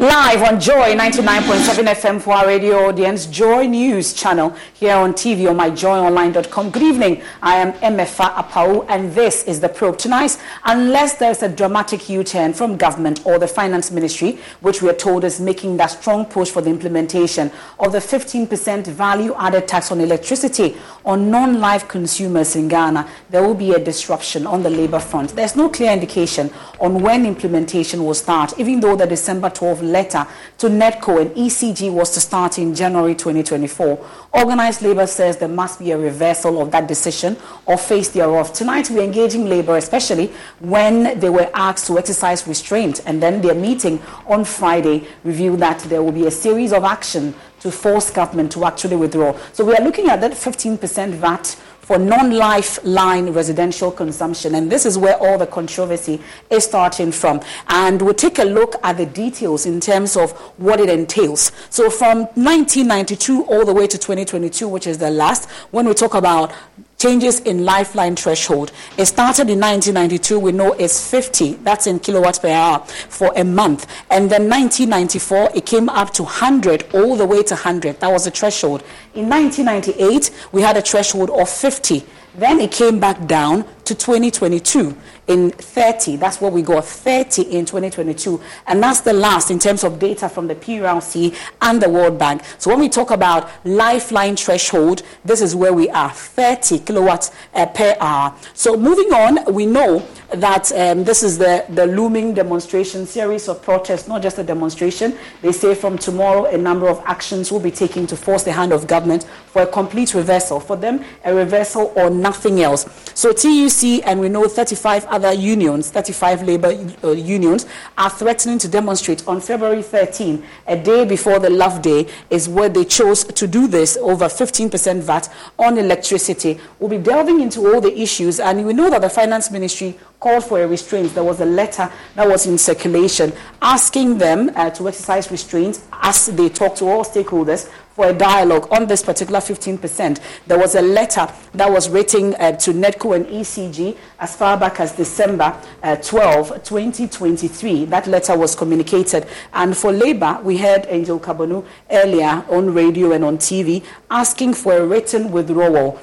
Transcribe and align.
Live 0.00 0.44
on 0.44 0.60
Joy 0.60 0.94
99.7 0.94 1.84
FM 1.88 2.20
for 2.20 2.34
our 2.34 2.46
radio 2.46 2.86
audience, 2.86 3.26
Joy 3.26 3.66
News 3.66 4.12
channel 4.12 4.54
here 4.74 4.94
on 4.94 5.12
TV 5.12 5.50
on 5.50 5.58
myjoyonline.com. 5.58 6.70
Good 6.70 6.84
evening. 6.84 7.20
I 7.42 7.56
am 7.56 7.72
Emefa 7.72 8.32
Apawu 8.34 8.86
and 8.88 9.10
this 9.12 9.42
is 9.42 9.58
the 9.58 9.68
probe. 9.68 9.98
Tonight, 9.98 10.40
unless 10.64 11.14
there's 11.16 11.42
a 11.42 11.48
dramatic 11.48 12.08
U-turn 12.08 12.52
from 12.52 12.76
government 12.76 13.26
or 13.26 13.40
the 13.40 13.48
finance 13.48 13.90
ministry, 13.90 14.38
which 14.60 14.82
we 14.82 14.88
are 14.88 14.94
told 14.94 15.24
is 15.24 15.40
making 15.40 15.78
that 15.78 15.88
strong 15.88 16.24
push 16.26 16.48
for 16.48 16.62
the 16.62 16.70
implementation 16.70 17.50
of 17.80 17.90
the 17.90 17.98
15% 17.98 18.86
value 18.86 19.34
added 19.34 19.66
tax 19.66 19.90
on 19.90 20.00
electricity 20.00 20.76
on 21.04 21.28
non-life 21.28 21.88
consumers 21.88 22.54
in 22.54 22.68
Ghana, 22.68 23.08
there 23.30 23.42
will 23.42 23.54
be 23.56 23.72
a 23.72 23.84
disruption 23.84 24.46
on 24.46 24.62
the 24.62 24.70
labor 24.70 25.00
front. 25.00 25.30
There's 25.34 25.56
no 25.56 25.68
clear 25.68 25.90
indication 25.92 26.52
on 26.78 27.02
when 27.02 27.26
implementation 27.26 28.04
will 28.04 28.14
start, 28.14 28.56
even 28.60 28.78
though 28.78 28.94
the 28.94 29.04
December 29.04 29.50
12 29.50 29.87
letter 29.88 30.26
to 30.58 30.68
NEDCO 30.68 31.20
and 31.20 31.30
ECG 31.32 31.92
was 31.92 32.10
to 32.10 32.20
start 32.20 32.58
in 32.58 32.74
January 32.74 33.14
2024. 33.14 34.06
Organized 34.32 34.82
labor 34.82 35.06
says 35.06 35.36
there 35.36 35.48
must 35.48 35.78
be 35.78 35.90
a 35.90 35.98
reversal 35.98 36.60
of 36.60 36.70
that 36.70 36.86
decision 36.86 37.36
or 37.66 37.76
face 37.76 38.08
thereof. 38.08 38.52
Tonight, 38.52 38.90
we're 38.90 39.02
engaging 39.02 39.46
labor, 39.46 39.76
especially 39.76 40.32
when 40.60 41.18
they 41.18 41.28
were 41.28 41.50
asked 41.54 41.86
to 41.86 41.98
exercise 41.98 42.46
restraint, 42.46 43.00
and 43.06 43.22
then 43.22 43.40
their 43.40 43.54
meeting 43.54 44.00
on 44.26 44.44
Friday 44.44 45.06
revealed 45.24 45.60
that 45.60 45.80
there 45.80 46.02
will 46.02 46.12
be 46.12 46.26
a 46.26 46.30
series 46.30 46.72
of 46.72 46.84
action 46.84 47.34
to 47.60 47.70
force 47.70 48.10
government 48.10 48.52
to 48.52 48.64
actually 48.64 48.96
withdraw. 48.96 49.36
So 49.52 49.64
we 49.64 49.74
are 49.74 49.82
looking 49.82 50.08
at 50.08 50.20
that 50.20 50.32
15% 50.32 51.14
VAT 51.14 51.56
for 51.88 51.98
non-lifeline 51.98 53.30
residential 53.30 53.90
consumption. 53.90 54.54
And 54.56 54.70
this 54.70 54.84
is 54.84 54.98
where 54.98 55.16
all 55.16 55.38
the 55.38 55.46
controversy 55.46 56.20
is 56.50 56.64
starting 56.64 57.10
from. 57.10 57.40
And 57.68 58.02
we'll 58.02 58.12
take 58.12 58.38
a 58.38 58.44
look 58.44 58.74
at 58.82 58.98
the 58.98 59.06
details 59.06 59.64
in 59.64 59.80
terms 59.80 60.14
of 60.14 60.32
what 60.58 60.80
it 60.80 60.90
entails. 60.90 61.50
So 61.70 61.88
from 61.88 62.24
1992 62.34 63.44
all 63.44 63.64
the 63.64 63.72
way 63.72 63.86
to 63.86 63.96
2022, 63.96 64.68
which 64.68 64.86
is 64.86 64.98
the 64.98 65.08
last, 65.08 65.48
when 65.70 65.88
we 65.88 65.94
talk 65.94 66.12
about 66.12 66.52
changes 66.98 67.38
in 67.40 67.64
lifeline 67.64 68.16
threshold. 68.16 68.72
It 68.96 69.06
started 69.06 69.48
in 69.48 69.60
1992, 69.60 70.38
we 70.40 70.50
know 70.50 70.72
it's 70.72 71.08
50, 71.08 71.54
that's 71.62 71.86
in 71.86 72.00
kilowatts 72.00 72.40
per 72.40 72.48
hour 72.48 72.84
for 73.08 73.32
a 73.36 73.44
month. 73.44 73.86
And 74.10 74.28
then 74.28 74.50
1994, 74.50 75.50
it 75.54 75.64
came 75.64 75.88
up 75.88 76.12
to 76.14 76.24
100, 76.24 76.92
all 76.94 77.14
the 77.14 77.24
way 77.24 77.44
to 77.44 77.54
100. 77.54 78.00
That 78.00 78.10
was 78.10 78.24
the 78.24 78.32
threshold. 78.32 78.82
In 79.14 79.28
1998, 79.28 80.48
we 80.50 80.60
had 80.62 80.76
a 80.76 80.82
threshold 80.82 81.30
of 81.30 81.48
50. 81.48 82.04
Then 82.34 82.60
it 82.60 82.72
came 82.72 82.98
back 82.98 83.26
down 83.26 83.64
to 83.84 83.94
2022 83.94 84.96
in 85.28 85.50
30. 85.50 86.16
That's 86.16 86.40
what 86.40 86.52
we 86.52 86.62
got 86.62 86.84
30 86.84 87.42
in 87.42 87.64
2022. 87.64 88.40
And 88.66 88.82
that's 88.82 89.02
the 89.02 89.12
last 89.12 89.50
in 89.50 89.58
terms 89.58 89.84
of 89.84 89.98
data 89.98 90.28
from 90.28 90.48
the 90.48 90.54
PRC 90.54 91.36
and 91.62 91.80
the 91.80 91.88
World 91.88 92.18
Bank. 92.18 92.42
So 92.58 92.70
when 92.70 92.80
we 92.80 92.88
talk 92.88 93.10
about 93.10 93.48
lifeline 93.64 94.36
threshold, 94.36 95.02
this 95.24 95.40
is 95.40 95.54
where 95.54 95.72
we 95.72 95.88
are 95.90 96.10
30 96.10 96.80
kilowatts 96.80 97.30
uh, 97.54 97.66
per 97.66 97.96
hour. 98.00 98.34
So 98.54 98.76
moving 98.76 99.12
on, 99.12 99.54
we 99.54 99.66
know 99.66 100.06
that 100.32 100.70
um, 100.72 101.04
this 101.04 101.22
is 101.22 101.38
the, 101.38 101.64
the 101.70 101.86
looming 101.86 102.34
demonstration 102.34 103.06
series 103.06 103.48
of 103.48 103.62
protests, 103.62 104.08
not 104.08 104.22
just 104.22 104.38
a 104.38 104.44
demonstration. 104.44 105.16
They 105.40 105.52
say 105.52 105.74
from 105.74 105.96
tomorrow 105.96 106.44
a 106.46 106.58
number 106.58 106.88
of 106.88 107.02
actions 107.06 107.50
will 107.50 107.60
be 107.60 107.70
taken 107.70 108.06
to 108.08 108.16
force 108.16 108.42
the 108.42 108.52
hand 108.52 108.72
of 108.72 108.86
government 108.86 109.24
for 109.46 109.62
a 109.62 109.66
complete 109.66 110.14
reversal. 110.14 110.60
For 110.60 110.76
them, 110.76 111.04
a 111.24 111.34
reversal 111.34 111.92
or 111.96 112.10
nothing 112.10 112.62
else. 112.62 112.86
So 113.14 113.32
TUC 113.32 114.06
and 114.06 114.20
we 114.20 114.28
know 114.28 114.46
35 114.46 115.06
other 115.18 115.32
unions, 115.32 115.90
35 115.90 116.42
labor 116.42 116.68
uh, 117.02 117.10
unions, 117.10 117.66
are 117.96 118.10
threatening 118.10 118.58
to 118.58 118.68
demonstrate 118.68 119.26
on 119.26 119.40
February 119.40 119.82
13, 119.82 120.44
a 120.68 120.76
day 120.76 121.04
before 121.04 121.40
the 121.40 121.50
Love 121.50 121.82
Day, 121.82 122.06
is 122.30 122.48
where 122.48 122.68
they 122.68 122.84
chose 122.84 123.24
to 123.24 123.48
do 123.48 123.66
this 123.66 123.96
over 123.96 124.26
15% 124.26 125.00
VAT 125.00 125.28
on 125.58 125.76
electricity. 125.76 126.60
We'll 126.78 126.90
be 126.90 126.98
delving 126.98 127.40
into 127.40 127.66
all 127.66 127.80
the 127.80 128.00
issues, 128.00 128.38
and 128.38 128.64
we 128.64 128.72
know 128.72 128.90
that 128.90 129.00
the 129.00 129.10
Finance 129.10 129.50
Ministry 129.50 129.98
called 130.20 130.44
for 130.44 130.62
a 130.62 130.68
restraint. 130.68 131.14
There 131.14 131.24
was 131.24 131.40
a 131.40 131.44
letter 131.44 131.90
that 132.14 132.28
was 132.28 132.46
in 132.46 132.56
circulation 132.58 133.32
asking 133.60 134.18
them 134.18 134.50
uh, 134.54 134.70
to 134.70 134.88
exercise 134.88 135.30
restraint 135.30 135.80
as 135.92 136.26
they 136.26 136.48
talk 136.48 136.76
to 136.76 136.86
all 136.86 137.04
stakeholders 137.04 137.70
for 137.98 138.10
a 138.10 138.12
dialogue 138.12 138.68
on 138.70 138.86
this 138.86 139.02
particular 139.02 139.40
15%. 139.40 140.20
There 140.46 140.56
was 140.56 140.76
a 140.76 140.80
letter 140.82 141.26
that 141.54 141.68
was 141.68 141.90
written 141.90 142.32
uh, 142.36 142.52
to 142.52 142.70
NEDCO 142.72 143.16
and 143.16 143.26
ECG 143.26 143.96
as 144.20 144.36
far 144.36 144.56
back 144.56 144.78
as 144.78 144.92
December 144.92 145.60
uh, 145.82 145.96
12, 145.96 146.62
2023. 146.62 147.86
That 147.86 148.06
letter 148.06 148.38
was 148.38 148.54
communicated. 148.54 149.26
And 149.52 149.76
for 149.76 149.90
Labour, 149.90 150.38
we 150.44 150.58
heard 150.58 150.86
Angel 150.88 151.18
Carbonu 151.18 151.64
earlier 151.90 152.44
on 152.48 152.72
radio 152.72 153.10
and 153.10 153.24
on 153.24 153.36
TV 153.36 153.82
asking 154.08 154.54
for 154.54 154.74
a 154.76 154.86
written 154.86 155.32
withdrawal 155.32 155.98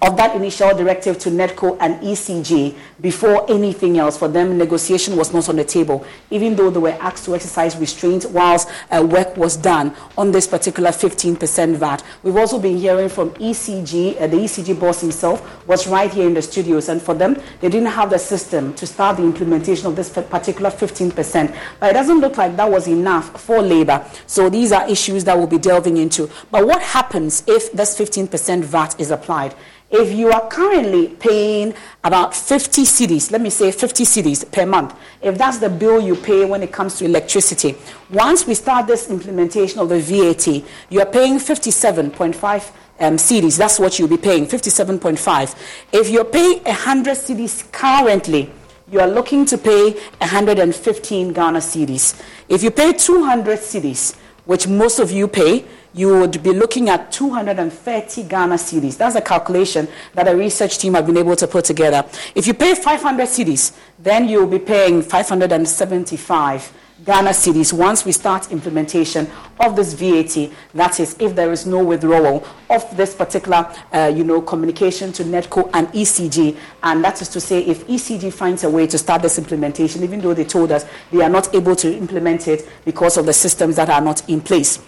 of 0.00 0.16
that 0.16 0.36
initial 0.36 0.74
directive 0.76 1.18
to 1.18 1.30
NEDCO 1.30 1.76
and 1.80 2.00
ECG 2.02 2.74
before 3.00 3.50
anything 3.50 3.98
else. 3.98 4.16
For 4.16 4.28
them, 4.28 4.56
negotiation 4.56 5.16
was 5.16 5.32
not 5.32 5.48
on 5.48 5.56
the 5.56 5.64
table, 5.64 6.04
even 6.30 6.54
though 6.54 6.70
they 6.70 6.78
were 6.78 6.96
asked 7.00 7.24
to 7.24 7.34
exercise 7.34 7.76
restraint 7.76 8.24
whilst 8.30 8.68
uh, 8.90 9.04
work 9.04 9.36
was 9.36 9.56
done 9.56 9.94
on 10.16 10.30
this 10.30 10.46
particular 10.46 10.90
15% 10.90 11.76
VAT. 11.76 12.02
We've 12.22 12.36
also 12.36 12.58
been 12.58 12.76
hearing 12.76 13.08
from 13.08 13.30
ECG, 13.30 14.20
uh, 14.20 14.26
the 14.26 14.36
ECG 14.36 14.78
boss 14.78 15.00
himself 15.00 15.66
was 15.66 15.86
right 15.86 16.12
here 16.12 16.26
in 16.26 16.34
the 16.34 16.42
studios, 16.42 16.88
and 16.88 17.02
for 17.02 17.14
them, 17.14 17.34
they 17.60 17.68
didn't 17.68 17.90
have 17.90 18.10
the 18.10 18.18
system 18.18 18.74
to 18.74 18.86
start 18.86 19.16
the 19.16 19.24
implementation 19.24 19.86
of 19.86 19.96
this 19.96 20.10
particular 20.10 20.70
15%. 20.70 21.56
But 21.80 21.90
it 21.90 21.92
doesn't 21.94 22.20
look 22.20 22.36
like 22.36 22.56
that 22.56 22.70
was 22.70 22.86
enough 22.86 23.40
for 23.40 23.60
Labour. 23.60 24.04
So 24.26 24.48
these 24.48 24.72
are 24.72 24.88
issues 24.88 25.24
that 25.24 25.36
we'll 25.36 25.46
be 25.46 25.58
delving 25.58 25.96
into. 25.96 26.30
But 26.50 26.66
what 26.66 26.82
happens 26.82 27.42
if 27.46 27.72
this 27.72 27.98
15% 27.98 28.62
VAT 28.62 29.00
is 29.00 29.10
applied? 29.10 29.54
If 29.90 30.12
you 30.12 30.30
are 30.30 30.46
currently 30.48 31.08
paying 31.08 31.72
about 32.04 32.34
50 32.34 32.82
cedis, 32.82 33.30
let 33.30 33.40
me 33.40 33.48
say 33.48 33.72
50 33.72 34.04
cedis 34.04 34.52
per 34.52 34.66
month, 34.66 34.94
if 35.22 35.38
that's 35.38 35.58
the 35.58 35.70
bill 35.70 35.98
you 35.98 36.14
pay 36.14 36.44
when 36.44 36.62
it 36.62 36.70
comes 36.70 36.98
to 36.98 37.06
electricity, 37.06 37.74
once 38.10 38.46
we 38.46 38.52
start 38.52 38.86
this 38.86 39.08
implementation 39.08 39.78
of 39.80 39.88
the 39.88 39.98
VAT, 39.98 40.46
you 40.90 41.00
are 41.00 41.06
paying 41.06 41.38
57.5 41.38 42.70
um, 43.00 43.16
cedis. 43.16 43.56
That's 43.56 43.78
what 43.78 43.98
you'll 43.98 44.08
be 44.08 44.18
paying, 44.18 44.46
57.5. 44.46 45.56
If 45.92 46.10
you're 46.10 46.24
paying 46.24 46.62
100 46.64 47.16
cedis 47.16 47.72
currently, 47.72 48.50
you 48.90 49.00
are 49.00 49.08
looking 49.08 49.46
to 49.46 49.56
pay 49.56 49.92
115 50.18 51.32
Ghana 51.32 51.60
cedis. 51.60 52.22
If 52.46 52.62
you 52.62 52.70
pay 52.70 52.92
200 52.92 53.58
cedis, 53.58 54.18
which 54.48 54.66
most 54.66 54.98
of 54.98 55.10
you 55.10 55.28
pay, 55.28 55.62
you 55.92 56.08
would 56.20 56.42
be 56.42 56.52
looking 56.52 56.88
at 56.88 57.12
230 57.12 58.22
Ghana 58.22 58.54
cedis. 58.54 58.96
That's 58.96 59.14
a 59.14 59.20
calculation 59.20 59.86
that 60.14 60.26
a 60.26 60.34
research 60.34 60.78
team 60.78 60.94
have 60.94 61.04
been 61.04 61.18
able 61.18 61.36
to 61.36 61.46
put 61.46 61.66
together. 61.66 62.02
If 62.34 62.46
you 62.46 62.54
pay 62.54 62.74
500 62.74 63.28
cedis, 63.28 63.76
then 63.98 64.26
you'll 64.26 64.46
be 64.46 64.58
paying 64.58 65.02
575 65.02 66.72
Ghana 67.04 67.30
cedis 67.30 67.72
once 67.72 68.04
we 68.04 68.12
start 68.12 68.50
implementation 68.50 69.28
of 69.60 69.76
this 69.76 69.92
VAT. 69.92 70.50
That 70.74 70.98
is, 70.98 71.16
if 71.20 71.34
there 71.34 71.52
is 71.52 71.64
no 71.64 71.82
withdrawal 71.84 72.44
of 72.70 72.96
this 72.96 73.14
particular, 73.14 73.72
uh, 73.92 74.12
you 74.14 74.24
know, 74.24 74.42
communication 74.42 75.12
to 75.12 75.24
NEDCO 75.24 75.70
and 75.74 75.86
ECG. 75.88 76.56
And 76.82 77.04
that 77.04 77.22
is 77.22 77.28
to 77.28 77.40
say, 77.40 77.60
if 77.60 77.86
ECG 77.86 78.32
finds 78.32 78.64
a 78.64 78.70
way 78.70 78.86
to 78.88 78.98
start 78.98 79.22
this 79.22 79.38
implementation, 79.38 80.02
even 80.02 80.20
though 80.20 80.34
they 80.34 80.44
told 80.44 80.72
us 80.72 80.86
they 81.12 81.22
are 81.22 81.28
not 81.28 81.54
able 81.54 81.76
to 81.76 81.96
implement 81.96 82.48
it 82.48 82.68
because 82.84 83.16
of 83.16 83.26
the 83.26 83.32
systems 83.32 83.76
that 83.76 83.88
are 83.88 84.00
not 84.00 84.28
in 84.28 84.40
place. 84.40 84.80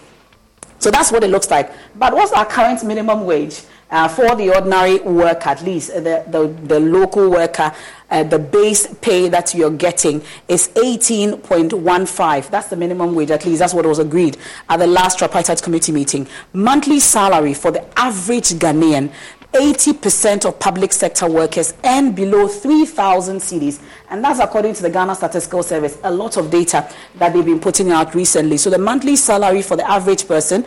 So 0.79 0.91
that's 0.91 1.11
what 1.11 1.23
it 1.23 1.29
looks 1.29 1.49
like. 1.49 1.71
But 1.95 2.13
what's 2.13 2.33
our 2.33 2.45
current 2.45 2.83
minimum 2.83 3.25
wage? 3.25 3.61
Uh, 3.91 4.07
for 4.07 4.35
the 4.35 4.49
ordinary 4.49 4.99
worker, 4.99 5.49
at 5.49 5.61
least 5.63 5.93
the, 5.93 6.23
the, 6.27 6.47
the 6.65 6.79
local 6.79 7.29
worker, 7.29 7.73
uh, 8.09 8.23
the 8.23 8.39
base 8.39 8.87
pay 9.01 9.27
that 9.29 9.53
you're 9.53 9.69
getting 9.69 10.21
is 10.47 10.69
18.15. 10.69 12.49
That's 12.49 12.67
the 12.69 12.77
minimum 12.77 13.13
wage, 13.15 13.31
at 13.31 13.45
least 13.45 13.59
that's 13.59 13.73
what 13.73 13.85
was 13.85 13.99
agreed 13.99 14.37
at 14.69 14.77
the 14.77 14.87
last 14.87 15.19
tripartite 15.19 15.61
committee 15.61 15.91
meeting. 15.91 16.27
Monthly 16.53 16.99
salary 16.99 17.53
for 17.53 17.71
the 17.71 17.85
average 17.99 18.49
Ghanaian 18.51 19.11
80% 19.53 20.45
of 20.45 20.57
public 20.59 20.93
sector 20.93 21.29
workers 21.29 21.73
earn 21.83 22.13
below 22.13 22.47
3,000 22.47 23.37
cedis. 23.37 23.81
And 24.09 24.23
that's 24.23 24.39
according 24.39 24.75
to 24.75 24.81
the 24.81 24.89
Ghana 24.89 25.15
Statistical 25.15 25.61
Service. 25.61 25.97
A 26.03 26.11
lot 26.11 26.37
of 26.37 26.49
data 26.49 26.89
that 27.15 27.33
they've 27.33 27.43
been 27.43 27.59
putting 27.59 27.91
out 27.91 28.15
recently. 28.15 28.55
So 28.55 28.69
the 28.69 28.77
monthly 28.77 29.17
salary 29.17 29.61
for 29.61 29.75
the 29.75 29.89
average 29.89 30.25
person, 30.25 30.65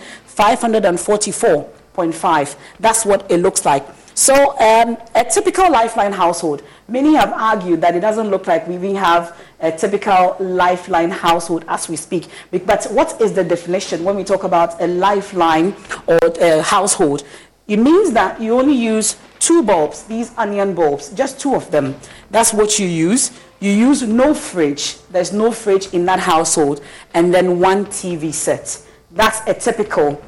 544.5. 1.94 2.56
That's 2.81 3.05
what 3.05 3.31
it 3.31 3.38
looks 3.38 3.64
like. 3.64 3.87
So 4.14 4.56
um, 4.58 4.96
a 5.14 5.25
typical 5.25 5.70
lifeline 5.70 6.12
household, 6.12 6.62
many 6.87 7.14
have 7.14 7.32
argued 7.32 7.81
that 7.81 7.96
it 7.96 8.00
doesn't 8.00 8.29
look 8.29 8.46
like 8.46 8.69
we 8.69 8.76
even 8.76 8.94
have 8.94 9.37
a 9.58 9.73
typical 9.73 10.37
lifeline 10.38 11.11
household 11.11 11.64
as 11.67 11.88
we 11.88 11.96
speak. 11.96 12.29
But 12.52 12.87
what 12.91 13.20
is 13.20 13.32
the 13.32 13.43
definition 13.43 14.05
when 14.05 14.14
we 14.14 14.23
talk 14.23 14.44
about 14.44 14.81
a 14.81 14.87
lifeline 14.87 15.75
or 16.06 16.19
a 16.41 16.62
household? 16.62 17.25
It 17.67 17.79
means 17.79 18.12
that 18.12 18.40
you 18.40 18.58
only 18.58 18.75
use 18.75 19.17
two 19.40 19.62
bulbs, 19.64 20.05
these 20.05 20.32
onion 20.37 20.75
bulbs, 20.75 21.11
just 21.11 21.40
two 21.40 21.55
of 21.56 21.70
them. 21.73 21.97
That's 22.31 22.52
what 22.52 22.79
you 22.79 22.87
use. 22.87 23.32
You 23.58 23.73
use 23.73 24.02
no 24.02 24.32
fridge. 24.32 24.99
There's 25.11 25.32
no 25.32 25.50
fridge 25.50 25.93
in 25.93 26.05
that 26.05 26.20
household. 26.20 26.82
And 27.14 27.35
then 27.35 27.58
one 27.58 27.87
TV 27.87 28.32
set. 28.32 28.81
That's 29.11 29.40
a 29.49 29.55
typical 29.55 30.23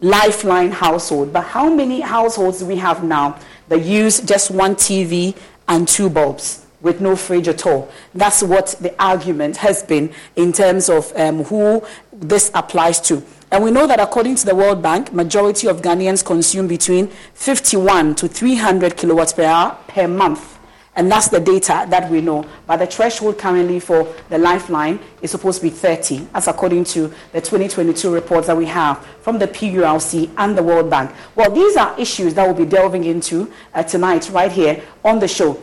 lifeline 0.00 0.70
household. 0.70 1.32
But 1.32 1.44
how 1.44 1.72
many 1.72 2.00
households 2.00 2.58
do 2.60 2.66
we 2.66 2.76
have 2.76 3.04
now 3.04 3.38
that 3.68 3.84
use 3.84 4.20
just 4.20 4.50
one 4.50 4.74
TV 4.74 5.36
and 5.68 5.86
two 5.86 6.10
bulbs? 6.10 6.66
with 6.82 7.00
no 7.00 7.14
fridge 7.14 7.48
at 7.48 7.66
all. 7.66 7.90
That's 8.14 8.42
what 8.42 8.68
the 8.80 8.94
argument 9.02 9.58
has 9.58 9.82
been 9.82 10.12
in 10.36 10.52
terms 10.52 10.88
of 10.88 11.12
um, 11.14 11.44
who 11.44 11.84
this 12.12 12.50
applies 12.54 13.00
to. 13.02 13.22
And 13.52 13.64
we 13.64 13.70
know 13.70 13.86
that 13.86 13.98
according 14.00 14.36
to 14.36 14.46
the 14.46 14.54
World 14.54 14.80
Bank, 14.80 15.12
majority 15.12 15.66
of 15.66 15.82
Ghanaians 15.82 16.24
consume 16.24 16.68
between 16.68 17.08
51 17.34 18.14
to 18.16 18.28
300 18.28 18.96
kilowatts 18.96 19.32
per 19.32 19.44
hour 19.44 19.76
per 19.88 20.06
month. 20.06 20.59
And 20.96 21.10
that's 21.10 21.28
the 21.28 21.38
data 21.38 21.86
that 21.88 22.10
we 22.10 22.20
know. 22.20 22.44
But 22.66 22.78
the 22.78 22.86
threshold 22.86 23.38
currently 23.38 23.78
for 23.78 24.12
the 24.28 24.38
lifeline 24.38 24.98
is 25.22 25.30
supposed 25.30 25.60
to 25.60 25.62
be 25.62 25.70
30, 25.70 26.28
as 26.34 26.48
according 26.48 26.84
to 26.84 27.08
the 27.32 27.40
2022 27.40 28.12
reports 28.12 28.48
that 28.48 28.56
we 28.56 28.66
have 28.66 28.98
from 29.22 29.38
the 29.38 29.46
PURC 29.46 30.30
and 30.36 30.58
the 30.58 30.62
World 30.62 30.90
Bank. 30.90 31.12
Well, 31.36 31.50
these 31.50 31.76
are 31.76 31.98
issues 31.98 32.34
that 32.34 32.44
we'll 32.44 32.56
be 32.56 32.66
delving 32.66 33.04
into 33.04 33.50
uh, 33.72 33.84
tonight, 33.84 34.28
right 34.30 34.50
here 34.50 34.82
on 35.04 35.20
the 35.20 35.28
show. 35.28 35.62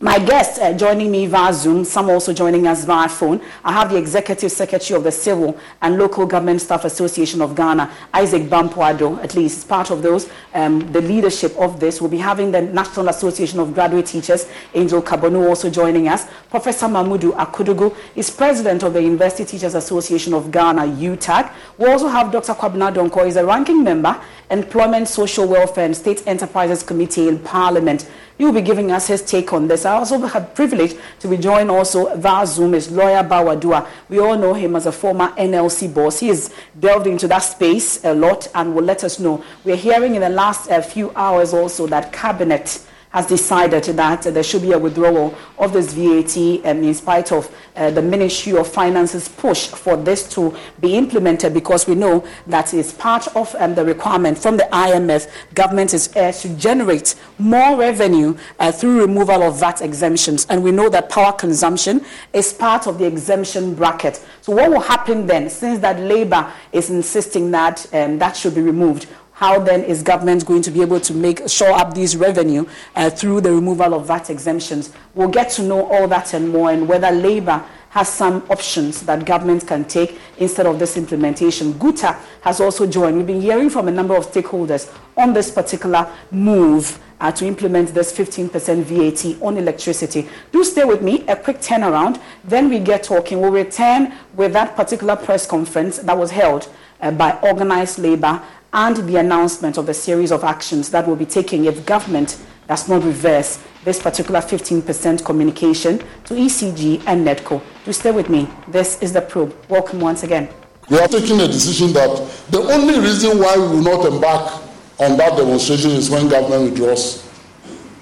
My 0.00 0.16
guests 0.20 0.60
uh, 0.60 0.72
joining 0.74 1.10
me 1.10 1.26
via 1.26 1.52
Zoom, 1.52 1.84
some 1.84 2.08
also 2.08 2.32
joining 2.32 2.68
us 2.68 2.84
via 2.84 3.08
phone. 3.08 3.40
I 3.64 3.72
have 3.72 3.90
the 3.90 3.96
Executive 3.96 4.52
Secretary 4.52 4.96
of 4.96 5.02
the 5.02 5.10
Civil 5.10 5.58
and 5.82 5.98
Local 5.98 6.24
Government 6.24 6.60
Staff 6.60 6.84
Association 6.84 7.42
of 7.42 7.56
Ghana, 7.56 7.90
Isaac 8.14 8.48
Bampoe 8.48 8.80
Addo, 8.80 9.20
at 9.24 9.34
least 9.34 9.68
part 9.68 9.90
of 9.90 10.02
those. 10.02 10.30
Um, 10.54 10.92
the 10.92 11.00
leadership 11.00 11.52
of 11.58 11.80
this 11.80 12.00
will 12.00 12.08
be 12.08 12.18
having 12.18 12.52
the 12.52 12.62
National 12.62 13.08
Association 13.08 13.58
of 13.58 13.74
Graduate 13.74 14.06
Teachers, 14.06 14.46
Angel 14.72 15.02
Carbonu, 15.02 15.48
also 15.48 15.68
joining 15.68 16.06
us. 16.06 16.28
Professor 16.48 16.86
Mamudu 16.86 17.32
Akudugu 17.32 17.92
is 18.14 18.30
president 18.30 18.84
of 18.84 18.92
the 18.92 19.02
University 19.02 19.44
Teachers 19.44 19.74
Association 19.74 20.32
of 20.32 20.52
Ghana, 20.52 20.82
UTAG. 20.82 21.52
We 21.76 21.86
also 21.86 22.06
have 22.06 22.30
Dr. 22.30 22.54
Kwabena 22.54 22.94
Donkor, 22.94 23.26
is 23.26 23.34
a 23.34 23.44
ranking 23.44 23.82
member, 23.82 24.16
Employment, 24.48 25.08
Social 25.08 25.46
Welfare 25.48 25.86
and 25.86 25.96
State 25.96 26.24
Enterprises 26.26 26.84
Committee 26.84 27.26
in 27.26 27.40
Parliament. 27.40 28.08
He 28.38 28.44
will 28.44 28.52
be 28.52 28.62
giving 28.62 28.92
us 28.92 29.08
his 29.08 29.20
take 29.20 29.52
on 29.52 29.66
this. 29.66 29.84
I 29.88 29.94
also 29.94 30.18
have 30.18 30.54
privilege 30.54 30.94
to 31.20 31.28
be 31.28 31.36
joined 31.36 31.70
also 31.70 32.14
via 32.16 32.46
Zoom 32.46 32.74
is 32.74 32.90
lawyer 32.90 33.22
Bawadua. 33.24 33.86
We 34.08 34.18
all 34.18 34.36
know 34.36 34.52
him 34.54 34.76
as 34.76 34.86
a 34.86 34.92
former 34.92 35.28
NLC 35.28 35.92
boss. 35.92 36.20
He 36.20 36.28
has 36.28 36.52
delved 36.78 37.06
into 37.06 37.26
that 37.28 37.38
space 37.38 38.04
a 38.04 38.12
lot 38.14 38.48
and 38.54 38.74
will 38.74 38.84
let 38.84 39.02
us 39.02 39.18
know. 39.18 39.42
We're 39.64 39.76
hearing 39.76 40.14
in 40.14 40.20
the 40.20 40.28
last 40.28 40.70
uh, 40.70 40.82
few 40.82 41.10
hours 41.16 41.54
also 41.54 41.86
that 41.86 42.12
cabinet 42.12 42.84
has 43.10 43.26
decided 43.26 43.84
that 43.84 44.22
there 44.22 44.42
should 44.42 44.62
be 44.62 44.72
a 44.72 44.78
withdrawal 44.78 45.34
of 45.58 45.72
this 45.72 45.92
VAT 45.92 46.36
um, 46.66 46.82
in 46.82 46.94
spite 46.94 47.32
of 47.32 47.54
uh, 47.76 47.90
the 47.90 48.02
Ministry 48.02 48.56
of 48.56 48.68
Finance's 48.68 49.28
push 49.28 49.68
for 49.68 49.96
this 49.96 50.28
to 50.30 50.54
be 50.80 50.96
implemented 50.96 51.54
because 51.54 51.86
we 51.86 51.94
know 51.94 52.26
that 52.46 52.74
it's 52.74 52.92
part 52.92 53.26
of 53.36 53.54
um, 53.58 53.74
the 53.74 53.84
requirement 53.84 54.36
from 54.36 54.56
the 54.56 54.68
IMF. 54.72 55.28
Government 55.54 55.94
is 55.94 56.14
uh, 56.16 56.32
to 56.32 56.48
generate 56.56 57.14
more 57.38 57.76
revenue 57.76 58.36
uh, 58.58 58.72
through 58.72 59.00
removal 59.00 59.42
of 59.42 59.58
VAT 59.60 59.80
exemptions. 59.80 60.46
And 60.50 60.62
we 60.62 60.70
know 60.72 60.88
that 60.88 61.08
power 61.08 61.32
consumption 61.32 62.04
is 62.32 62.52
part 62.52 62.86
of 62.86 62.98
the 62.98 63.06
exemption 63.06 63.74
bracket. 63.74 64.22
So 64.42 64.54
what 64.54 64.70
will 64.70 64.80
happen 64.80 65.26
then, 65.26 65.48
since 65.48 65.78
that 65.80 66.00
Labour 66.00 66.52
is 66.72 66.90
insisting 66.90 67.50
that 67.52 67.86
um, 67.94 68.18
that 68.18 68.36
should 68.36 68.54
be 68.54 68.60
removed? 68.60 69.06
How 69.38 69.56
then 69.60 69.84
is 69.84 70.02
government 70.02 70.44
going 70.44 70.60
to 70.60 70.70
be 70.72 70.82
able 70.82 70.98
to 70.98 71.14
make 71.14 71.48
shore 71.48 71.70
up 71.70 71.94
these 71.94 72.16
revenue 72.16 72.66
uh, 72.96 73.08
through 73.08 73.40
the 73.40 73.52
removal 73.52 73.94
of 73.94 74.04
VAT 74.04 74.30
exemptions? 74.30 74.90
We'll 75.14 75.28
get 75.28 75.48
to 75.50 75.62
know 75.62 75.86
all 75.86 76.08
that 76.08 76.34
and 76.34 76.48
more, 76.48 76.72
and 76.72 76.88
whether 76.88 77.12
Labour 77.12 77.64
has 77.90 78.08
some 78.08 78.44
options 78.50 79.02
that 79.02 79.24
government 79.24 79.64
can 79.64 79.84
take 79.84 80.18
instead 80.38 80.66
of 80.66 80.80
this 80.80 80.96
implementation. 80.96 81.72
GUTA 81.74 82.18
has 82.40 82.60
also 82.60 82.84
joined. 82.84 83.16
We've 83.16 83.28
been 83.28 83.40
hearing 83.40 83.70
from 83.70 83.86
a 83.86 83.92
number 83.92 84.16
of 84.16 84.28
stakeholders 84.28 84.92
on 85.16 85.32
this 85.34 85.52
particular 85.52 86.12
move. 86.32 86.98
Uh, 87.20 87.32
to 87.32 87.44
implement 87.44 87.92
this 87.92 88.16
15% 88.16 88.84
VAT 88.84 89.42
on 89.42 89.56
electricity. 89.56 90.28
Do 90.52 90.62
stay 90.62 90.84
with 90.84 91.02
me, 91.02 91.26
a 91.26 91.34
quick 91.34 91.58
turnaround, 91.58 92.22
then 92.44 92.68
we 92.68 92.78
get 92.78 93.02
talking. 93.02 93.40
We'll 93.40 93.50
return 93.50 94.12
with 94.34 94.52
that 94.52 94.76
particular 94.76 95.16
press 95.16 95.44
conference 95.44 95.98
that 95.98 96.16
was 96.16 96.30
held 96.30 96.68
uh, 97.00 97.10
by 97.10 97.38
organized 97.40 97.98
labor 97.98 98.40
and 98.72 98.96
the 99.08 99.16
announcement 99.16 99.78
of 99.78 99.86
the 99.86 99.94
series 99.94 100.30
of 100.30 100.44
actions 100.44 100.90
that 100.90 101.06
will 101.06 101.16
be 101.16 101.26
taken 101.26 101.64
if 101.64 101.86
government 101.86 102.38
does 102.66 102.88
not 102.88 103.02
reverse 103.02 103.58
this 103.84 104.00
particular 104.02 104.40
15% 104.40 105.24
communication 105.24 105.98
to 106.24 106.34
ECG 106.34 107.02
and 107.06 107.26
NEDCO. 107.26 107.62
Do 107.84 107.92
stay 107.92 108.10
with 108.10 108.28
me. 108.28 108.46
This 108.68 109.00
is 109.02 109.12
the 109.12 109.22
probe. 109.22 109.54
Welcome 109.70 110.00
once 110.00 110.22
again. 110.22 110.50
We 110.90 110.98
are 110.98 111.08
taking 111.08 111.40
a 111.40 111.46
decision 111.46 111.92
that 111.94 112.30
the 112.50 112.60
only 112.60 112.98
reason 112.98 113.38
why 113.38 113.56
we 113.56 113.62
will 113.62 113.82
not 113.82 114.04
embark 114.06 114.62
on 114.98 115.16
that 115.16 115.36
demonstration 115.36 115.92
is 115.92 116.10
when 116.10 116.28
government 116.28 116.70
withdraws, 116.70 117.26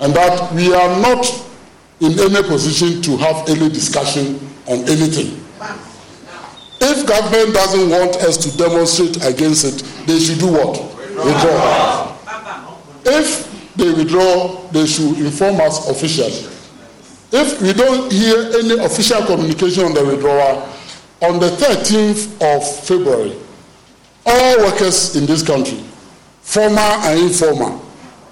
and 0.01 0.15
that 0.15 0.53
we 0.53 0.75
are 0.75 1.01
not 1.01 1.27
in 2.01 2.19
any 2.19 2.43
position 2.43 3.03
to 3.03 3.17
have 3.19 3.49
any 3.49 3.69
discussion 3.69 4.37
on 4.67 4.79
anything. 4.89 5.46
If 6.81 7.07
government 7.07 7.55
doesn't 7.55 7.91
want 7.91 8.17
us 8.17 8.37
to 8.39 8.57
demonstrate 8.57 9.17
against 9.25 9.65
it, 9.65 10.07
they 10.07 10.19
should 10.19 10.39
do 10.39 10.49
what? 10.53 10.73
Withdraw. 11.25 12.17
If 13.05 13.75
they 13.77 13.93
withdraw, 13.93 14.61
they 14.73 14.87
should 14.87 15.19
inform 15.19 15.61
us 15.61 15.89
officially. 15.89 16.53
If 17.33 17.61
we 17.61 17.73
don't 17.73 18.13
hear 18.13 18.51
any 18.59 18.85
official 18.85 19.25
communication 19.25 19.85
on 19.85 19.95
the 19.95 20.05
withdrawal, 20.05 20.69
on 21.23 21.41
the 21.41 21.49
13th 21.49 22.41
of 22.57 22.85
February, 22.87 23.37
all 24.25 24.59
workers 24.59 25.17
in 25.17 25.27
this 25.27 25.43
country, 25.43 25.79
formal 26.43 26.79
and 26.79 27.21
informal, 27.21 27.83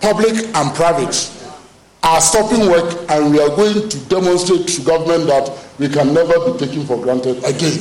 public 0.01 0.35
and 0.55 0.75
private, 0.75 1.31
are 2.03 2.21
stopping 2.21 2.69
work 2.69 2.95
and 3.11 3.33
we 3.33 3.41
are 3.41 3.49
going 3.57 3.89
to 3.89 3.99
demonstrate 4.07 4.69
to 4.69 4.83
government 4.83 5.27
that 5.27 5.51
we 5.79 5.89
can 5.89 6.13
never 6.13 6.53
be 6.53 6.59
taken 6.59 6.85
for 6.85 7.01
granted 7.01 7.39
again. 7.45 7.79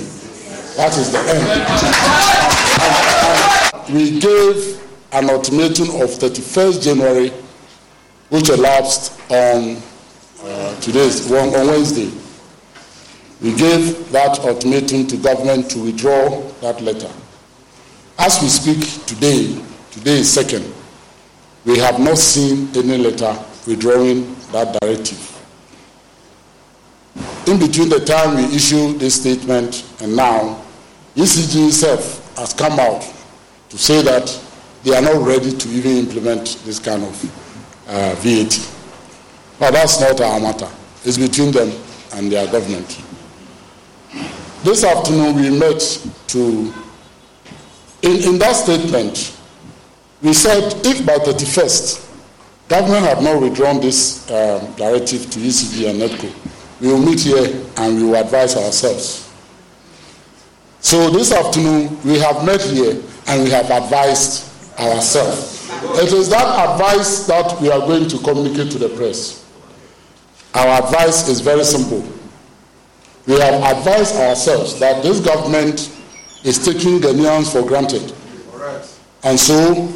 That 0.76 0.98
is 0.98 1.12
the 1.12 1.20
end. 1.20 1.48
And, 3.74 3.88
and 3.88 3.96
we 3.96 4.20
gave 4.20 4.82
an 5.12 5.30
ultimatum 5.30 5.90
of 6.02 6.10
31st 6.10 6.82
January, 6.84 7.30
which 8.30 8.50
elapsed 8.50 9.14
on 9.30 9.78
uh, 10.44 10.76
today's 10.82 11.32
on 11.32 11.52
Wednesday. 11.52 12.12
We 13.42 13.56
gave 13.56 14.12
that 14.12 14.40
ultimatum 14.40 15.06
to 15.08 15.18
government 15.18 15.70
to 15.72 15.84
withdraw 15.84 16.42
that 16.62 16.82
letter. 16.82 17.12
As 18.18 18.42
we 18.42 18.48
speak 18.48 19.06
today, 19.06 19.62
today 19.92 20.20
is 20.20 20.32
second, 20.34 20.66
we 21.66 21.78
have 21.78 22.00
not 22.00 22.18
seen 22.18 22.70
any 22.76 22.98
letter 22.98 23.38
withdrawing 23.68 24.36
that 24.52 24.76
directive 24.82 25.34
in 27.48 27.60
between 27.60 27.90
the 27.90 28.00
time 28.00 28.36
we 28.38 28.44
issued 28.56 29.00
this 29.00 29.20
statement 29.20 29.86
and 30.02 30.16
now, 30.16 30.63
ECG 31.16 31.68
itself 31.68 32.36
has 32.38 32.54
come 32.54 32.80
out 32.80 33.02
to 33.70 33.78
say 33.78 34.02
that 34.02 34.40
they 34.84 34.96
are 34.96 35.02
not 35.02 35.26
ready 35.26 35.56
to 35.56 35.70
even 35.70 35.92
implement 35.98 36.58
this 36.66 36.80
kind 36.80 37.04
of 37.04 37.88
uh, 37.88 38.16
VAT. 38.18 38.70
But 39.60 39.72
that's 39.72 40.02
not 40.02 40.20
our 40.22 40.40
matter. 40.40 40.70
It's 41.06 41.18
between 41.18 41.52
them 41.52 41.72
and 42.14 42.32
their 42.32 42.46
government. 42.52 43.02
This 44.64 44.84
afternoon 44.84 45.36
we 45.36 45.50
met 45.58 45.80
to, 46.28 46.74
in, 48.02 48.34
in 48.34 48.40
that 48.40 48.54
statement, 48.54 49.38
we 50.22 50.34
said 50.34 50.74
if 50.86 51.06
by 51.06 51.18
31st 51.18 52.10
government 52.70 53.06
had 53.06 53.22
not 53.22 53.42
withdrawn 53.42 53.80
this 53.82 54.30
um, 54.32 54.74
directive 54.76 55.30
to 55.30 55.40
ECG 55.40 55.90
and 55.90 56.02
NEDCO, 56.02 56.82
we 56.82 56.88
will 56.88 57.00
meet 57.00 57.20
here 57.22 57.62
and 57.78 57.98
we 57.98 58.04
will 58.04 58.16
advise 58.16 58.56
ourselves. 58.56 59.23
So 60.84 61.10
this 61.10 61.32
afternoon 61.32 61.98
we 62.04 62.20
have 62.20 62.46
met 62.46 62.62
here 62.62 63.02
and 63.28 63.44
we 63.46 63.50
have 63.52 63.72
advised 63.72 64.52
ourselves. 64.78 65.70
It 66.04 66.12
is 66.12 66.30
that 66.30 66.46
advice 66.70 67.26
that 67.28 67.60
we 67.62 67.72
are 67.72 67.80
going 67.80 68.08
to 68.10 68.18
communicate 68.20 68.70
to 68.74 68.78
the 68.78 68.90
press. 68.90 69.44
Our 70.54 70.84
advice 70.84 71.30
is 71.30 71.40
very 71.40 71.64
simple. 71.64 72.06
We 73.26 73.40
have 73.40 73.78
advised 73.78 74.16
ourselves 74.18 74.78
that 74.82 75.02
this 75.04 75.22
government 75.22 75.90
is 76.44 76.64
taking 76.64 77.00
Ghanaians 77.00 77.52
for 77.52 77.66
granted. 77.66 78.14
And 79.24 79.40
so 79.40 79.90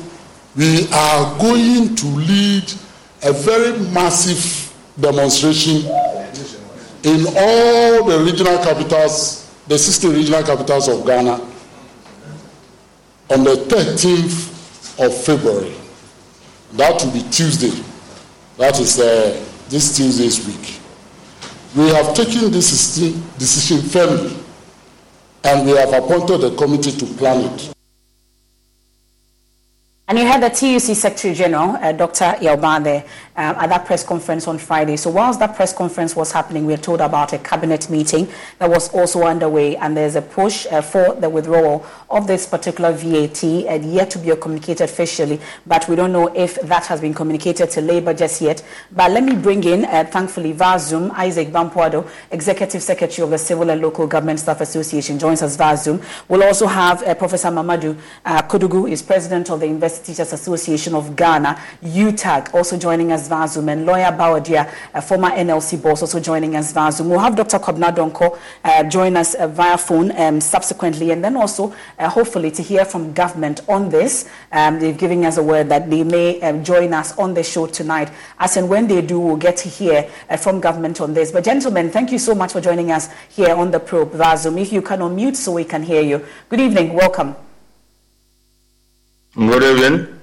we 0.55 0.87
are 0.93 1.37
going 1.37 1.95
to 1.95 2.05
lead 2.07 2.71
a 3.23 3.33
very 3.33 3.77
massive 3.91 4.73
demonstration 4.99 5.85
in 7.03 7.27
all 7.35 8.05
the 8.05 8.23
regional 8.25 8.57
capitals, 8.63 9.46
the 9.67 9.77
60 9.77 10.07
regional 10.09 10.43
capitals 10.43 10.87
of 10.87 11.05
Ghana 11.05 11.33
on 13.29 13.43
the 13.43 13.55
13th 13.67 15.05
of 15.05 15.23
February. 15.25 15.73
That 16.73 17.03
will 17.03 17.11
be 17.11 17.21
Tuesday. 17.29 17.83
That 18.57 18.79
is 18.79 18.99
uh, 18.99 19.43
this 19.69 19.95
Tuesday's 19.97 20.45
week. 20.47 20.79
We 21.75 21.89
have 21.93 22.15
taken 22.15 22.49
this 22.51 22.97
decision 23.37 23.81
firmly 23.81 24.35
and 25.43 25.65
we 25.65 25.73
have 25.77 25.93
appointed 25.93 26.43
a 26.43 26.55
committee 26.55 26.91
to 26.91 27.05
plan 27.15 27.41
it. 27.53 27.73
And 30.09 30.17
you 30.17 30.25
had 30.25 30.41
the 30.41 30.49
TUC 30.49 30.95
Secretary 30.95 31.33
General, 31.33 31.71
uh, 31.81 31.91
Dr. 31.91 32.35
Yelban, 32.39 32.83
there 32.85 33.03
uh, 33.37 33.53
at 33.57 33.67
that 33.67 33.85
press 33.85 34.03
conference 34.03 34.47
on 34.47 34.57
Friday. 34.57 34.97
So, 34.97 35.09
whilst 35.11 35.39
that 35.39 35.55
press 35.55 35.71
conference 35.73 36.15
was 36.15 36.31
happening, 36.31 36.65
we 36.65 36.73
were 36.73 36.77
told 36.77 37.01
about 37.01 37.33
a 37.33 37.37
cabinet 37.37 37.89
meeting 37.89 38.27
that 38.57 38.69
was 38.69 38.93
also 38.93 39.23
underway, 39.23 39.75
and 39.77 39.95
there's 39.95 40.15
a 40.15 40.21
push 40.21 40.65
uh, 40.71 40.81
for 40.81 41.13
the 41.15 41.29
withdrawal 41.29 41.85
of 42.09 42.25
this 42.25 42.47
particular 42.47 42.91
VAT, 42.91 43.43
and 43.43 43.85
uh, 43.85 43.87
yet 43.87 44.09
to 44.11 44.19
be 44.19 44.35
communicated 44.35 44.83
officially. 44.83 45.39
But 45.67 45.87
we 45.87 45.95
don't 45.95 46.11
know 46.11 46.27
if 46.35 46.55
that 46.61 46.87
has 46.87 46.99
been 46.99 47.13
communicated 47.13 47.69
to 47.71 47.81
Labour 47.81 48.13
just 48.13 48.41
yet. 48.41 48.63
But 48.91 49.11
let 49.11 49.23
me 49.23 49.35
bring 49.35 49.63
in, 49.63 49.85
uh, 49.85 50.05
thankfully, 50.05 50.53
via 50.53 50.79
Zoom, 50.79 51.11
Isaac 51.11 51.51
Bampoe 51.51 51.81
Addo, 51.81 52.09
Executive 52.31 52.81
Secretary 52.81 53.23
of 53.23 53.29
the 53.29 53.37
Civil 53.37 53.69
and 53.69 53.81
Local 53.81 54.07
Government 54.07 54.39
Staff 54.39 54.61
Association, 54.61 55.19
joins 55.19 55.43
us 55.43 55.55
via 55.55 55.77
Zoom. 55.77 56.01
We'll 56.27 56.43
also 56.43 56.65
have 56.65 57.03
uh, 57.03 57.13
Professor 57.13 57.49
Mamudu 57.49 57.99
Akudugu, 58.25 58.89
is 58.91 59.03
President 59.03 59.51
of 59.51 59.59
the 59.59 59.67
Investment 59.67 60.07
Teachers 60.07 60.33
Association 60.33 60.95
of 60.95 61.15
Ghana, 61.15 61.59
UTAG, 61.83 62.53
also 62.55 62.77
joining 62.77 63.11
us 63.11 63.26
via 63.27 63.47
Zoom, 63.47 63.69
and 63.69 63.85
Lawyer 63.85 64.11
Bawadia, 64.11 64.71
a 64.93 65.01
former 65.01 65.29
NLC 65.29 65.81
boss, 65.81 66.01
also 66.01 66.19
joining 66.19 66.55
us 66.55 66.71
via 66.71 66.91
Zoom. 66.91 67.09
We'll 67.09 67.19
have 67.19 67.35
Dr. 67.35 67.59
Kobna 67.59 67.93
Donkor 67.95 68.37
uh, 68.63 68.83
join 68.85 69.15
us 69.17 69.35
uh, 69.35 69.47
via 69.47 69.77
phone 69.77 70.11
um, 70.19 70.41
subsequently, 70.41 71.11
and 71.11 71.23
then 71.23 71.37
also 71.37 71.73
uh, 71.99 72.09
hopefully 72.09 72.51
to 72.51 72.61
hear 72.61 72.85
from 72.85 73.13
government 73.13 73.61
on 73.67 73.89
this. 73.89 74.29
Um, 74.51 74.79
they've 74.79 74.97
given 74.97 75.25
us 75.25 75.37
a 75.37 75.43
word 75.43 75.69
that 75.69 75.89
they 75.89 76.03
may 76.03 76.41
um, 76.41 76.63
join 76.63 76.93
us 76.93 77.17
on 77.17 77.33
the 77.33 77.43
show 77.43 77.67
tonight. 77.67 78.11
As 78.39 78.57
and 78.57 78.69
when 78.69 78.87
they 78.87 79.01
do, 79.01 79.19
we'll 79.19 79.37
get 79.37 79.57
to 79.57 79.69
hear 79.69 80.09
uh, 80.29 80.37
from 80.37 80.59
government 80.59 81.01
on 81.01 81.13
this. 81.13 81.31
But 81.31 81.43
gentlemen, 81.43 81.91
thank 81.91 82.11
you 82.11 82.19
so 82.19 82.33
much 82.33 82.53
for 82.53 82.61
joining 82.61 82.91
us 82.91 83.09
here 83.29 83.53
on 83.55 83.71
the 83.71 83.79
probe 83.79 84.13
via 84.13 84.37
Zoom. 84.37 84.57
If 84.57 84.71
you 84.73 84.81
can 84.81 84.99
unmute 84.99 85.35
so 85.35 85.51
we 85.51 85.63
can 85.63 85.83
hear 85.83 86.01
you. 86.01 86.25
Good 86.49 86.59
evening, 86.59 86.93
welcome. 86.93 87.35
Good 89.35 89.63
evening. 89.63 90.19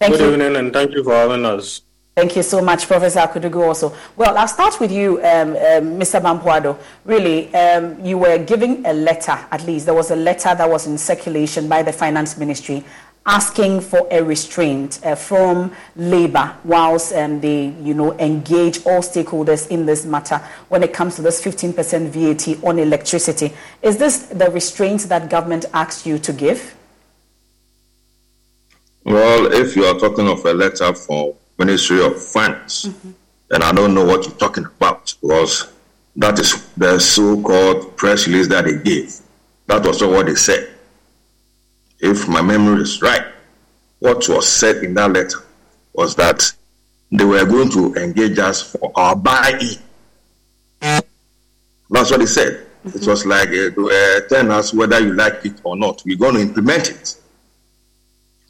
Thank 0.00 0.14
Good 0.14 0.20
you. 0.20 0.32
evening, 0.32 0.56
and 0.56 0.72
thank 0.72 0.92
you 0.92 1.04
for 1.04 1.12
having 1.12 1.44
us. 1.44 1.82
Thank 2.14 2.36
you 2.36 2.42
so 2.42 2.60
much, 2.60 2.86
Professor 2.86 3.20
Akudugu. 3.20 3.66
Also, 3.66 3.94
well, 4.16 4.36
I'll 4.36 4.46
start 4.46 4.78
with 4.78 4.92
you, 4.92 5.16
um, 5.24 5.50
um, 5.52 5.98
Mr. 5.98 6.22
Bampoe 6.22 6.50
Addo. 6.50 6.78
Really, 7.06 7.52
um, 7.54 8.04
you 8.04 8.18
were 8.18 8.36
giving 8.36 8.84
a 8.84 8.92
letter. 8.92 9.38
At 9.50 9.64
least 9.66 9.86
there 9.86 9.94
was 9.94 10.10
a 10.10 10.16
letter 10.16 10.54
that 10.54 10.68
was 10.68 10.86
in 10.86 10.98
circulation 10.98 11.68
by 11.68 11.82
the 11.82 11.92
Finance 11.92 12.36
Ministry 12.36 12.84
asking 13.24 13.80
for 13.80 14.06
a 14.10 14.22
restraint 14.22 15.00
uh, 15.04 15.14
from 15.14 15.72
Labour 15.96 16.54
whilst 16.64 17.14
um, 17.14 17.40
they, 17.40 17.66
you 17.80 17.94
know, 17.94 18.12
engage 18.18 18.84
all 18.84 19.00
stakeholders 19.00 19.68
in 19.68 19.86
this 19.86 20.04
matter 20.04 20.38
when 20.68 20.82
it 20.82 20.92
comes 20.92 21.16
to 21.16 21.22
this 21.22 21.40
15% 21.42 22.08
VAT 22.08 22.62
on 22.64 22.78
electricity. 22.78 23.52
Is 23.80 23.96
this 23.96 24.18
the 24.26 24.50
restraint 24.50 25.02
that 25.02 25.30
government 25.30 25.64
asked 25.72 26.04
you 26.04 26.18
to 26.18 26.32
give? 26.32 26.74
Well, 29.04 29.52
if 29.52 29.76
you 29.76 29.84
are 29.84 29.98
talking 29.98 30.28
of 30.28 30.44
a 30.44 30.52
letter 30.52 30.92
from 30.94 31.32
Ministry 31.58 32.04
of 32.04 32.22
Finance, 32.22 32.86
mm-hmm. 32.86 33.10
then 33.48 33.62
I 33.62 33.72
don't 33.72 33.94
know 33.94 34.04
what 34.04 34.26
you're 34.26 34.36
talking 34.36 34.64
about 34.64 35.14
because 35.20 35.72
that 36.16 36.38
is 36.38 36.68
the 36.76 36.98
so-called 36.98 37.96
press 37.96 38.26
release 38.26 38.48
that 38.48 38.64
they 38.64 38.78
gave. 38.78 39.14
That 39.66 39.84
was 39.86 40.00
not 40.00 40.10
what 40.10 40.26
they 40.26 40.34
said. 40.34 40.70
If 42.00 42.28
my 42.28 42.42
memory 42.42 42.82
is 42.82 43.00
right, 43.00 43.24
what 44.00 44.28
was 44.28 44.48
said 44.48 44.82
in 44.82 44.94
that 44.94 45.12
letter 45.12 45.38
was 45.92 46.16
that 46.16 46.52
they 47.10 47.24
were 47.24 47.44
going 47.44 47.70
to 47.70 47.94
engage 47.94 48.38
us 48.38 48.62
for 48.72 48.90
our 48.96 49.14
buy-in. 49.14 49.78
That's 50.80 52.10
what 52.10 52.20
they 52.20 52.26
said. 52.26 52.66
Mm-hmm. 52.84 52.98
It 52.98 53.06
was 53.06 53.26
like 53.26 53.48
uh, 53.50 53.70
were 53.76 54.26
telling 54.28 54.50
us 54.50 54.74
whether 54.74 54.98
you 54.98 55.12
like 55.12 55.44
it 55.44 55.60
or 55.62 55.76
not. 55.76 56.02
We're 56.04 56.16
going 56.16 56.34
to 56.34 56.40
implement 56.40 56.90
it. 56.90 57.16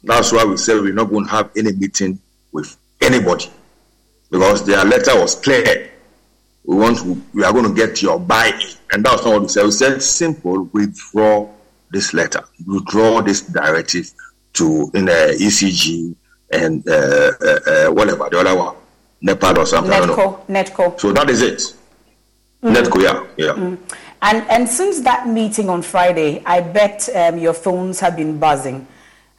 That's 0.03 0.31
why 0.31 0.43
we 0.43 0.57
said 0.57 0.81
we're 0.81 0.93
not 0.93 1.09
going 1.09 1.25
to 1.25 1.31
have 1.31 1.51
any 1.55 1.73
meeting 1.73 2.19
with 2.51 2.75
anybody 3.03 3.49
because 4.31 4.65
their 4.65 4.83
letter 4.83 5.19
was 5.19 5.35
clear. 5.35 5.91
We 6.65 6.75
want 6.75 6.97
to, 6.99 7.21
we 7.33 7.43
are 7.43 7.51
going 7.51 7.67
to 7.67 7.73
get 7.73 8.01
your 8.01 8.19
buy-in, 8.19 8.77
and 8.91 9.03
that's 9.03 9.23
not 9.25 9.33
what 9.33 9.41
we 9.43 9.47
said. 9.49 9.65
We 9.65 9.71
said 9.71 10.01
simple: 10.01 10.63
withdraw 10.73 11.49
this 11.91 12.13
letter, 12.13 12.43
withdraw 12.65 13.21
this 13.21 13.41
directive 13.41 14.11
to 14.53 14.89
in 14.93 15.05
the 15.05 15.37
ECG 15.39 16.15
and 16.51 16.87
uh, 16.87 17.31
uh, 17.41 17.87
uh, 17.89 17.91
whatever 17.91 18.29
the 18.29 18.39
other 18.39 18.55
one, 18.55 18.75
NEPAD 19.23 19.57
or 19.57 19.65
something. 19.65 19.91
NEDCO, 19.91 20.45
NEDCO. 20.47 20.99
So 20.99 21.11
that 21.11 21.29
is 21.29 21.41
it. 21.41 21.75
Mm. 22.63 22.75
NEDCO, 22.75 23.01
yeah, 23.03 23.45
yeah. 23.45 23.53
Mm. 23.53 23.77
And 24.21 24.49
and 24.49 24.69
since 24.69 25.01
that 25.01 25.27
meeting 25.27 25.69
on 25.69 25.81
Friday, 25.81 26.41
I 26.45 26.61
bet 26.61 27.09
um, 27.13 27.37
your 27.37 27.53
phones 27.53 27.99
have 27.99 28.15
been 28.15 28.39
buzzing 28.39 28.87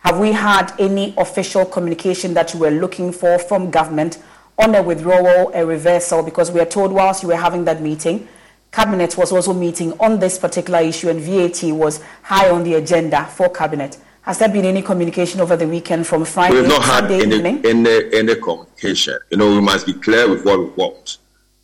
have 0.05 0.19
we 0.19 0.33
had 0.33 0.71
any 0.79 1.15
official 1.17 1.65
communication 1.65 2.35
that 2.35 2.53
you 2.53 2.61
were 2.61 2.71
looking 2.71 3.11
for 3.11 3.39
from 3.39 3.71
government 3.71 4.23
on 4.59 4.75
a 4.75 4.83
withdrawal, 4.83 5.51
a 5.55 5.65
reversal? 5.65 6.23
Because 6.23 6.51
we 6.51 6.61
are 6.61 6.67
told 6.67 6.93
whilst 6.93 7.23
you 7.23 7.29
were 7.29 7.37
having 7.37 7.65
that 7.65 7.81
meeting, 7.81 8.29
Cabinet 8.71 9.17
was 9.17 9.33
also 9.33 9.55
meeting 9.55 9.95
on 10.01 10.19
this 10.19 10.39
particular 10.39 10.81
issue 10.81 11.09
and 11.09 11.21
VAT 11.21 11.63
was 11.73 12.03
high 12.23 12.51
on 12.51 12.65
the 12.65 12.75
agenda 12.75 13.25
for 13.27 13.49
Cabinet. 13.49 13.97
Has 14.23 14.39
there 14.39 14.49
been 14.49 14.67
any 14.67 14.83
communication 14.83 15.41
over 15.41 15.57
the 15.57 15.67
weekend 15.67 16.07
from 16.07 16.25
Friday? 16.27 16.55
We've 16.55 16.69
not 16.69 16.85
had 16.85 17.11
any, 17.11 17.65
any, 17.65 18.15
any 18.15 18.35
communication. 18.35 19.19
You 19.31 19.39
know, 19.39 19.55
we 19.55 19.61
must 19.61 19.87
be 19.87 19.95
clear 19.95 20.29
with 20.29 20.45
what 20.45 20.59
we 20.59 20.67
want. 20.67 21.19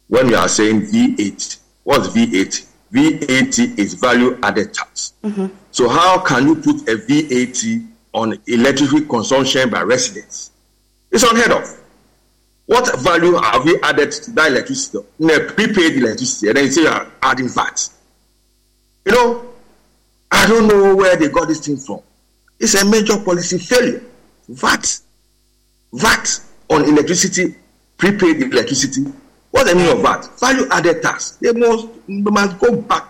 When 0.09 0.29
we 0.29 0.35
are 0.35 0.49
saying 0.49 0.87
VAT, 0.87 1.59
what's 1.85 2.09
VAT? 2.09 2.67
VAT 2.91 3.59
is 3.79 3.95
value 3.95 4.39
added 4.43 4.73
tax. 4.73 5.13
Mm-hmm. 5.23 5.47
So 5.71 5.89
how 5.89 6.21
can 6.21 6.47
you 6.47 6.57
put 6.57 6.89
a 6.89 6.97
VAT 6.97 7.90
on 8.13 8.39
electricity 8.47 9.07
consumption 9.07 9.71
by 9.71 9.83
residents. 9.83 10.51
It's 11.11 11.23
unheard 11.23 11.53
of. 11.53 11.81
What 12.67 13.01
value 13.01 13.35
have 13.35 13.65
we 13.65 13.79
added 13.83 14.13
to 14.13 14.31
that 14.33 14.53
electricity? 14.53 14.99
A 14.99 15.41
prepaid 15.41 15.97
electricity, 15.97 16.49
and 16.49 16.57
then 16.57 16.65
you 16.67 16.71
say 16.71 16.83
you 16.83 16.89
are 16.89 17.07
adding 17.23 17.49
VAT. 17.49 17.89
You 19.05 19.13
know, 19.13 19.51
I 20.31 20.47
don't 20.47 20.69
know 20.69 20.95
where 20.95 21.17
they 21.17 21.29
got 21.29 21.49
this 21.49 21.67
thing 21.67 21.77
from. 21.77 22.01
It's 22.61 22.81
a 22.81 22.85
major 22.85 23.19
policy 23.19 23.59
failure. 23.59 24.03
VAT. 24.49 25.01
VAT 25.93 26.41
on 26.69 26.85
electricity, 26.85 27.57
prepaid 27.97 28.41
electricity. 28.43 29.05
What's 29.51 29.71
the 29.71 29.77
meaning 29.77 29.93
of 29.93 30.03
VAT? 30.03 30.29
Value 30.39 30.67
added 30.71 31.03
tax. 31.03 31.33
They 31.33 31.53
must, 31.53 31.89
they 32.07 32.21
must 32.21 32.59
go 32.61 32.77
back 32.77 33.09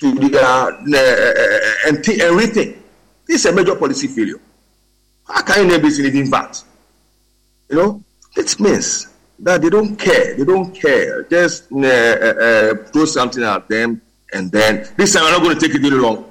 to 0.00 0.12
the 0.12 0.38
uh, 0.38 0.70
uh, 0.70 1.88
and, 1.88 1.96
and 1.96 2.04
rethink 2.38 2.79
this 3.30 3.44
is 3.44 3.52
a 3.52 3.54
major 3.54 3.76
policy 3.76 4.08
failure. 4.08 4.40
How 5.24 5.42
can 5.42 5.62
you 5.62 5.70
name 5.70 5.82
this 5.82 6.00
living 6.00 6.28
VAT? 6.28 6.64
You 7.68 7.76
know, 7.76 8.04
it 8.36 8.58
means 8.58 9.06
that 9.38 9.62
they 9.62 9.70
don't 9.70 9.94
care. 9.94 10.36
They 10.36 10.44
don't 10.44 10.74
care. 10.74 11.22
Just 11.22 11.70
uh, 11.70 11.78
uh, 11.78 11.84
uh, 11.86 12.74
throw 12.90 13.04
something 13.04 13.44
at 13.44 13.68
them, 13.68 14.02
and 14.32 14.50
then 14.50 14.88
this 14.96 15.14
time 15.14 15.22
we're 15.22 15.30
not 15.30 15.42
going 15.42 15.56
to 15.56 15.64
take 15.64 15.76
it 15.76 15.80
very 15.80 15.94
long. 15.94 16.28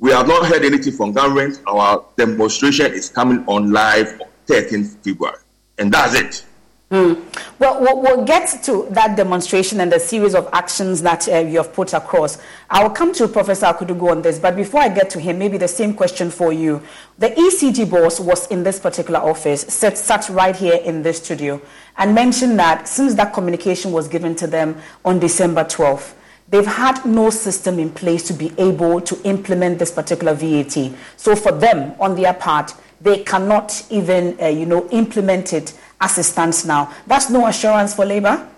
We 0.00 0.10
have 0.10 0.26
not 0.26 0.44
heard 0.46 0.64
anything 0.64 0.92
from 0.92 1.12
government. 1.12 1.60
Our 1.68 2.04
demonstration 2.16 2.92
is 2.92 3.08
coming 3.08 3.44
on 3.46 3.70
live 3.70 4.20
on 4.20 4.26
13th 4.48 4.96
February, 5.04 5.38
and 5.78 5.92
that's 5.92 6.14
it. 6.14 6.44
Mm. 6.90 7.31
Well, 7.72 7.80
well, 7.80 8.16
we'll 8.16 8.24
get 8.26 8.62
to 8.64 8.86
that 8.90 9.16
demonstration 9.16 9.80
and 9.80 9.90
the 9.90 9.98
series 9.98 10.34
of 10.34 10.46
actions 10.52 11.00
that 11.02 11.26
uh, 11.26 11.38
you 11.38 11.56
have 11.56 11.72
put 11.72 11.94
across. 11.94 12.36
I 12.68 12.82
will 12.82 12.90
come 12.90 13.14
to 13.14 13.26
Professor 13.26 13.64
Akudugu 13.64 14.10
on 14.10 14.20
this, 14.20 14.38
but 14.38 14.56
before 14.56 14.82
I 14.82 14.90
get 14.90 15.08
to 15.10 15.18
him, 15.20 15.38
maybe 15.38 15.56
the 15.56 15.68
same 15.68 15.94
question 15.94 16.30
for 16.30 16.52
you. 16.52 16.82
The 17.18 17.28
ECG 17.28 17.90
boss 17.90 18.20
was 18.20 18.46
in 18.48 18.62
this 18.62 18.78
particular 18.78 19.20
office, 19.20 19.62
sat, 19.62 19.96
sat 19.96 20.28
right 20.28 20.54
here 20.54 20.82
in 20.84 21.02
this 21.02 21.16
studio, 21.16 21.62
and 21.96 22.14
mentioned 22.14 22.58
that 22.58 22.88
since 22.88 23.14
that 23.14 23.32
communication 23.32 23.90
was 23.90 24.06
given 24.06 24.36
to 24.36 24.46
them 24.46 24.76
on 25.02 25.18
December 25.18 25.64
12th, 25.64 26.12
they've 26.50 26.66
had 26.66 27.02
no 27.06 27.30
system 27.30 27.78
in 27.78 27.90
place 27.90 28.22
to 28.24 28.34
be 28.34 28.52
able 28.58 29.00
to 29.00 29.18
implement 29.22 29.78
this 29.78 29.90
particular 29.90 30.34
VAT. 30.34 30.92
So 31.16 31.34
for 31.34 31.52
them, 31.52 31.94
on 31.98 32.16
their 32.16 32.34
part, 32.34 32.74
they 33.00 33.24
cannot 33.24 33.84
even, 33.90 34.38
uh, 34.40 34.46
you 34.46 34.66
know, 34.66 34.88
implement 34.90 35.54
it 35.54 35.72
as 36.02 36.18
it 36.18 36.24
stands 36.24 36.66
now. 36.66 36.92
That's 37.06 37.30
no 37.30 37.46
assurance 37.46 37.94
for 37.94 38.04
Labour? 38.04 38.48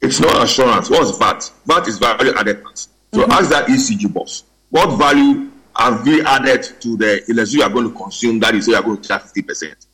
It's 0.00 0.20
no 0.20 0.28
assurance. 0.40 0.88
What's 0.88 1.18
VAT? 1.18 1.50
VAT 1.66 1.88
is 1.88 1.98
value 1.98 2.32
added 2.36 2.62
tax. 2.64 2.88
So 3.12 3.22
mm-hmm. 3.22 3.32
ask 3.32 3.50
that 3.50 3.66
ECG 3.66 4.12
boss, 4.12 4.44
what 4.70 4.96
value 4.96 5.50
have 5.76 6.06
we 6.06 6.22
added 6.24 6.62
to 6.80 6.96
the 6.96 7.24
electricity 7.28 7.58
you 7.58 7.64
are 7.64 7.70
going 7.70 7.90
to 7.90 7.98
consume 7.98 8.38
that 8.40 8.54
you 8.54 8.62
say 8.62 8.72
you 8.72 8.76
are 8.78 8.82
going 8.82 9.00
to 9.02 9.08
charge 9.08 9.22
50%? 9.22 9.86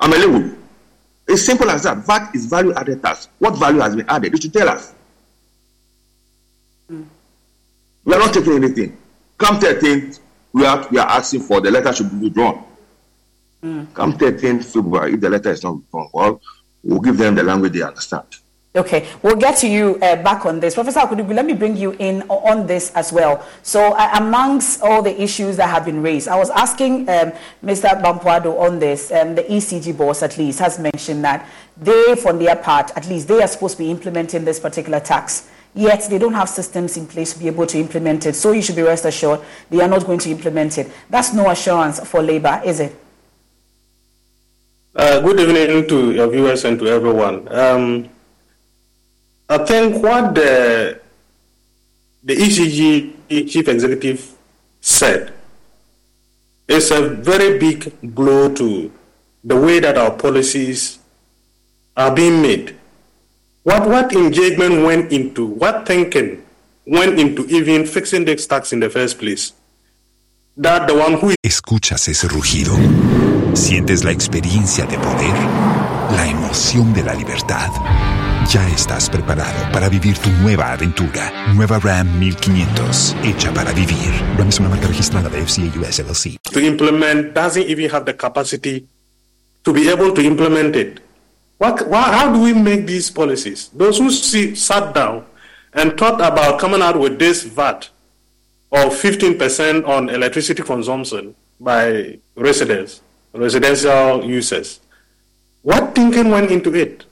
I'm 0.00 0.12
a 0.12 0.16
little. 0.16 0.58
It's 1.26 1.42
simple 1.42 1.70
as 1.70 1.82
that. 1.84 1.98
VAT 1.98 2.34
is 2.34 2.46
value 2.46 2.74
added 2.74 3.02
tax. 3.02 3.28
What 3.38 3.56
value 3.56 3.80
has 3.80 3.96
been 3.96 4.08
added? 4.08 4.32
You 4.32 4.40
should 4.40 4.52
tell 4.52 4.68
us. 4.68 4.92
Mm. 6.90 7.06
We 8.04 8.14
are 8.14 8.18
not 8.18 8.34
taking 8.34 8.52
anything. 8.52 8.96
Come 9.38 9.58
13th, 9.60 10.20
we 10.52 10.66
are, 10.66 10.86
we 10.90 10.98
are 10.98 11.08
asking 11.08 11.40
for 11.40 11.60
the 11.60 11.70
letter 11.70 11.92
should 11.92 12.10
be 12.10 12.16
withdrawn. 12.16 12.64
Mm. 13.62 13.92
Come 13.94 14.12
13th 14.12 14.64
February, 14.72 15.14
if 15.14 15.20
the 15.20 15.30
letter 15.30 15.50
is 15.50 15.62
not 15.62 15.76
withdrawn, 15.76 16.08
well, 16.12 16.40
we'll 16.82 17.00
give 17.00 17.18
them 17.18 17.34
the 17.34 17.42
language 17.42 17.72
they 17.72 17.82
understand. 17.82 18.24
Okay, 18.76 19.08
we'll 19.22 19.34
get 19.34 19.56
to 19.58 19.66
you 19.66 19.98
uh, 20.02 20.22
back 20.22 20.46
on 20.46 20.60
this. 20.60 20.74
Professor 20.74 21.00
Akudugu, 21.00 21.34
let 21.34 21.46
me 21.46 21.54
bring 21.54 21.76
you 21.76 21.92
in 21.98 22.22
on 22.28 22.66
this 22.66 22.92
as 22.94 23.12
well. 23.12 23.44
So, 23.62 23.92
uh, 23.94 24.10
amongst 24.14 24.82
all 24.82 25.02
the 25.02 25.20
issues 25.20 25.56
that 25.56 25.68
have 25.68 25.84
been 25.84 26.02
raised, 26.02 26.28
I 26.28 26.38
was 26.38 26.50
asking 26.50 27.08
um, 27.08 27.32
Mr. 27.64 28.00
Bampoe 28.00 28.28
Addo 28.28 28.60
on 28.60 28.78
this. 28.78 29.10
Um, 29.10 29.34
the 29.34 29.42
ECG 29.42 29.96
boss, 29.96 30.22
at 30.22 30.38
least, 30.38 30.60
has 30.60 30.78
mentioned 30.78 31.24
that 31.24 31.48
they, 31.76 32.14
from 32.14 32.38
their 32.38 32.54
part, 32.54 32.92
at 32.94 33.08
least, 33.08 33.26
they 33.26 33.42
are 33.42 33.48
supposed 33.48 33.78
to 33.78 33.82
be 33.82 33.90
implementing 33.90 34.44
this 34.44 34.60
particular 34.60 35.00
tax 35.00 35.50
yet 35.74 36.08
they 36.08 36.18
don't 36.18 36.32
have 36.32 36.48
systems 36.48 36.96
in 36.96 37.06
place 37.06 37.34
to 37.34 37.38
be 37.38 37.46
able 37.46 37.66
to 37.66 37.78
implement 37.78 38.26
it. 38.26 38.34
So 38.34 38.52
you 38.52 38.62
should 38.62 38.74
be 38.74 38.82
rest 38.82 39.04
assured 39.04 39.40
they 39.70 39.80
are 39.80 39.88
not 39.88 40.06
going 40.06 40.18
to 40.20 40.30
implement 40.30 40.78
it. 40.78 40.90
That's 41.10 41.32
no 41.32 41.50
assurance 41.50 42.00
for 42.08 42.22
Labour, 42.22 42.60
is 42.64 42.80
it? 42.80 42.96
Uh, 44.98 45.20
good 45.20 45.38
evening 45.38 45.86
to 45.86 46.10
your 46.10 46.26
viewers 46.26 46.64
and 46.64 46.76
to 46.76 46.88
everyone. 46.88 47.46
Um, 47.54 48.08
I 49.48 49.58
think 49.58 50.02
what 50.02 50.34
the, 50.34 51.00
the 52.24 52.34
ECG 52.34 53.14
chief 53.48 53.68
executive 53.68 54.34
said 54.80 55.32
is 56.66 56.90
a 56.90 57.10
very 57.10 57.60
big 57.60 57.94
blow 58.02 58.52
to 58.56 58.90
the 59.44 59.54
way 59.54 59.78
that 59.78 59.96
our 59.96 60.10
policies 60.10 60.98
are 61.96 62.12
being 62.12 62.42
made. 62.42 62.74
What, 63.62 63.88
what 63.88 64.12
engagement 64.12 64.84
went 64.84 65.12
into, 65.12 65.46
what 65.46 65.86
thinking 65.86 66.42
went 66.84 67.20
into 67.20 67.46
even 67.46 67.86
fixing 67.86 68.24
the 68.24 68.34
tax 68.34 68.72
in 68.72 68.80
the 68.80 68.90
first 68.90 69.20
place? 69.20 69.52
That 70.56 70.88
the 70.88 70.96
one 70.96 71.20
who... 71.20 71.34
Escuchas 71.44 72.08
ese 72.08 72.24
rugido. 72.24 73.17
Sientes 73.54 74.04
la 74.04 74.12
experiencia 74.12 74.84
de 74.84 74.96
poder, 74.98 75.34
la 76.14 76.28
emoción 76.28 76.92
de 76.92 77.02
la 77.02 77.14
libertad. 77.14 77.70
Ya 78.50 78.66
estás 78.68 79.10
preparado 79.10 79.70
para 79.72 79.88
vivir 79.88 80.16
tu 80.18 80.30
nueva 80.42 80.72
aventura. 80.72 81.52
Nueva 81.54 81.78
Ram 81.78 82.18
1500, 82.18 83.16
hecha 83.24 83.52
para 83.52 83.72
vivir. 83.72 84.10
Ram 84.36 84.48
es 84.48 84.60
una 84.60 84.68
marca 84.68 84.86
registrada 84.86 85.28
de 85.28 85.42
FCA 85.44 85.80
US 85.80 85.98
LLC. 85.98 86.36
To 86.52 86.60
implement 86.60 87.34
doesn't 87.34 87.68
even 87.68 87.90
have 87.90 88.04
the 88.04 88.16
capacity 88.16 88.86
to 89.62 89.72
be 89.72 89.88
able 89.88 90.12
to 90.12 90.20
implement 90.20 90.76
it. 90.76 91.00
What, 91.58 91.88
what, 91.88 92.14
how 92.14 92.32
do 92.32 92.40
we 92.40 92.54
make 92.54 92.86
these 92.86 93.10
policies? 93.10 93.70
Those 93.76 93.98
who 93.98 94.10
see, 94.10 94.54
sat 94.54 94.94
down 94.94 95.24
and 95.74 95.96
thought 95.98 96.20
about 96.20 96.60
coming 96.60 96.82
out 96.82 96.98
with 96.98 97.18
this 97.18 97.44
VAT 97.44 97.90
of 98.70 98.92
15% 98.92 99.88
on 99.88 100.08
electricity 100.10 100.62
consumption 100.62 101.34
by 101.60 102.18
residents, 102.36 103.02
residential 103.32 104.24
users, 104.24 104.80
what 105.62 105.94
thinking 105.94 106.30
went 106.30 106.50
into 106.50 106.74
it? 106.74 107.04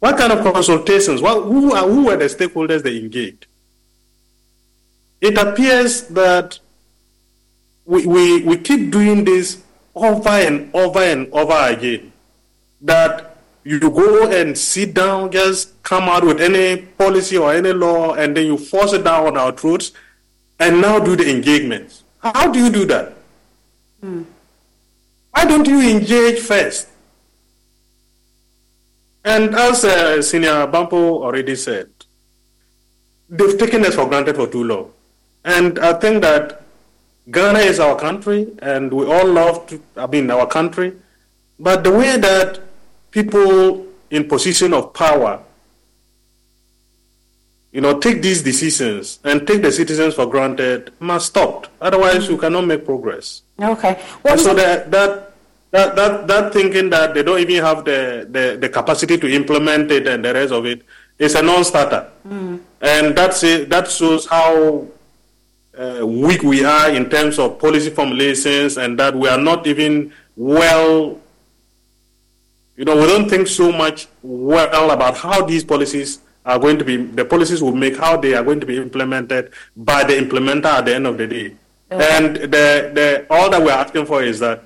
What 0.00 0.18
kind 0.18 0.32
of 0.32 0.52
consultations? 0.52 1.22
What, 1.22 1.44
who, 1.44 1.72
are, 1.72 1.88
who 1.88 2.06
were 2.06 2.16
the 2.16 2.26
stakeholders 2.26 2.82
they 2.82 2.98
engaged? 2.98 3.46
It 5.20 5.38
appears 5.38 6.02
that 6.08 6.58
we, 7.86 8.06
we, 8.06 8.42
we 8.42 8.58
keep 8.58 8.90
doing 8.90 9.24
this 9.24 9.62
over 9.94 10.28
and 10.28 10.74
over 10.74 10.98
and 10.98 11.32
over 11.32 11.54
again. 11.54 12.12
That 12.82 13.38
you 13.64 13.80
go 13.80 14.30
and 14.30 14.56
sit 14.56 14.92
down, 14.92 15.30
just 15.32 15.82
come 15.82 16.04
out 16.04 16.24
with 16.24 16.40
any 16.40 16.82
policy 16.82 17.38
or 17.38 17.54
any 17.54 17.72
law, 17.72 18.14
and 18.14 18.36
then 18.36 18.46
you 18.46 18.58
force 18.58 18.92
it 18.92 19.04
down 19.04 19.26
on 19.26 19.36
our 19.38 19.52
throats, 19.52 19.92
and 20.60 20.80
now 20.82 20.98
do 20.98 21.16
the 21.16 21.30
engagements. 21.30 22.04
How 22.18 22.50
do 22.52 22.58
you 22.58 22.70
do 22.70 22.84
that? 22.86 23.14
Mm. 24.04 24.26
Why 25.34 25.44
don't 25.44 25.66
you 25.66 25.80
engage 25.80 26.38
first? 26.40 26.88
And 29.24 29.54
as 29.54 29.84
uh, 29.84 30.22
Senior 30.22 30.66
Bampo 30.66 31.22
already 31.22 31.56
said, 31.56 31.88
they've 33.28 33.58
taken 33.58 33.84
us 33.84 33.94
for 33.94 34.06
granted 34.08 34.36
for 34.36 34.46
too 34.46 34.64
long. 34.64 34.92
And 35.44 35.78
I 35.78 35.94
think 35.94 36.22
that 36.22 36.62
Ghana 37.30 37.58
is 37.60 37.80
our 37.80 37.98
country, 37.98 38.52
and 38.60 38.92
we 38.92 39.06
all 39.06 39.26
love, 39.26 39.66
to, 39.68 39.80
I 39.96 40.06
mean, 40.06 40.30
our 40.30 40.46
country. 40.46 40.92
But 41.58 41.84
the 41.84 41.92
way 41.92 42.16
that 42.18 42.60
people 43.10 43.86
in 44.10 44.28
position 44.28 44.72
of 44.72 44.92
power 44.92 45.42
you 47.74 47.80
know, 47.80 47.98
take 47.98 48.22
these 48.22 48.40
decisions 48.40 49.18
and 49.24 49.44
take 49.48 49.60
the 49.60 49.72
citizens 49.72 50.14
for 50.14 50.26
granted 50.26 50.92
must 51.00 51.26
stop. 51.26 51.66
Otherwise, 51.80 52.28
you 52.28 52.38
cannot 52.38 52.64
make 52.64 52.84
progress. 52.84 53.42
Okay. 53.60 54.00
So 54.36 54.54
that, 54.54 54.92
that 54.92 55.34
that 55.72 55.96
that 55.96 56.28
that 56.28 56.52
thinking 56.52 56.88
that 56.90 57.14
they 57.14 57.24
don't 57.24 57.40
even 57.40 57.64
have 57.64 57.84
the, 57.84 58.28
the, 58.30 58.56
the 58.60 58.68
capacity 58.68 59.18
to 59.18 59.26
implement 59.28 59.90
it 59.90 60.06
and 60.06 60.24
the 60.24 60.32
rest 60.32 60.52
of 60.52 60.64
it 60.66 60.82
is 61.18 61.34
a 61.34 61.42
non-starter, 61.42 62.08
mm. 62.26 62.60
and 62.80 63.16
that's 63.16 63.42
it. 63.42 63.68
That 63.70 63.90
shows 63.90 64.26
how 64.26 64.86
uh, 65.76 66.06
weak 66.06 66.44
we 66.44 66.64
are 66.64 66.90
in 66.90 67.10
terms 67.10 67.40
of 67.40 67.58
policy 67.58 67.90
formulations, 67.90 68.78
and 68.78 68.96
that 69.00 69.16
we 69.16 69.28
are 69.28 69.38
not 69.38 69.66
even 69.66 70.12
well 70.36 71.18
you 72.76 72.84
know, 72.84 72.96
we 72.96 73.06
don't 73.06 73.28
think 73.28 73.46
so 73.46 73.70
much 73.70 74.08
well 74.22 74.90
about 74.90 75.16
how 75.16 75.44
these 75.44 75.62
policies 75.62 76.18
are 76.44 76.58
going 76.58 76.78
to 76.78 76.84
be, 76.84 76.96
the 76.96 77.24
policies 77.24 77.62
will 77.62 77.74
make 77.74 77.96
how 77.96 78.16
they 78.16 78.34
are 78.34 78.44
going 78.44 78.60
to 78.60 78.66
be 78.66 78.76
implemented 78.76 79.52
by 79.76 80.04
the 80.04 80.12
implementer 80.12 80.66
at 80.66 80.84
the 80.84 80.94
end 80.94 81.06
of 81.06 81.18
the 81.18 81.26
day. 81.26 81.56
Okay. 81.90 82.08
And 82.10 82.36
the, 82.36 82.90
the, 82.94 83.26
all 83.30 83.50
that 83.50 83.62
we're 83.62 83.70
asking 83.72 84.06
for 84.06 84.22
is 84.22 84.40
that 84.40 84.62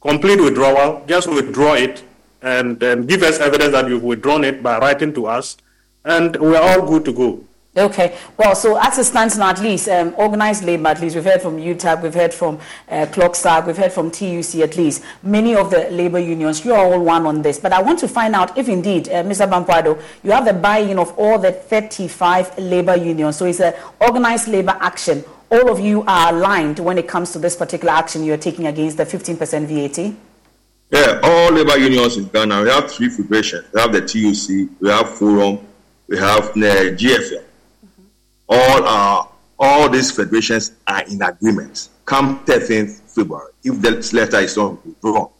complete 0.00 0.40
withdrawal, 0.40 1.04
just 1.06 1.28
withdraw 1.28 1.74
it 1.74 2.02
and, 2.42 2.82
and 2.82 3.08
give 3.08 3.22
us 3.22 3.38
evidence 3.38 3.72
that 3.72 3.88
you've 3.88 4.02
withdrawn 4.02 4.44
it 4.44 4.62
by 4.62 4.78
writing 4.78 5.12
to 5.14 5.26
us, 5.26 5.56
and 6.04 6.36
we're 6.36 6.60
all 6.60 6.86
good 6.86 7.04
to 7.04 7.12
go. 7.12 7.44
Okay. 7.74 8.18
Well, 8.36 8.54
so 8.54 8.76
as 8.76 8.98
it 8.98 9.04
stands 9.04 9.38
now, 9.38 9.48
at 9.48 9.60
least 9.62 9.88
um, 9.88 10.14
organized 10.18 10.62
labor, 10.62 10.88
at 10.88 11.00
least 11.00 11.14
we've 11.14 11.24
heard 11.24 11.40
from 11.40 11.56
UTAG, 11.56 12.02
we've 12.02 12.12
heard 12.12 12.34
from 12.34 12.58
uh, 12.90 13.06
CLOSSAG, 13.06 13.66
we've 13.66 13.78
heard 13.78 13.92
from 13.92 14.10
TUC 14.10 14.56
at 14.56 14.76
least. 14.76 15.02
Many 15.22 15.56
of 15.56 15.70
the 15.70 15.88
labor 15.90 16.18
unions, 16.18 16.66
you 16.66 16.74
are 16.74 16.84
all 16.84 17.02
one 17.02 17.24
on 17.24 17.40
this. 17.40 17.58
But 17.58 17.72
I 17.72 17.80
want 17.80 17.98
to 18.00 18.08
find 18.08 18.34
out 18.34 18.58
if 18.58 18.68
indeed, 18.68 19.08
uh, 19.08 19.22
Mr. 19.24 19.48
Bampoe 19.48 19.72
Addo, 19.72 20.02
you 20.22 20.32
have 20.32 20.44
the 20.44 20.52
buy-in 20.52 20.98
of 20.98 21.18
all 21.18 21.38
the 21.38 21.50
35 21.50 22.58
labor 22.58 22.94
unions. 22.94 23.38
So 23.38 23.46
it's 23.46 23.60
an 23.60 23.72
organized 24.02 24.48
labor 24.48 24.76
action. 24.78 25.24
All 25.50 25.70
of 25.70 25.80
you 25.80 26.04
are 26.06 26.34
aligned 26.34 26.78
when 26.78 26.98
it 26.98 27.08
comes 27.08 27.32
to 27.32 27.38
this 27.38 27.56
particular 27.56 27.94
action 27.94 28.22
you're 28.22 28.36
taking 28.36 28.66
against 28.66 28.98
the 28.98 29.06
15% 29.06 29.66
VAT? 29.66 30.14
Yeah, 30.90 31.20
all 31.22 31.50
labor 31.50 31.78
unions 31.78 32.18
in 32.18 32.28
Ghana. 32.28 32.64
We 32.64 32.68
have 32.68 32.92
three 32.92 33.08
federations. 33.08 33.64
We 33.72 33.80
have 33.80 33.92
the 33.92 34.02
TUC, 34.02 34.68
we 34.78 34.90
have 34.90 35.08
Forum, 35.08 35.66
we 36.06 36.18
have 36.18 36.50
uh, 36.50 36.52
GFL 36.52 37.44
all 38.52 38.84
are 38.84 39.28
all 39.58 39.88
these 39.88 40.10
federations 40.10 40.72
are 40.86 41.02
in 41.04 41.22
agreement. 41.22 41.88
Come 42.04 42.44
13th 42.44 43.00
February, 43.14 43.52
if 43.64 43.80
this 43.80 44.12
letter 44.12 44.38
is 44.38 44.56
not 44.56 44.84
withdrawn, 44.84 45.30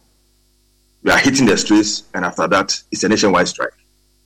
we 1.02 1.10
are 1.10 1.18
hitting 1.18 1.46
the 1.46 1.56
streets, 1.56 2.04
and 2.14 2.24
after 2.24 2.46
that, 2.46 2.80
it's 2.92 3.02
a 3.02 3.08
nationwide 3.08 3.48
strike. 3.48 3.72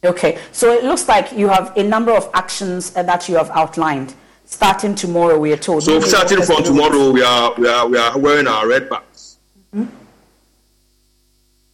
Okay, 0.05 0.39
so 0.53 0.73
it 0.73 0.85
looks 0.85 1.09
like 1.09 1.33
you 1.33 1.49
have 1.49 1.77
a 1.77 1.83
number 1.83 2.13
of 2.13 2.31
actions 2.35 2.95
uh, 2.95 3.03
that 3.03 3.29
you 3.29 3.37
have 3.37 3.51
outlined. 3.51 4.15
Starting 4.45 4.95
tomorrow, 4.95 5.39
we 5.39 5.53
are 5.53 5.57
told. 5.57 5.83
So 5.83 5.99
starting 6.01 6.43
from 6.43 6.63
tomorrow, 6.63 7.11
we 7.11 7.23
are 7.23 7.55
we 7.59 7.67
are 7.67 7.89
we 7.89 7.99
are 7.99 8.17
wearing 8.17 8.47
our 8.47 8.69
red 8.69 8.89
bags. 8.89 9.39
Mm-hmm. 9.75 9.93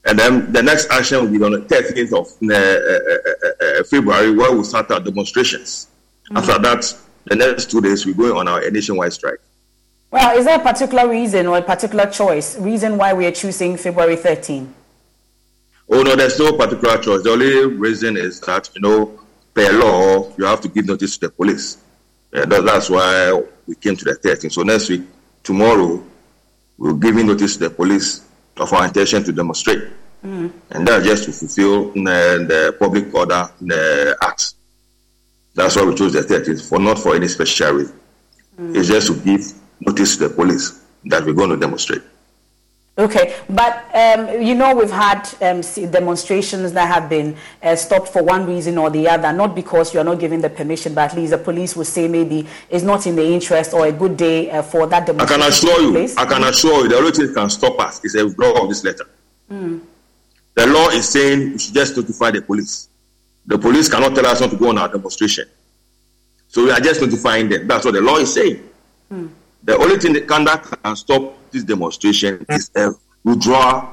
And 0.05 0.18
then 0.18 0.53
the 0.53 0.62
next 0.62 0.90
action 0.90 1.20
will 1.20 1.38
be 1.38 1.44
on 1.44 1.53
the 1.53 1.61
13th 1.61 2.12
of 2.18 2.27
uh, 2.51 2.55
uh, 2.57 3.81
uh, 3.81 3.85
February, 3.85 4.35
where 4.35 4.53
we 4.53 4.64
start 4.64 4.90
our 4.90 5.01
demonstrations. 5.01 5.88
Mm-hmm. 6.33 6.51
After 6.51 6.62
that, 6.62 6.99
the 7.25 7.37
next 7.37 7.71
two 7.71 7.81
days, 7.81 8.07
we're 8.07 8.14
going 8.14 8.37
on 8.37 8.49
our 8.49 8.71
nationwide 8.71 9.12
strike. 9.12 9.40
Well, 10.11 10.37
is 10.37 10.47
there 10.47 10.59
a 10.59 10.62
particular 10.62 11.09
reason 11.09 11.47
or 11.47 11.59
a 11.59 11.62
particular 11.62 12.07
choice, 12.07 12.59
reason 12.59 12.97
why 12.97 13.12
we 13.12 13.27
are 13.27 13.33
choosing 13.33 13.77
February 13.77 14.16
13? 14.16 14.75
Oh, 15.90 16.03
no, 16.03 16.16
there's 16.16 16.38
no 16.38 16.57
particular 16.57 16.97
choice. 16.99 17.23
The 17.23 17.31
only 17.31 17.66
reason 17.66 18.16
is 18.16 18.40
that, 18.40 18.71
you 18.75 18.81
know, 18.81 19.21
per 19.53 19.71
law, 19.73 20.33
you 20.38 20.45
have 20.45 20.61
to 20.62 20.68
give 20.68 20.87
notice 20.87 21.18
to 21.18 21.27
the 21.27 21.33
police. 21.33 21.77
that, 22.31 22.49
that's 22.49 22.88
why 22.88 23.42
we 23.66 23.75
came 23.75 23.97
to 23.97 24.05
the 24.05 24.14
13th. 24.14 24.53
So 24.53 24.62
next 24.62 24.88
week, 24.88 25.03
tomorrow, 25.42 26.03
we're 26.79 26.95
giving 26.95 27.27
notice 27.27 27.55
to 27.55 27.68
the 27.68 27.71
police 27.71 28.25
of 28.57 28.73
our 28.73 28.87
intention 28.87 29.23
to 29.25 29.33
demonstrate. 29.33 29.85
Mm. 30.25 30.53
And 30.71 30.88
that's 30.88 31.05
just 31.05 31.25
to 31.25 31.33
fulfill 31.33 31.92
the, 31.92 32.47
the 32.49 32.77
public 32.79 33.14
order 33.14 33.51
the 33.61 34.16
act. 34.23 34.55
That's 35.55 35.77
why 35.77 35.85
we 35.85 35.95
chose 35.95 36.12
the 36.12 36.21
30th, 36.21 36.69
for 36.69 36.79
not 36.79 36.99
for 36.99 37.15
any 37.15 37.29
special 37.29 37.73
reason. 37.73 38.01
Mm. 38.59 38.77
It's 38.77 38.88
just 38.88 39.09
to 39.09 39.15
give 39.21 39.53
notice 39.81 40.17
to 40.17 40.29
the 40.29 40.35
police 40.35 40.83
that 41.05 41.25
we're 41.25 41.35
going 41.35 41.51
to 41.51 41.57
demonstrate. 41.57 42.03
Okay, 42.99 43.35
but 43.49 43.87
um, 43.95 44.43
you 44.43 44.55
know 44.55 44.77
we've 44.77 44.91
had 44.91 45.27
um, 45.41 45.62
demonstrations 45.91 46.75
that 46.75 46.87
have 46.88 47.09
been 47.09 47.35
uh, 47.62 47.75
stopped 47.75 48.09
for 48.09 48.23
one 48.23 48.47
reason 48.47 48.77
or 48.77 48.91
the 48.91 49.09
other, 49.09 49.33
not 49.33 49.55
because 49.55 49.95
you 49.95 50.01
are 50.01 50.05
not 50.05 50.21
giving 50.21 50.43
the 50.43 50.51
permission, 50.51 50.93
but 50.93 51.11
at 51.11 51.17
least 51.17 51.31
the 51.31 51.38
police 51.38 51.75
will 51.75 51.87
say 51.87 52.07
maybe 52.07 52.47
it's 52.69 52.85
not 52.85 53.07
in 53.07 53.17
the 53.17 53.25
interest 53.25 53.73
or 53.73 53.87
a 53.87 53.93
good 53.93 54.15
day 54.19 54.51
uh, 54.51 54.61
for 54.61 54.87
that 54.88 55.07
demonstration. 55.07 55.41
I 55.41 55.45
can 55.47 55.53
assure 55.53 55.81
you, 55.81 55.93
place. 55.93 56.17
I 56.19 56.27
can 56.27 56.45
assure 56.45 56.83
you, 56.83 56.88
the 56.91 56.97
only 56.97 57.12
thing 57.12 57.29
that 57.29 57.35
can 57.35 57.49
stop 57.49 57.81
us 57.81 58.05
is 58.05 58.15
a 58.15 58.27
withdrawal 58.27 58.65
of 58.65 58.69
this 58.69 58.85
letter. 58.85 59.09
Mm. 59.51 59.81
The 60.55 60.67
law 60.67 60.88
is 60.91 61.09
saying 61.09 61.53
we 61.53 61.59
should 61.59 61.75
just 61.75 61.97
notify 61.97 62.31
the 62.31 62.43
police. 62.43 62.88
The 63.46 63.59
police 63.59 63.88
cannot 63.88 64.14
tell 64.14 64.26
us 64.26 64.40
not 64.40 64.50
to 64.50 64.57
go 64.57 64.68
on 64.68 64.78
our 64.78 64.88
demonstration. 64.88 65.48
So 66.48 66.64
we 66.64 66.70
are 66.70 66.81
just 66.81 67.00
notifying 67.00 67.48
them. 67.48 67.66
That's 67.66 67.85
what 67.85 67.94
the 67.94 68.00
law 68.00 68.18
is 68.18 68.33
saying. 68.33 68.62
Mm. 69.11 69.31
The 69.64 69.76
only 69.76 69.98
thing 69.98 70.12
that 70.12 70.28
can, 70.28 70.44
that 70.44 70.62
can 70.62 70.96
stop 70.96 71.35
this 71.50 71.64
demonstration 71.64 72.44
is 72.48 72.70
a 72.76 72.92
withdrawal 73.24 73.90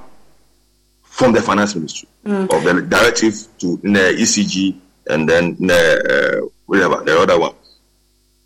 from 1.03 1.31
the 1.33 1.41
finance 1.41 1.75
ministry 1.75 2.07
mm. 2.25 2.43
of 2.43 2.63
the 2.63 2.81
directive 2.81 3.33
to 3.59 3.77
the 3.77 4.15
ECG 4.17 4.75
and 5.07 5.27
then 5.27 5.55
the, 5.55 6.41
uh, 6.43 6.49
whatever, 6.65 7.03
the 7.03 7.19
other 7.19 7.39
one. 7.39 7.53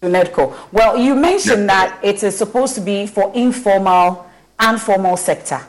NEDCO. 0.01 0.53
Well, 0.71 0.97
you 0.97 1.15
mentioned 1.15 1.61
yeah. 1.61 1.67
that 1.67 1.99
it 2.03 2.23
is 2.23 2.37
supposed 2.37 2.75
to 2.75 2.81
be 2.81 3.07
for 3.07 3.31
informal 3.33 4.29
and 4.59 4.79
formal 4.79 5.17
sector. 5.17 5.61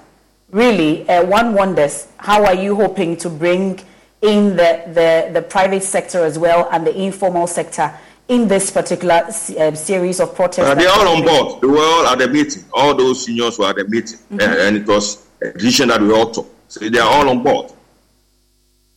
Really, 0.50 1.08
uh, 1.08 1.24
one 1.24 1.54
wonders 1.54 2.08
how 2.16 2.44
are 2.44 2.54
you 2.54 2.74
hoping 2.74 3.16
to 3.18 3.28
bring 3.28 3.80
in 4.24 4.56
the, 4.56 4.82
the, 4.86 5.30
the 5.34 5.42
private 5.42 5.82
sector 5.82 6.24
as 6.24 6.38
well 6.38 6.66
and 6.72 6.86
the 6.86 6.98
informal 6.98 7.46
sector 7.46 7.92
in 8.28 8.48
this 8.48 8.70
particular 8.70 9.22
uh, 9.26 9.74
series 9.74 10.18
of 10.18 10.34
protests? 10.34 10.66
Uh, 10.66 10.74
they 10.74 10.86
are 10.86 10.98
all 10.98 11.16
on 11.16 11.22
board. 11.22 11.60
They 11.60 11.66
were 11.66 11.78
all 11.78 12.06
at 12.06 12.18
the 12.18 12.28
meeting. 12.28 12.64
All 12.72 12.94
those 12.94 13.26
seniors 13.26 13.58
were 13.58 13.66
at 13.66 13.76
the 13.76 13.84
meeting, 13.84 14.18
mm-hmm. 14.18 14.40
uh, 14.40 14.66
and 14.66 14.76
it 14.78 14.86
was 14.86 15.26
a 15.42 15.52
decision 15.52 15.88
that 15.88 16.00
we 16.00 16.10
all 16.10 16.30
took. 16.30 16.48
So 16.68 16.88
they 16.88 16.98
are 16.98 17.08
all 17.08 17.28
on 17.28 17.42
board. 17.42 17.70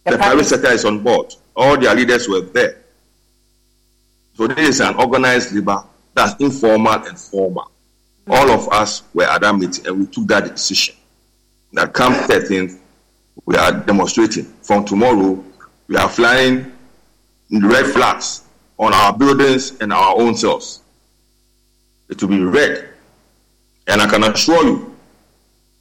The, 0.05 0.11
the 0.11 0.17
private 0.17 0.45
sector 0.45 0.69
is 0.69 0.85
on 0.85 1.03
board. 1.03 1.35
All 1.55 1.77
their 1.77 1.93
leaders 1.93 2.29
were 2.29 2.41
there. 2.41 2.77
So 4.35 4.47
this 4.47 4.69
is 4.69 4.79
an 4.79 4.95
organized 4.95 5.53
labor 5.53 5.83
that's 6.13 6.39
informal 6.39 6.93
and 7.05 7.19
formal. 7.19 7.63
Mm-hmm. 7.63 8.31
All 8.31 8.49
of 8.51 8.69
us 8.69 9.03
were 9.13 9.25
at 9.25 9.41
that 9.41 9.55
meeting, 9.55 9.85
and 9.87 9.99
we 9.99 10.05
took 10.05 10.25
that 10.27 10.45
decision. 10.45 10.95
That 11.73 11.91
come 11.91 12.13
13th, 12.13 12.79
we 13.45 13.55
are 13.55 13.71
demonstrating. 13.71 14.45
From 14.61 14.85
tomorrow, 14.85 15.43
we 15.87 15.95
are 15.95 16.09
flying 16.09 16.71
red 17.51 17.85
flags 17.87 18.43
on 18.77 18.93
our 18.93 19.17
buildings 19.17 19.77
and 19.79 19.93
our 19.93 20.17
own 20.17 20.35
selves. 20.35 20.81
It 22.09 22.21
will 22.21 22.29
be 22.29 22.43
red. 22.43 22.89
And 23.87 24.01
I 24.01 24.07
can 24.07 24.23
assure 24.23 24.63
you, 24.65 24.95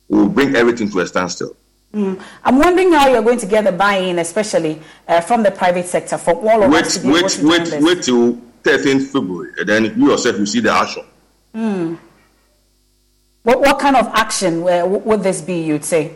we 0.08 0.18
will 0.18 0.28
bring 0.28 0.54
everything 0.54 0.90
to 0.90 1.00
a 1.00 1.06
standstill. 1.06 1.56
Mm. 1.92 2.20
I'm 2.44 2.58
wondering 2.58 2.92
how 2.92 3.08
you're 3.08 3.22
going 3.22 3.38
to 3.38 3.46
get 3.46 3.64
the 3.64 3.72
buy-in, 3.72 4.18
especially 4.18 4.80
uh, 5.08 5.20
from 5.20 5.42
the 5.42 5.50
private 5.50 5.86
sector, 5.86 6.18
for 6.18 6.34
all 6.34 6.62
of 6.62 6.70
wait, 6.70 6.84
us 6.84 6.96
to 6.96 7.02
be 7.02 7.10
wait, 7.10 7.18
able 7.18 7.28
to 7.28 7.46
wait, 7.48 7.82
wait 7.82 8.02
till 8.02 8.34
13th 8.62 9.06
February, 9.06 9.52
and 9.58 9.68
then 9.68 9.84
you 9.84 10.10
yourself 10.10 10.38
will 10.38 10.46
see 10.46 10.60
the 10.60 10.72
action. 10.72 11.04
Mm. 11.54 11.98
What, 13.42 13.60
what 13.60 13.78
kind 13.78 13.96
of 13.96 14.08
action 14.08 14.62
would 14.62 15.22
this 15.22 15.40
be, 15.40 15.62
you'd 15.62 15.84
say? 15.84 16.14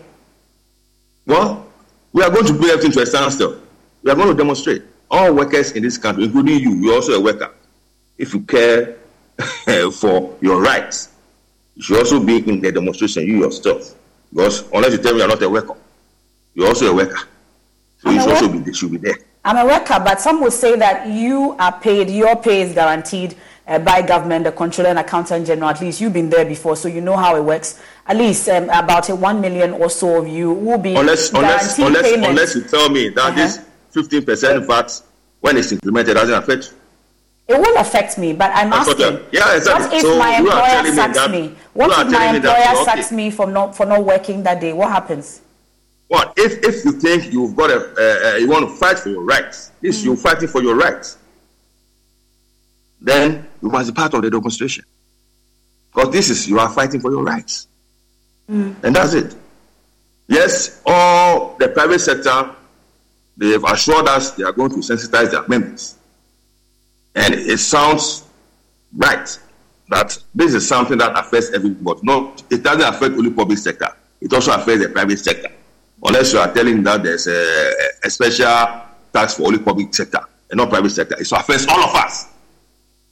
Well, 1.27 1.67
we 2.13 2.23
are 2.23 2.31
going 2.31 2.47
to 2.47 2.53
bring 2.55 2.71
everything 2.71 2.93
to 2.93 3.03
a 3.03 3.07
standstill. 3.07 3.61
We 4.03 4.11
are 4.11 4.15
going 4.15 4.29
to 4.29 4.35
demonstrate 4.35 4.83
all 5.11 5.35
workers 5.35 5.73
in 5.73 5.83
this 5.83 5.99
country, 5.99 6.25
including 6.25 6.61
you, 6.61 6.75
you're 6.75 6.95
also 6.95 7.13
a 7.13 7.21
worker. 7.21 7.53
If 8.17 8.35
you 8.35 8.41
care 8.41 8.97
for 9.93 10.37
your 10.41 10.61
rights, 10.61 11.11
you 11.75 11.83
should 11.83 11.99
also 11.99 12.21
be 12.23 12.39
in 12.39 12.61
the 12.61 12.73
demonstration, 12.73 13.27
you 13.27 13.45
yourself. 13.45 13.95
Because 14.31 14.65
unless 14.73 14.93
you 14.93 14.99
tell 14.99 15.13
me 15.13 15.19
you're 15.19 15.29
not 15.29 15.43
a 15.43 15.49
worker, 15.49 15.75
you're 16.55 16.69
also 16.69 16.91
a 16.91 16.95
worker. 16.95 17.19
So 17.99 18.09
I'm 18.09 18.15
you 18.15 18.21
should 18.21 18.31
also 18.31 18.59
be, 18.59 18.73
should 18.73 18.91
be 18.93 18.99
there. 18.99 19.17
I'm 19.45 19.57
a 19.57 19.65
worker, 19.65 19.99
but 19.99 20.21
some 20.21 20.41
would 20.43 20.53
say 20.53 20.77
that 20.77 21.09
you 21.09 21.57
are 21.59 21.73
paid, 21.81 22.11
your 22.11 22.37
pay 22.37 22.63
is 22.63 22.75
guaranteed 22.75 23.35
uh, 23.67 23.79
by 23.79 24.03
government, 24.03 24.45
the 24.45 24.53
controller 24.53 24.91
and 24.91 24.99
accountant 24.99 25.47
general. 25.47 25.71
At 25.71 25.81
least 25.81 26.01
you've 26.01 26.13
been 26.13 26.29
there 26.29 26.45
before, 26.45 26.77
so 26.77 26.89
you 26.89 27.01
know 27.01 27.17
how 27.17 27.37
it 27.37 27.43
works. 27.43 27.81
At 28.11 28.17
least 28.17 28.49
um, 28.49 28.65
about 28.65 29.09
a 29.09 29.15
one 29.15 29.41
million 29.41 29.73
or 29.73 29.89
so 29.89 30.19
of 30.19 30.27
you 30.27 30.53
will 30.53 30.79
be 30.79 30.97
unless, 30.97 31.31
unless, 31.33 31.79
unless, 31.79 32.13
unless 32.13 32.55
you 32.57 32.63
tell 32.63 32.89
me 32.91 33.09
that 33.11 33.37
uh-huh. 33.37 33.37
this 33.37 33.61
15% 33.95 34.67
VAT, 34.67 35.03
when 35.39 35.57
it's 35.57 35.71
implemented, 35.71 36.15
doesn't 36.15 36.35
affect 36.35 36.75
it 37.51 37.59
will 37.59 37.79
affect 37.79 38.17
me, 38.17 38.33
but 38.33 38.53
I'm 38.55 38.73
asking. 38.73 39.19
Yeah, 39.33 39.57
exactly. 39.57 39.87
What 39.87 39.95
if 39.95 40.03
so 40.03 40.19
my 40.19 40.37
employer 40.37 40.93
sacks 40.95 41.33
me? 41.33 41.49
me? 41.49 41.55
What 41.73 42.07
if 42.07 42.13
my 42.13 42.37
employer 42.37 42.85
sacks 42.85 43.07
okay. 43.09 43.17
me 43.17 43.31
for 43.33 43.47
not 43.49 43.77
for 43.77 43.87
not 43.87 44.05
working 44.05 44.45
that 44.45 44.61
day? 44.61 44.73
What 44.73 44.93
happens? 44.93 45.41
Well, 46.09 46.33
if 46.37 46.65
if 46.65 46.85
you 46.85 46.93
think 46.93 47.33
you've 47.33 47.57
got 47.57 47.71
a 47.71 47.79
uh, 47.79 48.35
uh, 48.35 48.37
you 48.37 48.49
want 48.49 48.69
to 48.69 48.77
fight 48.77 49.01
for 49.01 49.09
your 49.09 49.25
rights, 49.25 49.73
this 49.81 50.01
mm. 50.01 50.05
you're 50.05 50.17
fighting 50.17 50.47
for 50.47 50.63
your 50.63 50.77
rights, 50.77 51.19
then 53.01 53.49
you 53.61 53.69
must 53.69 53.93
be 53.93 53.95
part 53.97 54.15
of 54.15 54.23
the 54.23 54.31
demonstration 54.31 54.85
because 55.93 56.13
this 56.13 56.31
is 56.31 56.49
you 56.49 56.61
are 56.61 56.69
fighting 56.69 57.01
for 57.01 57.11
your 57.11 57.25
rights, 57.25 57.67
mm. 58.51 58.75
and 58.83 58.97
that's 58.97 59.15
it. 59.15 59.35
Yes, 60.29 60.81
all 60.87 61.57
the 61.59 61.69
private 61.69 61.99
sector 61.99 62.55
they 63.37 63.51
have 63.51 63.65
assured 63.65 64.07
us 64.07 64.33
they 64.33 64.45
are 64.45 64.53
going 64.53 64.71
to 64.71 64.77
sensitize 64.77 65.31
their 65.31 65.47
members. 65.49 65.97
And 67.15 67.35
it 67.35 67.59
sounds 67.59 68.25
right 68.95 69.39
that 69.89 70.19
this 70.35 70.55
is 70.55 70.69
something 70.69 70.99
that 70.99 71.19
affects 71.19 71.51
everybody. 71.53 72.01
No, 72.03 72.35
it 72.51 72.63
doesn't 72.63 72.83
affect 72.83 73.15
only 73.15 73.31
public 73.31 73.59
sector. 73.59 73.89
It 74.21 74.33
also 74.33 74.53
affects 74.53 74.83
the 74.85 74.91
private 74.91 75.19
sector. 75.19 75.51
Unless 76.05 76.33
you 76.33 76.39
are 76.39 76.53
telling 76.53 76.83
that 76.85 77.03
there's 77.03 77.27
a, 77.27 77.73
a 78.05 78.11
special 78.11 78.47
tax 79.13 79.35
for 79.35 79.45
only 79.45 79.59
public 79.59 79.93
sector 79.95 80.21
and 80.51 80.59
not 80.59 80.69
private 80.69 80.91
sector. 80.91 81.17
It 81.19 81.31
affects 81.33 81.67
all 81.67 81.81
of 81.81 81.95
us. 81.95 82.29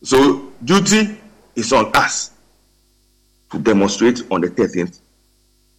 So 0.02 0.52
duty 0.64 1.18
is 1.56 1.72
on 1.72 1.90
us 1.94 2.30
to 3.50 3.58
demonstrate 3.58 4.22
on 4.30 4.40
the 4.42 4.48
13th 4.48 5.00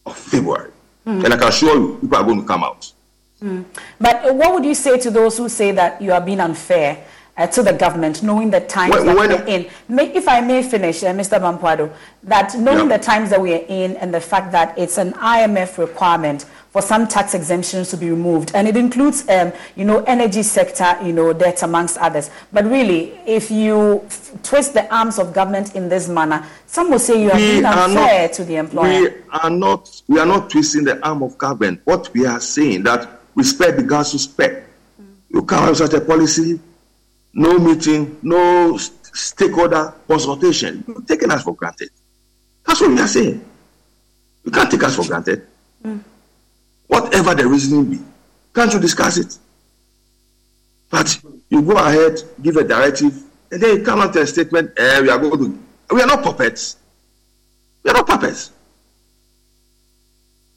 of 0.05 0.17
February. 0.17 0.71
Mm. 1.05 1.25
And 1.25 1.33
I 1.33 1.38
can 1.38 1.47
assure 1.47 1.75
you, 1.77 1.97
people 2.01 2.17
are 2.17 2.23
going 2.23 2.41
to 2.41 2.47
come 2.47 2.63
out. 2.63 2.91
Mm. 3.41 3.65
But 3.99 4.35
what 4.35 4.53
would 4.53 4.65
you 4.65 4.75
say 4.75 4.97
to 4.99 5.09
those 5.09 5.38
who 5.38 5.49
say 5.49 5.71
that 5.71 6.01
you 6.01 6.12
are 6.12 6.21
being 6.21 6.39
unfair 6.39 7.05
uh, 7.38 7.47
to 7.47 7.63
the 7.63 7.71
government, 7.71 8.21
knowing 8.21 8.49
the 8.49 8.59
times 8.59 8.95
when, 8.95 9.05
that 9.05 9.15
when 9.15 9.29
we're 9.29 9.45
in? 9.45 9.69
May, 9.88 10.13
if 10.13 10.27
I 10.27 10.41
may 10.41 10.62
finish, 10.62 11.03
uh, 11.03 11.13
Mr. 11.13 11.39
Bampoe 11.39 11.67
Addo, 11.67 11.93
that 12.23 12.55
knowing 12.57 12.89
yeah. 12.89 12.97
the 12.97 13.03
times 13.03 13.29
that 13.29 13.39
we 13.41 13.53
are 13.53 13.65
in 13.69 13.95
and 13.97 14.13
the 14.13 14.19
fact 14.19 14.51
that 14.51 14.77
it's 14.77 14.97
an 14.97 15.13
IMF 15.13 15.77
requirement 15.77 16.45
for 16.79 16.87
some 16.87 17.07
tax 17.07 17.33
exemptions 17.33 17.89
to 17.89 17.97
be 17.97 18.09
removed, 18.09 18.51
and 18.53 18.67
it 18.67 18.77
includes, 18.77 19.27
um, 19.29 19.51
you 19.75 19.83
know, 19.83 20.03
energy 20.03 20.43
sector, 20.43 20.97
you 21.03 21.11
know, 21.11 21.33
debt 21.33 21.61
amongst 21.63 21.97
others. 21.97 22.29
But 22.53 22.65
really, 22.65 23.19
if 23.25 23.51
you 23.51 24.01
f- 24.05 24.31
twist 24.43 24.73
the 24.73 24.93
arms 24.93 25.19
of 25.19 25.33
government 25.33 25.75
in 25.75 25.89
this 25.89 26.07
manner, 26.07 26.45
some 26.67 26.89
will 26.89 26.99
say 26.99 27.21
you 27.21 27.31
are 27.31 27.35
we 27.35 27.51
being 27.51 27.65
unfair 27.65 28.27
not, 28.27 28.33
to 28.33 28.45
the 28.45 28.55
employer. 28.55 29.01
We 29.01 29.09
are 29.29 29.49
not. 29.49 30.01
We 30.07 30.19
are 30.19 30.25
not 30.25 30.49
twisting 30.49 30.85
the 30.85 31.05
arm 31.05 31.21
of 31.21 31.37
government. 31.37 31.81
What 31.83 32.13
we 32.13 32.25
are 32.25 32.39
saying 32.39 32.83
that 32.83 33.09
respect 33.35 33.77
begins. 33.77 34.27
Mm. 34.27 34.65
You 35.29 35.43
can't 35.43 35.63
have 35.63 35.77
such 35.77 35.93
a 35.93 36.01
policy, 36.01 36.59
no 37.33 37.59
meeting, 37.59 38.17
no 38.21 38.77
stakeholder 38.77 39.93
consultation. 40.07 40.83
You're 40.87 41.01
taking 41.01 41.31
us 41.31 41.43
for 41.43 41.55
granted. 41.55 41.89
That's 42.65 42.79
what 42.79 42.91
we 42.91 42.99
are 42.99 43.07
saying. 43.07 43.43
You 44.45 44.51
can't 44.51 44.71
take 44.71 44.83
us 44.83 44.95
for 44.95 45.05
granted. 45.05 45.45
Mm. 45.83 46.03
Whatever 46.89 47.36
the 47.36 47.47
reasoning 47.47 47.86
be, 47.86 47.99
can't 48.54 48.73
you 48.73 48.80
discuss 48.80 49.17
it? 49.17 49.38
But 50.89 51.21
you 51.49 51.62
go 51.62 51.78
ahead, 51.78 52.19
give 52.41 52.58
a 52.58 52.63
directive, 52.63 53.13
and 53.52 53.62
then 53.62 53.78
you 53.78 53.86
come 53.86 53.99
out 53.99 54.15
a 54.15 54.25
statement, 54.25 54.71
eh, 54.75 54.99
we 55.02 55.10
are 55.10 55.19
going 55.19 55.38
to. 55.38 55.95
We 55.95 56.02
are 56.02 56.08
not 56.08 56.23
puppets. 56.23 56.78
We 57.84 57.91
are 57.91 57.93
not 57.93 58.08
puppets. 58.08 58.52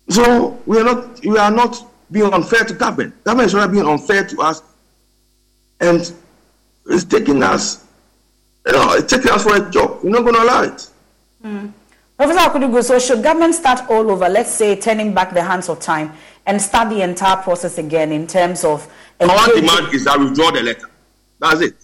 So 0.08 0.58
we 0.64 0.78
are 0.78 0.84
not 0.84 1.24
we 1.24 1.36
are 1.36 1.50
not 1.50 1.86
being 2.10 2.32
unfair 2.32 2.64
to 2.64 2.74
government. 2.74 3.22
Government 3.24 3.48
is 3.48 3.54
not 3.54 3.70
being 3.70 3.86
unfair 3.86 4.26
to 4.26 4.40
us, 4.40 4.62
and 5.80 6.00
it's 6.86 7.04
taking 7.04 7.42
us, 7.42 7.84
you 8.66 8.72
know, 8.72 8.94
it's 8.94 9.12
taking 9.12 9.30
us 9.30 9.42
for 9.42 9.54
a 9.56 9.70
joke. 9.70 10.02
We're 10.02 10.10
not 10.10 10.22
going 10.22 10.34
to 10.34 10.42
allow 10.42 10.62
it. 10.62 10.88
Mm. 11.44 11.72
Professor 12.22 12.50
Akudugu, 12.50 12.84
so 12.84 13.00
should 13.00 13.20
government 13.20 13.52
start 13.52 13.80
all 13.90 14.08
over, 14.08 14.28
let's 14.28 14.52
say 14.52 14.76
turning 14.76 15.12
back 15.12 15.34
the 15.34 15.42
hands 15.42 15.68
of 15.68 15.80
time 15.80 16.12
and 16.46 16.62
start 16.62 16.88
the 16.88 17.02
entire 17.02 17.36
process 17.42 17.78
again 17.78 18.12
in 18.12 18.28
terms 18.28 18.62
of. 18.62 18.86
Our 19.18 19.52
demand 19.52 19.92
is 19.92 20.04
that 20.04 20.20
we 20.20 20.26
withdraw 20.26 20.52
the 20.52 20.62
letter. 20.62 20.88
That's 21.40 21.60
it. 21.62 21.74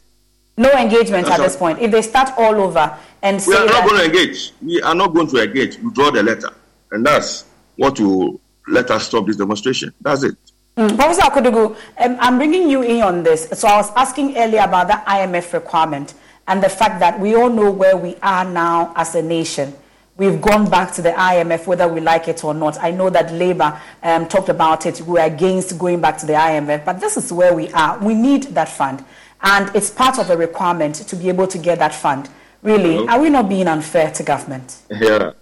No 0.57 0.71
engagement 0.71 1.27
That's 1.27 1.41
at 1.41 1.43
this 1.43 1.57
point. 1.57 1.81
If 1.81 1.91
they 1.91 2.03
start 2.03 2.31
all 2.37 2.55
over 2.55 2.97
and 3.21 3.43
say 3.43 3.51
we 3.51 3.57
are 3.57 3.67
not 3.67 3.89
going 3.89 3.99
to 3.99 4.05
engage. 4.05 4.53
We 4.63 4.81
are 4.81 4.95
not 4.95 5.09
going 5.13 5.27
to 5.27 5.43
engage. 5.43 5.77
We 5.79 5.91
draw 5.91 6.13
the 6.13 6.23
letter, 6.23 6.51
and 6.93 7.05
that's 7.05 7.45
what 7.75 7.99
will 7.99 8.41
let 8.69 8.93
us 8.93 9.09
stop 9.09 9.27
this 9.27 9.37
demonstration. 9.37 9.93
That's 10.01 10.23
it. 10.23 10.37
Mm. 10.77 10.95
Professor 10.95 11.23
Akudugu, 11.23 11.77
um, 11.99 12.17
I'm 12.21 12.39
bringing 12.39 12.71
you 12.71 12.83
in 12.83 13.03
on 13.03 13.25
this. 13.25 13.49
So 13.55 13.67
I 13.67 13.79
was 13.79 13.91
asking 13.97 14.37
earlier 14.39 14.61
about 14.63 14.87
the 14.87 15.03
IMF 15.11 15.53
requirement 15.53 16.15
and 16.47 16.63
the 16.63 16.69
fact 16.69 17.01
that 17.01 17.19
we 17.19 17.35
all 17.35 17.51
know 17.51 17.73
where 17.73 17.97
we 17.97 18.15
are 18.23 18.45
now 18.45 18.93
as 18.95 19.17
a 19.17 19.23
nation. 19.23 19.75
We've 20.19 20.41
gone 20.41 20.69
back 20.69 20.93
to 20.95 21.03
the 21.03 21.13
IMF, 21.13 21.69
whether 21.69 21.87
we 21.87 22.01
like 22.01 22.27
it 22.27 22.43
or 22.43 22.53
not. 22.53 22.77
I 22.83 22.91
know 22.91 23.09
that 23.09 23.33
Labour 23.33 23.81
um, 24.03 24.27
talked 24.27 24.49
about 24.49 24.85
it. 24.85 25.01
We're 25.03 25.25
against 25.25 25.79
going 25.79 26.01
back 26.01 26.19
to 26.19 26.27
the 26.27 26.33
IMF, 26.33 26.85
but 26.85 26.99
this 26.99 27.17
is 27.17 27.33
where 27.33 27.55
we 27.55 27.71
are. 27.71 27.97
We 28.01 28.15
need 28.15 28.43
that 28.55 28.69
fund. 28.69 29.05
And 29.41 29.71
it's 29.77 29.91
part 29.91 30.19
of 30.19 30.29
a 30.31 30.37
requirement 30.37 30.97
to 30.97 31.15
be 31.15 31.29
able 31.29 31.47
to 31.47 31.57
get 31.57 31.79
that 31.79 31.95
fund. 31.95 32.29
Really, 32.63 32.95
Hello? 32.95 33.07
are 33.07 33.21
we 33.21 33.31
not 33.31 33.49
being 33.49 33.69
unfair 33.69 34.11
to 34.11 34.25
government? 34.25 34.83
Yeah. 34.91 35.35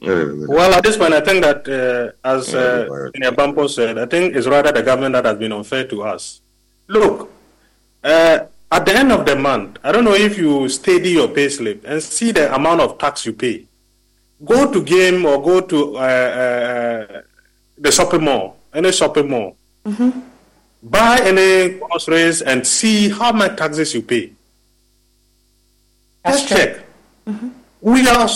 Well, 0.00 0.74
at 0.74 0.82
this 0.82 0.96
point, 0.96 1.14
I 1.14 1.20
think 1.20 1.44
that, 1.44 1.68
uh, 1.68 2.28
as 2.28 2.52
uh, 2.56 2.88
Bampo 3.14 3.70
said, 3.70 3.98
I 3.98 4.06
think 4.06 4.34
it's 4.34 4.48
rather 4.48 4.72
the 4.72 4.82
government 4.82 5.12
that 5.12 5.24
has 5.24 5.38
been 5.38 5.52
unfair 5.52 5.86
to 5.86 6.02
us. 6.02 6.40
Look, 6.88 7.30
uh, 8.02 8.40
at 8.70 8.84
the 8.84 8.94
end 8.94 9.12
of 9.12 9.24
the 9.24 9.36
month, 9.36 9.78
I 9.82 9.92
don't 9.92 10.04
know 10.04 10.14
if 10.14 10.36
you 10.36 10.68
study 10.68 11.10
your 11.10 11.28
payslip 11.28 11.84
and 11.84 12.02
see 12.02 12.32
the 12.32 12.52
amount 12.54 12.80
of 12.80 12.98
tax 12.98 13.24
you 13.24 13.32
pay. 13.32 13.66
Go 14.44 14.70
to 14.72 14.82
game 14.82 15.24
or 15.24 15.42
go 15.42 15.60
to 15.60 15.96
uh, 15.96 16.00
uh, 16.00 17.22
the 17.78 17.92
shopping 17.92 18.24
mall, 18.24 18.58
any 18.74 18.92
shopping 18.92 19.30
mall. 19.30 19.56
Mm-hmm. 19.84 20.20
Buy 20.82 21.20
any 21.22 21.78
groceries 21.78 22.42
and 22.42 22.66
see 22.66 23.08
how 23.08 23.32
much 23.32 23.56
taxes 23.56 23.94
you 23.94 24.02
pay. 24.02 24.32
Let's 26.24 26.44
check. 26.44 26.80
Mm-hmm. 27.26 27.48
We 27.80 28.08
are 28.08 28.28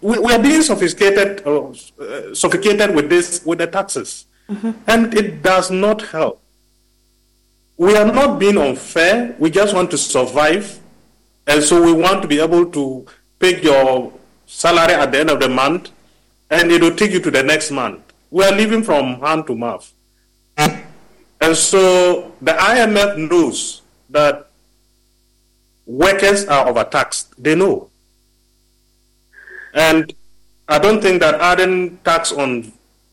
we, 0.00 0.18
we, 0.18 0.32
are 0.32 0.38
being 0.38 0.62
sophisticated, 0.62 1.46
uh, 1.46 1.72
sophisticated 2.34 2.94
with 2.94 3.10
this 3.10 3.44
with 3.44 3.58
the 3.58 3.66
taxes, 3.66 4.26
mm-hmm. 4.48 4.72
and 4.86 5.12
it 5.14 5.42
does 5.42 5.70
not 5.70 6.02
help 6.02 6.40
we 7.76 7.96
are 7.96 8.10
not 8.10 8.38
being 8.38 8.56
unfair. 8.58 9.34
We 9.38 9.50
just 9.50 9.74
want 9.74 9.90
to 9.90 9.98
survive. 9.98 10.80
And 11.46 11.62
so 11.62 11.82
we 11.82 11.92
want 11.92 12.22
to 12.22 12.28
be 12.28 12.40
able 12.40 12.66
to 12.72 13.06
pick 13.38 13.62
your 13.62 14.12
salary 14.46 14.94
at 14.94 15.12
the 15.12 15.20
end 15.20 15.30
of 15.30 15.40
the 15.40 15.48
month 15.48 15.90
and 16.50 16.70
it 16.70 16.80
will 16.80 16.94
take 16.94 17.10
you 17.10 17.20
to 17.20 17.30
the 17.30 17.42
next 17.42 17.70
month. 17.70 18.00
We 18.30 18.44
are 18.44 18.52
living 18.52 18.82
from 18.82 19.20
hand 19.20 19.46
to 19.48 19.54
mouth. 19.54 19.92
And 20.56 21.56
so 21.56 22.32
the 22.40 22.52
IMF 22.52 23.28
knows 23.30 23.82
that 24.10 24.48
workers 25.84 26.46
are 26.46 26.68
overtaxed. 26.68 27.34
They 27.42 27.54
know. 27.54 27.90
And 29.74 30.12
I 30.66 30.78
don't 30.78 31.02
think 31.02 31.20
that 31.20 31.34
adding 31.40 31.98
tax 31.98 32.32
on 32.32 32.72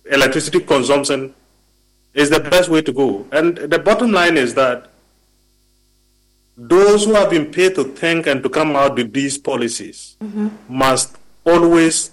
electricity 0.09 0.61
consumption 0.61 1.35
is 2.13 2.29
the 2.29 2.39
best 2.39 2.69
way 2.69 2.81
to 2.81 2.91
go. 2.91 3.25
And 3.31 3.57
the 3.57 3.79
bottom 3.79 4.11
line 4.11 4.37
is 4.37 4.53
that 4.53 4.87
those 6.55 7.05
who 7.05 7.13
have 7.13 7.31
been 7.31 7.51
paid 7.51 7.75
to 7.75 7.83
think 7.83 8.27
and 8.27 8.43
to 8.43 8.49
come 8.49 8.75
out 8.75 8.95
with 8.95 9.11
these 9.11 9.37
policies 9.37 10.15
mm-hmm. 10.21 10.49
must 10.69 11.17
always 11.45 12.11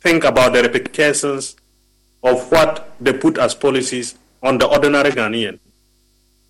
think 0.00 0.24
about 0.24 0.52
the 0.52 0.62
repercussions 0.62 1.56
of 2.22 2.50
what 2.50 2.92
they 3.00 3.12
put 3.12 3.38
as 3.38 3.54
policies 3.54 4.16
on 4.42 4.58
the 4.58 4.66
ordinary 4.66 5.10
Ghanaian. 5.10 5.60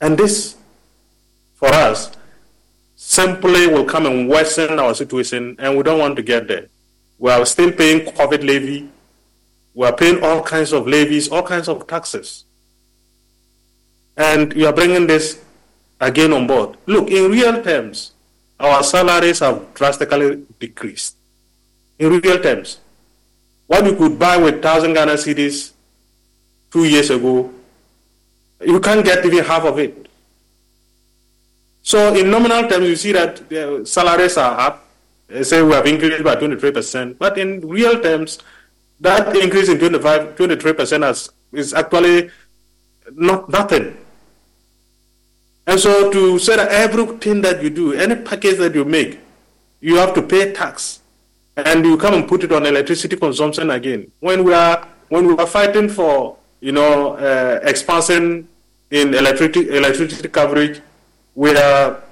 And 0.01 0.17
this, 0.17 0.57
for 1.55 1.69
us, 1.69 2.13
simply 2.95 3.67
will 3.67 3.85
come 3.85 4.07
and 4.07 4.29
worsen 4.29 4.79
our 4.79 4.95
situation, 4.95 5.57
and 5.59 5.77
we 5.77 5.83
don't 5.83 5.99
want 5.99 6.17
to 6.17 6.23
get 6.23 6.49
there. 6.49 6.69
We 7.19 7.31
are 7.31 7.45
still 7.45 7.73
paying 7.73 8.07
COVID 8.07 8.45
levy. 8.45 8.89
We 9.75 9.87
are 9.87 9.95
paying 9.95 10.23
all 10.25 10.43
kinds 10.43 10.73
of 10.73 10.87
levies, 10.87 11.29
all 11.29 11.43
kinds 11.43 11.69
of 11.69 11.87
taxes 11.87 12.46
and 14.17 14.53
you 14.55 14.67
are 14.67 14.73
bringing 14.73 15.07
this 15.07 15.43
again 16.01 16.33
on 16.33 16.47
board. 16.47 16.77
Look, 16.87 17.11
in 17.11 17.31
real 17.31 17.63
terms, 17.63 18.13
our 18.59 18.83
salaries 18.83 19.41
have 19.41 19.75
drastically 19.75 20.45
decreased. 20.59 21.17
In 21.99 22.21
real 22.21 22.41
terms, 22.43 22.79
what 23.67 23.85
you 23.85 23.97
could 23.97 24.19
buy 24.19 24.37
with 24.37 24.55
1,000 24.55 24.95
Ghana 24.95 25.13
cedis 25.13 25.73
two 26.71 26.85
years 26.85 27.11
ago, 27.11 27.51
you 28.61 28.81
can't 28.81 29.05
get 29.05 29.25
even 29.25 29.45
half 29.45 29.65
of 29.65 29.79
it. 29.79 30.09
So, 31.83 32.15
in 32.15 32.31
nominal 32.31 32.69
terms, 32.69 32.89
you 32.89 32.97
see 32.97 33.13
that 33.13 33.53
uh, 33.53 33.85
salaries 33.85 34.37
are 34.37 34.59
up. 34.59 34.87
They 35.29 35.43
say 35.45 35.63
we 35.63 35.73
have 35.73 35.87
increased 35.87 36.25
by 36.25 36.37
23%, 36.37 37.19
but 37.19 37.39
in 37.39 37.61
real 37.61 38.01
terms, 38.01 38.39
that 39.01 39.37
increase 39.37 39.69
in 39.69 39.79
25, 39.79 40.37
23% 40.37 41.31
is 41.53 41.75
actually 41.75 42.31
not 43.13 43.49
nothing. 43.49 43.97
And 45.67 45.81
so 45.81 46.11
to 46.13 46.39
say 46.39 46.57
that 46.57 46.71
everything 46.71 47.41
that 47.43 47.63
you 47.63 47.71
do, 47.71 47.93
any 47.93 48.15
package 48.15 48.59
that 48.59 48.75
you 48.75 48.85
make, 48.85 49.19
you 49.81 49.97
have 49.97 50.15
to 50.15 50.23
pay 50.23 50.53
tax. 50.53 51.01
And 51.57 51.85
you 51.85 51.97
come 51.97 52.15
and 52.15 52.29
put 52.29 52.45
it 52.45 52.53
on 52.53 52.67
electricity 52.67 53.17
consumption 53.17 53.71
again. 53.71 54.13
When 54.21 54.45
we 54.45 54.53
are 54.53 54.87
when 55.09 55.27
we 55.27 55.37
are 55.37 55.47
fighting 55.47 55.89
for 55.89 56.37
you 56.61 56.73
know 56.73 57.15
uh, 57.15 57.61
expansion 57.63 58.47
in 58.91 59.15
electricity 59.15 59.71
electricity 59.71 60.29
coverage, 60.29 60.81
we 61.35 61.57
are 61.57 62.03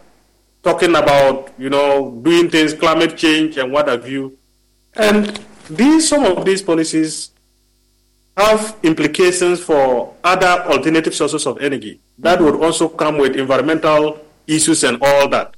talking 0.62 0.96
about 0.96 1.52
you 1.58 1.68
know 1.68 2.10
doing 2.22 2.48
things, 2.48 2.72
climate 2.72 3.16
change 3.16 3.58
and 3.58 3.70
what 3.70 3.86
have 3.86 4.08
you. 4.08 4.36
And 4.94 5.38
these 5.68 6.08
some 6.08 6.24
of 6.24 6.44
these 6.46 6.62
policies 6.62 7.30
have 8.36 8.76
implications 8.82 9.60
for 9.60 10.14
other 10.24 10.64
alternative 10.66 11.14
sources 11.14 11.46
of 11.46 11.60
energy. 11.60 12.00
That 12.18 12.40
would 12.40 12.56
also 12.56 12.88
come 12.88 13.18
with 13.18 13.36
environmental 13.36 14.18
issues 14.46 14.84
and 14.84 14.98
all 15.00 15.28
that. 15.28 15.54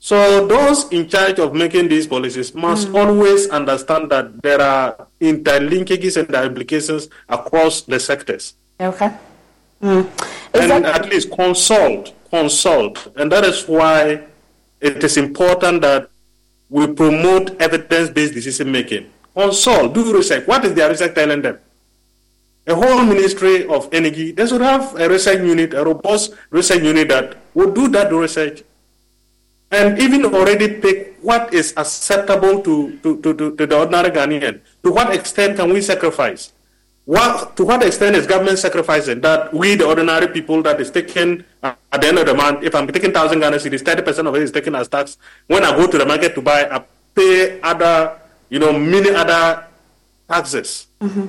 So 0.00 0.46
those 0.46 0.88
in 0.90 1.08
charge 1.08 1.38
of 1.38 1.54
making 1.54 1.88
these 1.88 2.06
policies 2.06 2.54
must 2.54 2.88
mm. 2.88 2.98
always 2.98 3.48
understand 3.50 4.10
that 4.10 4.40
there 4.42 4.60
are 4.60 5.06
interlinkages 5.20 6.16
and 6.16 6.34
implications 6.34 7.08
across 7.28 7.82
the 7.82 8.00
sectors. 8.00 8.54
Okay. 8.80 9.12
Mm. 9.82 10.08
And 10.54 10.70
that... 10.70 10.84
at 10.84 11.10
least 11.10 11.30
consult, 11.30 12.14
consult. 12.30 13.12
And 13.16 13.30
that 13.30 13.44
is 13.44 13.68
why 13.68 14.24
it 14.80 15.04
is 15.04 15.18
important 15.18 15.82
that 15.82 16.08
we 16.70 16.86
promote 16.86 17.60
evidence-based 17.60 18.32
decision 18.32 18.72
making 18.72 19.10
consult, 19.34 19.94
do 19.94 20.14
research. 20.14 20.46
What 20.46 20.64
is 20.64 20.74
their 20.74 20.88
research 20.90 21.14
telling 21.14 21.42
them? 21.42 21.58
A 22.66 22.74
whole 22.74 23.02
ministry 23.04 23.66
of 23.66 23.88
energy, 23.92 24.32
they 24.32 24.46
should 24.46 24.60
have 24.60 24.94
a 25.00 25.08
research 25.08 25.40
unit, 25.40 25.74
a 25.74 25.84
robust 25.84 26.34
research 26.50 26.82
unit 26.82 27.08
that 27.08 27.36
would 27.54 27.74
do 27.74 27.88
that 27.88 28.12
research 28.12 28.62
and 29.70 29.98
even 29.98 30.24
already 30.26 30.80
pick 30.80 31.16
what 31.22 31.54
is 31.54 31.72
acceptable 31.76 32.60
to, 32.62 32.98
to, 33.02 33.20
to, 33.22 33.34
to, 33.34 33.56
to 33.56 33.66
the 33.66 33.78
ordinary 33.78 34.10
Ghanaian. 34.10 34.60
To 34.82 34.90
what 34.90 35.14
extent 35.14 35.56
can 35.56 35.72
we 35.72 35.80
sacrifice? 35.80 36.52
What, 37.04 37.56
to 37.56 37.64
what 37.64 37.82
extent 37.82 38.16
is 38.16 38.26
government 38.26 38.58
sacrificing 38.58 39.20
that 39.22 39.52
we, 39.54 39.74
the 39.74 39.86
ordinary 39.86 40.28
people, 40.28 40.62
that 40.62 40.80
is 40.80 40.90
taken 40.90 41.44
uh, 41.62 41.74
at 41.92 42.00
the 42.02 42.08
end 42.08 42.18
of 42.18 42.26
the 42.26 42.34
month, 42.34 42.62
if 42.62 42.74
I'm 42.74 42.86
taking 42.86 43.10
1,000 43.10 43.40
Ghana 43.40 43.56
cedis, 43.56 43.82
30% 43.82 44.26
of 44.28 44.34
it 44.34 44.42
is 44.42 44.52
taken 44.52 44.74
as 44.74 44.88
tax. 44.88 45.18
When 45.46 45.64
I 45.64 45.74
go 45.76 45.86
to 45.86 45.98
the 45.98 46.06
market 46.06 46.34
to 46.34 46.42
buy, 46.42 46.68
I 46.70 46.84
pay 47.14 47.60
other 47.60 48.18
you 48.50 48.58
know, 48.58 48.72
many 48.72 49.10
other 49.10 49.64
taxes. 50.28 50.86
Mm-hmm. 51.00 51.26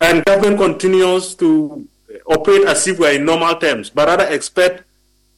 And 0.00 0.24
government 0.24 0.58
continues 0.58 1.34
to 1.36 1.88
operate 2.26 2.66
as 2.66 2.86
if 2.86 2.98
we're 2.98 3.14
in 3.14 3.24
normal 3.24 3.56
terms, 3.56 3.90
but 3.90 4.06
rather 4.06 4.26
expect 4.26 4.84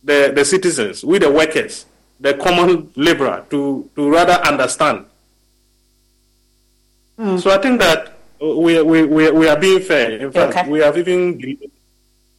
the, 0.03 0.33
the 0.35 0.45
citizens, 0.45 1.05
we 1.05 1.19
the 1.19 1.31
workers, 1.31 1.87
the 2.21 2.35
common 2.35 2.91
laborer 2.97 3.45
to, 3.51 3.89
to 3.95 4.11
rather 4.11 4.35
understand. 4.45 5.07
Mm. 7.19 7.41
So 7.41 7.51
I 7.51 7.59
think 7.59 7.81
that 7.81 8.17
we, 8.41 8.83
we, 8.83 9.05
we, 9.05 9.31
we 9.31 9.49
are 9.49 9.59
being 9.59 9.81
fair. 9.81 10.19
In 10.19 10.31
fact, 10.33 10.57
okay. 10.57 10.69
we 10.69 10.81
have 10.81 10.99
even 10.99 11.59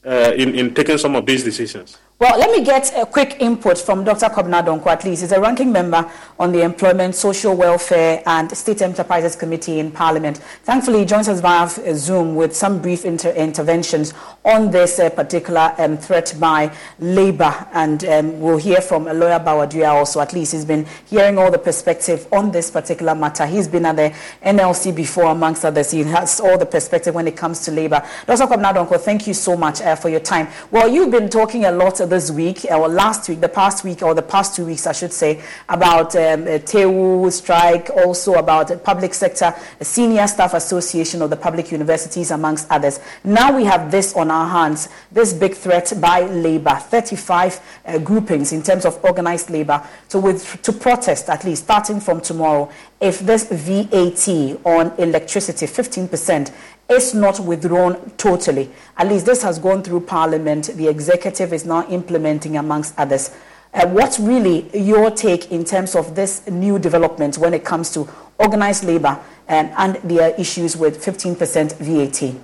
uh, 0.05 0.33
in, 0.35 0.55
in 0.55 0.73
taking 0.73 0.97
some 0.97 1.15
of 1.15 1.25
these 1.25 1.43
decisions. 1.43 1.97
Well, 2.19 2.39
let 2.39 2.49
me 2.49 2.63
get 2.65 2.91
a 2.97 3.05
quick 3.05 3.37
input 3.41 3.77
from 3.77 4.03
Dr. 4.03 4.25
Kobna 4.25 4.65
Donkor, 4.65 4.87
at 4.87 5.03
least. 5.05 5.21
He's 5.21 5.31
a 5.33 5.39
ranking 5.39 5.71
member 5.71 6.09
on 6.39 6.51
the 6.51 6.63
Employment, 6.63 7.13
Social 7.13 7.55
Welfare 7.55 8.23
and 8.25 8.49
State 8.57 8.81
Enterprises 8.81 9.35
Committee 9.35 9.79
in 9.79 9.91
Parliament. 9.91 10.37
Thankfully, 10.63 11.01
he 11.01 11.05
joins 11.05 11.29
us 11.29 11.41
via 11.41 11.69
Zoom 11.95 12.35
with 12.35 12.55
some 12.55 12.81
brief 12.81 13.05
inter- 13.05 13.33
interventions 13.33 14.15
on 14.43 14.71
this 14.71 14.97
uh, 14.97 15.11
particular 15.11 15.75
um, 15.77 15.95
threat 15.95 16.33
by 16.39 16.75
Labour. 16.97 17.53
And 17.73 18.03
um, 18.05 18.41
we'll 18.41 18.57
hear 18.57 18.81
from 18.81 19.07
a 19.07 19.13
lawyer, 19.13 19.39
Bawadria, 19.39 19.89
also. 19.89 20.19
At 20.19 20.33
least 20.33 20.53
he's 20.53 20.65
been 20.65 20.87
hearing 21.05 21.37
all 21.37 21.51
the 21.51 21.59
perspective 21.59 22.27
on 22.33 22.49
this 22.49 22.71
particular 22.71 23.13
matter. 23.13 23.45
He's 23.45 23.67
been 23.67 23.85
at 23.85 23.95
the 23.95 24.11
NLC 24.43 24.95
before, 24.95 25.25
amongst 25.25 25.63
others. 25.63 25.91
He 25.91 26.01
has 26.05 26.39
all 26.39 26.57
the 26.57 26.65
perspective 26.65 27.13
when 27.13 27.27
it 27.27 27.37
comes 27.37 27.59
to 27.65 27.71
Labour. 27.71 28.01
Dr. 28.25 28.47
Kobna 28.47 28.73
Donkor, 28.73 28.99
thank 28.99 29.27
you 29.27 29.35
so 29.35 29.55
much 29.55 29.81
uh, 29.81 29.95
for 29.95 30.09
your 30.09 30.19
time. 30.19 30.47
Well, 30.71 30.87
you've 30.87 31.11
been 31.11 31.29
talking 31.29 31.65
a 31.65 31.71
lot 31.71 32.06
this 32.07 32.31
week, 32.31 32.65
or 32.69 32.87
last 32.87 33.29
week, 33.29 33.41
the 33.41 33.49
past 33.49 33.83
week, 33.83 34.01
or 34.01 34.13
the 34.13 34.21
past 34.21 34.55
two 34.55 34.65
weeks, 34.65 34.87
I 34.87 34.93
should 34.93 35.13
say, 35.13 35.41
about 35.69 36.15
um, 36.15 36.45
TEWU 36.45 37.31
strike, 37.31 37.89
also 37.89 38.35
about 38.35 38.69
the 38.69 38.77
public 38.77 39.13
sector, 39.13 39.53
senior 39.81 40.25
staff 40.27 40.53
association 40.53 41.21
of 41.21 41.29
the 41.29 41.35
public 41.35 41.71
universities, 41.71 42.31
amongst 42.31 42.69
others. 42.71 42.99
Now 43.23 43.55
we 43.55 43.65
have 43.65 43.91
this 43.91 44.15
on 44.15 44.31
our 44.31 44.47
hands, 44.47 44.89
this 45.11 45.33
big 45.33 45.55
threat 45.55 45.93
by 46.01 46.21
labor, 46.21 46.75
35 46.75 47.59
uh, 47.85 47.97
groupings 47.99 48.53
in 48.53 48.63
terms 48.63 48.85
of 48.85 49.03
organized 49.03 49.49
labor 49.49 49.85
to, 50.09 50.19
with, 50.19 50.61
to 50.61 50.73
protest, 50.73 51.29
at 51.29 51.43
least 51.43 51.63
starting 51.65 51.99
from 51.99 52.21
tomorrow, 52.21 52.69
if 52.99 53.19
this 53.19 53.47
VAT 53.51 54.59
on 54.65 54.91
electricity, 54.97 55.65
15%, 55.65 56.51
is 56.89 57.13
not 57.13 57.39
withdrawn 57.39 58.11
totally. 58.11 58.69
At 58.97 59.07
least 59.07 59.25
this 59.25 59.43
has 59.43 59.59
gone 59.59 59.83
through 59.83 60.01
Parliament. 60.01 60.67
The 60.75 60.87
executive 60.87 61.53
is 61.53 61.65
now 61.65 61.87
implementing, 61.89 62.57
amongst 62.57 62.97
others. 62.97 63.35
Uh, 63.73 63.87
what's 63.87 64.19
really 64.19 64.69
your 64.77 65.11
take 65.11 65.51
in 65.51 65.65
terms 65.65 65.95
of 65.95 66.15
this 66.15 66.47
new 66.49 66.79
development 66.79 67.37
when 67.37 67.53
it 67.53 67.65
comes 67.65 67.91
to 67.91 68.07
organized 68.39 68.85
labor 68.85 69.19
um, 69.49 69.69
and 69.77 69.95
their 69.97 70.33
issues 70.39 70.77
with 70.77 71.03
15% 71.03 71.77
VAT? 71.77 72.35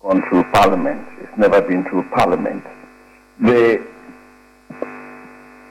Gone 0.00 0.22
through 0.28 0.44
Parliament. 0.52 1.06
It's 1.20 1.38
never 1.38 1.60
been 1.60 1.84
through 1.84 2.04
Parliament. 2.10 2.64
The 3.40 3.86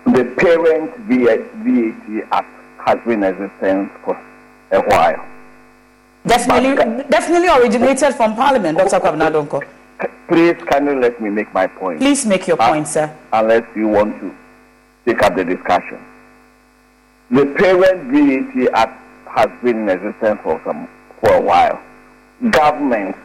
the 0.05 0.25
parent 0.37 0.95
VAT 1.07 2.27
Act 2.31 2.47
has 2.85 2.99
been 3.05 3.23
in 3.23 3.33
existence 3.33 3.89
for 4.03 4.19
a 4.73 4.81
while. 4.81 5.25
Definitely, 6.25 6.75
but, 6.75 7.09
definitely 7.09 7.49
originated 7.49 8.15
from 8.15 8.35
Parliament, 8.35 8.77
Dr. 8.77 8.99
Donkor. 8.99 9.63
Please, 10.27 10.55
can 10.67 10.85
you 10.85 10.99
let 10.99 11.21
me 11.21 11.29
make 11.29 11.53
my 11.53 11.67
point? 11.67 11.99
Please 11.99 12.25
make 12.25 12.47
your 12.47 12.61
uh, 12.61 12.69
point, 12.69 12.87
sir. 12.87 13.13
Unless 13.33 13.63
you 13.75 13.87
want 13.87 14.19
to 14.21 14.33
take 15.05 15.21
up 15.21 15.35
the 15.35 15.43
discussion. 15.43 15.99
The 17.29 17.45
Parent 17.57 18.11
VAT 18.11 18.73
Act 18.73 18.99
has 19.27 19.49
been 19.63 19.83
in 19.83 19.89
existence 19.89 20.39
for 20.43 20.61
some 20.65 20.87
for 21.19 21.33
a 21.35 21.41
while. 21.41 21.79
Governments, 22.49 23.17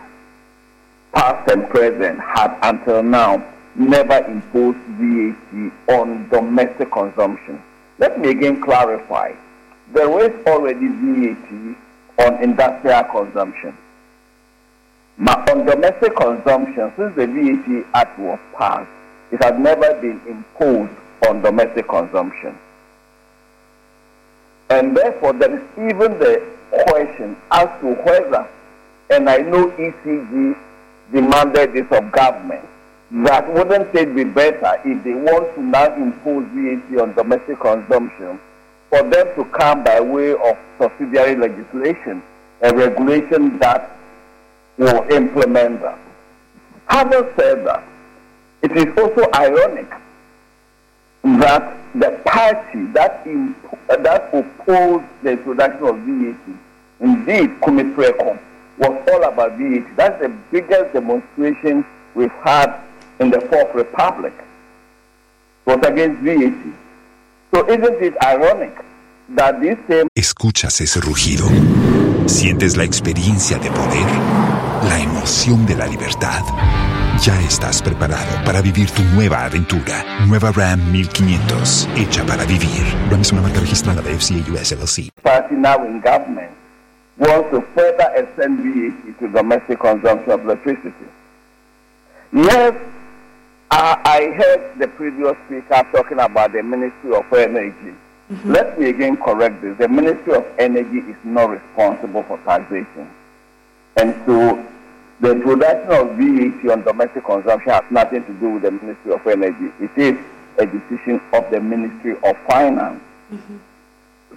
past 1.13 1.51
and 1.51 1.69
present, 1.69 2.21
have 2.21 2.59
until 2.63 3.03
now 3.03 3.45
never 3.75 4.19
imposed 4.27 4.79
VAT 4.99 5.73
on 5.99 6.29
domestic 6.31 6.91
consumption. 6.93 7.63
Let 7.99 8.21
me 8.21 8.31
again 8.31 8.61
clarify 8.61 9.33
there 9.93 10.21
is 10.21 10.47
already 10.47 10.87
VAT 10.89 11.77
on 12.27 12.43
industrial 12.43 13.05
consumption. 13.05 13.77
But 15.19 15.51
on 15.51 15.67
domestic 15.67 16.15
consumption, 16.17 16.93
since 16.97 17.15
the 17.17 17.27
VAT 17.27 17.87
Act 17.95 18.19
was 18.19 18.39
passed, 18.57 18.91
it 19.33 19.43
has 19.43 19.59
never 19.59 19.95
been 20.01 20.21
imposed 20.29 20.93
on 21.29 21.43
domestic 21.43 21.89
consumption. 21.89 22.57
And 24.71 24.97
therefore, 24.97 25.33
there 25.33 25.57
is 25.59 25.65
even 25.77 26.19
the 26.19 26.43
question 26.71 27.37
as 27.51 27.69
to 27.81 27.95
whether, 28.05 28.47
and 29.11 29.29
I 29.29 29.39
know 29.39 29.71
ECG 29.71 30.57
demanded 31.13 31.73
this 31.73 31.87
of 31.91 32.13
government, 32.13 32.65
that 33.11 33.53
wouldn't 33.55 33.95
it 33.95 34.15
be 34.15 34.25
better 34.25 34.79
if 34.85 35.03
they 35.03 35.15
want 35.15 35.55
to 35.55 35.63
now 35.63 35.95
impose 35.95 36.45
VAT 36.53 37.01
on 37.01 37.15
domestic 37.15 37.59
consumption 37.59 38.39
for 38.91 39.03
them 39.03 39.35
to 39.37 39.45
come 39.57 39.85
by 39.85 40.01
way 40.01 40.33
of 40.33 40.57
subsidiary 40.79 41.37
legislation, 41.37 42.23
a 42.63 42.75
regulation 42.75 43.59
that 43.59 43.97
will 44.79 45.05
implement 45.11 45.81
that. 45.83 45.99
Having 46.87 47.31
said 47.37 47.67
that, 47.67 47.85
it 48.63 48.77
is 48.77 48.87
also 48.99 49.31
ironic 49.35 49.91
that 51.23 51.77
the 51.95 52.11
party 52.25 52.87
that, 52.93 53.25
that 53.89 54.31
opposed 54.33 55.05
the 55.23 55.33
introduction 55.33 55.85
of 55.85 55.97
VAT, 55.99 56.59
indeed, 57.01 57.61
Kume 57.61 57.95
Preko, 57.95 58.39
was 58.79 59.09
all 59.13 59.25
about 59.25 59.59
VAT. 59.59 59.97
That's 59.97 60.21
the 60.23 60.29
biggest 60.51 60.93
demonstration 60.93 61.85
we've 62.15 62.31
had 62.31 62.81
in 63.21 63.31
the 63.31 63.41
Fourth 63.43 63.75
Republic. 63.75 64.33
It 65.67 65.77
was 65.77 65.87
against 65.87 66.23
VAT. 66.23 66.75
So 67.53 67.65
isn't 67.69 68.03
it 68.03 68.15
ironic 68.23 68.73
that 69.37 69.61
this 69.61 69.79
same 69.89 70.09
¿Escuchas 70.15 70.81
ese 70.81 71.01
rugido? 71.01 71.47
¿Sientes 72.27 72.77
la 72.77 72.85
experiencia 72.85 73.59
de 73.59 73.71
poder? 73.71 74.07
¿La 74.89 75.01
emoción 75.01 75.65
de 75.67 75.75
la 75.77 75.87
libertad? 75.87 76.43
Ya 77.23 77.41
estás 77.41 77.83
preparado 77.83 78.45
para 78.45 78.61
vivir 78.61 78.91
tu 78.91 79.03
nueva 79.03 79.45
aventura. 79.45 80.05
Nueva 80.29 80.53
Ram 80.53 80.93
1500, 80.93 81.89
hecha 81.97 82.25
para 82.27 82.45
vivir. 82.45 82.85
Ram 83.11 83.21
es 83.23 83.33
una 83.33 83.43
marca 83.43 83.61
registrada 83.61 84.03
de 84.03 84.15
FCA 84.15 84.53
US 84.53 84.73
LLC. 84.73 85.11
party 85.23 85.55
now 85.57 85.83
in 85.85 86.01
government 86.01 86.51
wants 87.19 87.51
to 87.51 87.61
further 87.75 88.09
extend 88.15 88.61
VAT 88.63 89.19
to 89.19 89.29
domestic 89.29 89.79
consumption 89.81 90.31
of 90.31 90.45
electricity. 90.45 90.93
Yes, 92.33 92.75
I, 93.71 94.01
I 94.05 94.37
heard 94.37 94.79
the 94.79 94.89
previous 94.89 95.37
speaker 95.47 95.87
talking 95.93 96.19
about 96.19 96.53
the 96.53 96.63
Ministry 96.63 97.15
of 97.15 97.31
Energy. 97.33 97.97
Mm-hmm. 98.31 98.53
Let 98.53 98.79
me 98.79 98.91
again 98.91 99.17
correct 99.17 99.63
this. 99.63 99.77
The 99.79 99.89
Ministry 99.89 100.35
of 100.35 100.47
Energy 100.59 100.99
is 100.99 101.17
not 101.25 101.51
responsible 101.51 102.23
for 102.25 102.39
taxation. 102.39 103.11
And 103.97 104.15
so 104.27 104.65
the 105.21 105.33
introduction 105.33 105.91
of 105.93 106.17
VAT 106.17 106.71
on 106.71 106.83
domestic 106.83 107.25
consumption 107.25 107.73
has 107.73 107.85
nothing 107.91 108.25
to 108.25 108.33
do 108.35 108.51
with 108.51 108.63
the 108.63 108.71
Ministry 108.71 109.13
of 109.13 109.27
Energy. 109.27 109.73
It 109.81 109.91
is 109.97 110.19
a 110.59 110.67
decision 110.67 111.21
of 111.33 111.51
the 111.51 111.61
Ministry 111.61 112.17
of 112.25 112.37
Finance. 112.47 113.03
Mm-hmm. 113.33 113.57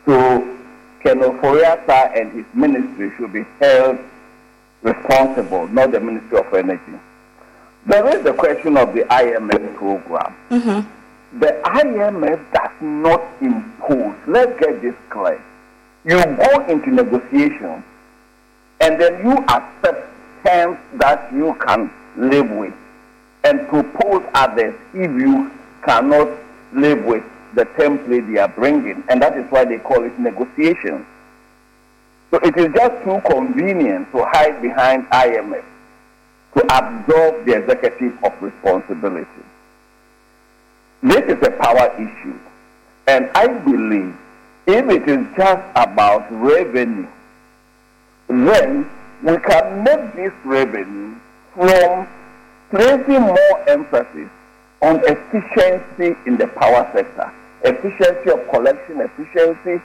So 0.06 0.58
Ken 1.02 1.20
Ofori-Atta 1.20 2.20
and 2.20 2.32
his 2.32 2.46
ministry 2.54 3.12
should 3.18 3.34
be 3.34 3.46
held 3.60 3.98
responsible, 4.82 5.68
not 5.68 5.92
the 5.92 6.00
Ministry 6.00 6.38
of 6.38 6.54
Energy. 6.54 7.00
There 7.86 8.16
is 8.16 8.24
the 8.24 8.34
question 8.34 8.78
of 8.78 8.94
the 8.94 9.02
IMF 9.02 9.76
program. 9.76 10.36
Mm-hmm. 10.50 11.40
The 11.40 11.62
IMF 11.64 12.54
does 12.54 12.72
not 12.82 13.24
impose. 13.42 14.16
Let's 14.28 14.60
get 14.60 14.82
this 14.82 14.96
clear. 15.10 15.44
You 16.06 16.24
go 16.24 16.66
into 16.68 16.92
negotiations 16.92 17.84
and 18.82 19.02
then 19.02 19.26
you 19.26 19.38
accept 19.48 20.10
terms 20.46 20.78
that 20.96 21.32
you 21.34 21.56
can 21.66 21.92
live 22.18 22.50
with 22.52 22.74
and 23.44 23.68
propose 23.68 24.24
others 24.36 24.76
if 24.94 25.12
you 25.12 25.52
cannot 25.84 26.30
live 26.74 27.04
with 27.06 27.24
the 27.56 27.66
template 27.66 28.32
they 28.32 28.40
are 28.40 28.48
bringing. 28.48 29.04
And 29.10 29.22
that 29.22 29.38
is 29.38 29.46
why 29.52 29.66
they 29.66 29.80
call 29.80 30.04
it 30.04 30.20
negotiations. 30.20 31.06
So 32.30 32.38
it 32.44 32.56
is 32.58 32.74
just 32.74 33.04
too 33.04 33.22
convenient 33.30 34.12
to 34.12 34.24
hide 34.26 34.62
behind 34.62 35.06
IMF 35.08 35.64
to 36.56 36.62
absorb 36.78 37.46
the 37.46 37.56
executive 37.58 38.24
of 38.24 38.42
responsibility. 38.42 39.46
This 41.04 41.24
is 41.26 41.48
a 41.48 41.52
power 41.52 41.92
issue. 41.96 42.38
And 43.08 43.30
I 43.34 43.48
believe 43.48 44.16
if 44.68 44.90
it 44.90 45.08
is 45.08 45.26
just 45.36 45.64
about 45.76 46.28
revenue, 46.32 47.08
then 48.28 48.90
we 49.24 49.38
can 49.38 49.84
make 49.84 50.16
this 50.16 50.34
revenue 50.46 51.16
from 51.56 52.08
placing 52.70 53.22
more 53.22 53.70
emphasis 53.70 54.30
on 54.82 55.02
efficiency 55.06 56.16
in 56.26 56.38
the 56.38 56.48
power 56.48 56.90
sector, 56.94 57.32
efficiency 57.64 58.32
of 58.32 58.48
collection, 58.50 59.02
efficiency 59.02 59.82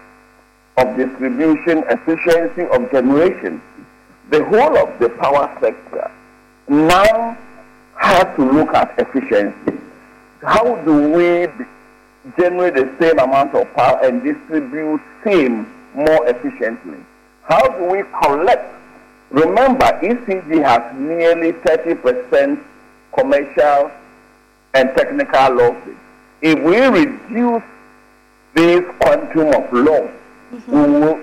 of 0.78 0.96
distribution, 0.96 1.84
efficiency 1.88 2.62
of 2.70 2.90
generation. 2.90 3.60
The 4.30 4.44
whole 4.44 4.76
of 4.78 4.98
the 4.98 5.08
power 5.10 5.56
sector 5.60 6.10
now 6.68 7.36
has 7.96 8.36
to 8.36 8.44
look 8.44 8.74
at 8.74 8.98
efficiency. 8.98 9.80
How 10.42 10.76
do 10.84 11.10
we 11.12 11.48
generate 12.38 12.74
the 12.74 12.94
same 13.00 13.18
amount 13.18 13.54
of 13.54 13.72
power 13.74 13.98
and 14.02 14.22
distribute 14.22 15.00
same 15.24 15.66
more 15.94 16.26
efficiently? 16.28 16.98
How 17.44 17.68
do 17.68 17.84
we 17.84 18.02
collect? 18.22 18.74
Remember, 19.30 19.86
ECG 20.02 20.62
has 20.62 20.94
nearly 20.96 21.52
30% 21.52 22.62
commercial 23.16 23.90
and 24.74 24.94
technical 24.96 25.54
losses. 25.54 25.96
If 26.42 26.58
we 26.62 26.78
reduce 26.78 27.62
this 28.54 28.84
quantum 29.00 29.48
of 29.48 29.72
loss, 29.72 30.10
mm-hmm. 30.52 30.72
we 30.72 31.00
will 31.00 31.20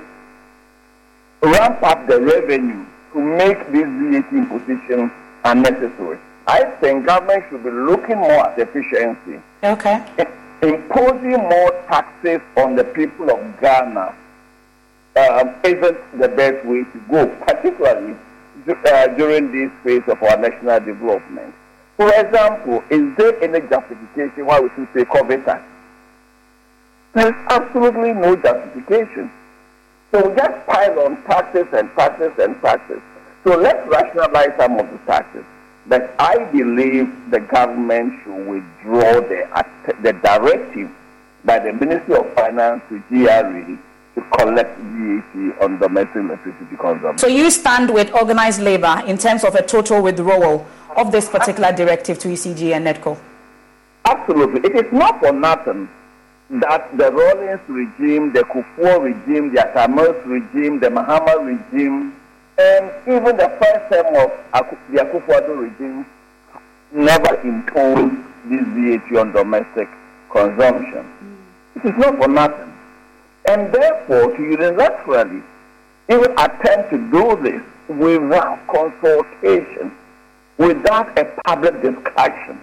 ramp 1.42 1.84
up 1.84 2.08
the 2.08 2.20
revenue 2.20 2.86
to 3.14 3.20
make 3.20 3.60
this 3.72 3.86
VAT 3.86 4.34
imposition 4.34 5.12
unnecessary. 5.46 6.20
I 6.48 6.66
think 6.82 7.06
government 7.06 7.46
should 7.50 7.64
be 7.64 7.70
looking 7.70 8.18
more 8.18 8.48
at 8.48 8.60
efficiency. 8.60 9.42
Okay. 9.64 10.04
Imposing 10.62 11.38
more 11.38 11.72
taxes 11.88 12.42
on 12.58 12.76
the 12.76 12.84
people 12.84 13.30
of 13.30 13.60
Ghana 13.60 14.16
um, 15.16 15.56
isn't 15.64 16.20
the 16.20 16.28
best 16.30 16.66
way 16.66 16.84
to 16.84 17.00
go, 17.10 17.28
particularly 17.46 18.16
uh, 18.68 19.08
during 19.16 19.52
this 19.52 19.72
phase 19.84 20.04
of 20.08 20.22
our 20.24 20.38
national 20.38 20.80
development. 20.80 21.54
For 21.98 22.10
example, 22.14 22.84
is 22.90 23.16
there 23.18 23.42
any 23.44 23.60
justification 23.68 24.46
why 24.46 24.60
we 24.60 24.70
should 24.76 24.92
pay 24.94 25.06
COVID 25.06 25.46
tax? 25.46 25.64
There 27.14 27.28
is 27.28 27.36
absolutely 27.50 28.14
no 28.14 28.36
justification. 28.36 29.30
So 30.12 30.30
we 30.30 30.36
just 30.36 30.66
pile 30.68 31.00
on 31.00 31.24
taxes 31.24 31.68
and 31.74 31.90
taxes 31.96 32.32
and 32.40 32.60
taxes. 32.62 33.02
So 33.44 33.58
let's 33.58 33.88
rationalize 33.88 34.54
some 34.58 34.80
of 34.80 34.90
the 34.90 34.98
taxes. 35.06 35.44
But 35.88 36.16
I 36.18 36.38
believe 36.52 37.12
the 37.30 37.42
government 37.42 38.14
should 38.24 38.48
withdraw 38.48 39.20
the, 39.22 39.66
the 40.02 40.14
directive 40.14 40.90
by 41.44 41.60
the 41.60 41.74
Ministry 41.74 42.16
of 42.16 42.34
Finance 42.34 42.84
to 42.90 43.00
GRA 43.10 43.78
to 44.16 44.22
collect 44.38 44.78
VAT 44.80 45.62
on 45.62 45.80
domestic 45.80 46.16
electricity 46.16 46.78
consumption. 46.78 47.18
So 47.18 47.28
you 47.28 47.52
stand 47.52 47.94
with 47.94 48.14
organized 48.14 48.62
labor 48.62 49.02
in 49.06 49.18
terms 49.18 49.44
of 49.44 49.56
a 49.56 49.64
total 49.64 50.02
withdrawal 50.02 50.66
of 50.96 51.12
this 51.12 51.28
particular 51.28 51.74
directive 51.74 52.20
to 52.20 52.30
ECG 52.30 52.74
and 52.74 52.86
NEDCO? 52.86 53.18
Absolutely. 54.06 54.62
It 54.70 54.86
is 54.86 54.94
not 54.94 55.20
for 55.20 55.32
nothing 55.34 55.90
that 56.50 56.96
the 56.98 57.12
Rawlings 57.12 57.62
regime, 57.68 58.32
the 58.32 58.42
Kufuor 58.44 59.02
regime, 59.02 59.54
the 59.54 59.68
Atta 59.68 59.92
Mills 59.92 60.16
regime, 60.26 60.80
the 60.80 60.88
Mahama 60.88 61.44
regime, 61.46 62.16
and 62.58 62.92
even 63.08 63.36
the 63.38 63.50
first 63.60 63.92
term 63.92 64.16
of 64.16 64.32
the 64.92 65.00
Akufo-Addo 65.00 65.60
regime 65.60 66.06
never 66.92 67.42
imposed 67.42 68.16
this 68.46 68.64
VAT 68.76 69.18
on 69.20 69.32
domestic 69.32 69.88
consumption. 70.32 71.04
Mm. 71.24 71.38
It 71.78 71.90
is 71.90 71.98
not 71.98 72.18
for 72.18 72.28
nothing. 72.28 72.74
And 73.50 73.74
therefore, 73.74 74.32
to 74.36 74.42
unilaterally 74.42 75.44
even 76.10 76.32
attempt 76.38 76.92
to 76.92 76.98
do 77.12 77.42
this 77.42 77.62
without 77.98 78.66
consultation, 78.68 79.92
without 80.58 81.18
a 81.18 81.26
public 81.46 81.82
discussion, 81.82 82.60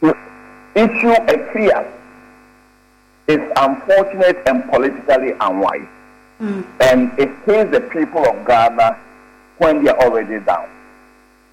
to 0.00 0.16
issue 0.74 1.10
a 1.10 1.52
fiat 1.52 1.86
is 3.28 3.40
unfortunate 3.56 4.42
and 4.46 4.68
politically 4.70 5.32
unwise. 5.40 5.88
Mm. 6.44 6.64
And 6.80 7.18
it 7.18 7.30
pains 7.46 7.70
the 7.72 7.80
people 7.80 8.20
of 8.28 8.46
Ghana 8.46 9.00
when 9.56 9.82
they 9.82 9.90
are 9.90 9.98
already 10.04 10.44
down. 10.44 10.68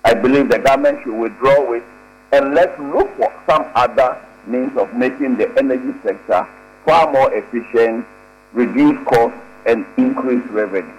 I 0.03 0.13
believe 0.13 0.49
the 0.49 0.59
government 0.59 0.99
should 1.03 1.17
withdraw 1.17 1.71
it 1.73 1.83
and 2.33 2.53
let's 2.53 2.77
look 2.79 3.09
for 3.15 3.31
some 3.47 3.65
other 3.73 4.17
means 4.47 4.75
of 4.77 4.93
making 4.93 5.37
the 5.37 5.47
energy 5.57 5.97
sector 6.03 6.45
far 6.85 7.09
more 7.09 7.33
efficient, 7.33 8.05
reduce 8.51 8.97
costs, 9.07 9.37
and 9.65 9.85
increase 9.95 10.43
revenue. 10.49 10.91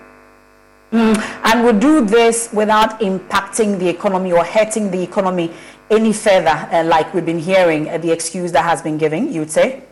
Mm, 0.92 1.16
and 1.44 1.66
we 1.66 1.72
do 1.78 2.04
this 2.04 2.50
without 2.52 3.00
impacting 3.00 3.78
the 3.78 3.88
economy 3.88 4.32
or 4.32 4.44
hurting 4.44 4.90
the 4.90 5.02
economy 5.02 5.52
any 5.90 6.14
further, 6.14 6.48
uh, 6.48 6.82
like 6.84 7.12
we've 7.12 7.26
been 7.26 7.38
hearing 7.38 7.90
uh, 7.90 7.98
the 7.98 8.10
excuse 8.10 8.52
that 8.52 8.64
has 8.64 8.80
been 8.80 8.96
given, 8.96 9.30
you 9.30 9.40
would 9.40 9.50
say? 9.50 9.82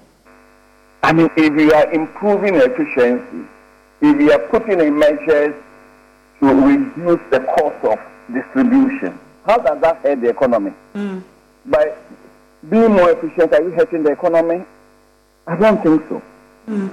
I 1.03 1.13
mean, 1.13 1.29
if 1.37 1.53
we 1.53 1.73
are 1.73 1.91
improving 1.93 2.55
efficiency, 2.57 3.49
if 4.01 4.17
we 4.17 4.33
are 4.33 4.39
putting 4.49 4.81
in 4.81 4.99
measures 4.99 5.55
to 6.41 6.47
reduce 6.47 7.21
the 7.31 7.41
cost 7.41 7.85
of 7.85 7.99
distribution, 8.33 9.19
how 9.47 9.59
does 9.59 9.81
that 9.81 9.99
hurt 9.99 10.21
the 10.21 10.31
economy? 10.31 10.73
Mm. 10.95 11.23
By 11.67 11.95
being 12.69 12.93
more 12.93 13.11
efficient, 13.11 13.53
are 13.53 13.63
you 13.63 13.71
hurting 13.71 14.03
the 14.03 14.13
economy? 14.13 14.65
I 15.47 15.57
don't 15.57 15.83
think 15.83 16.03
so. 16.09 16.23
Mm. 16.69 16.91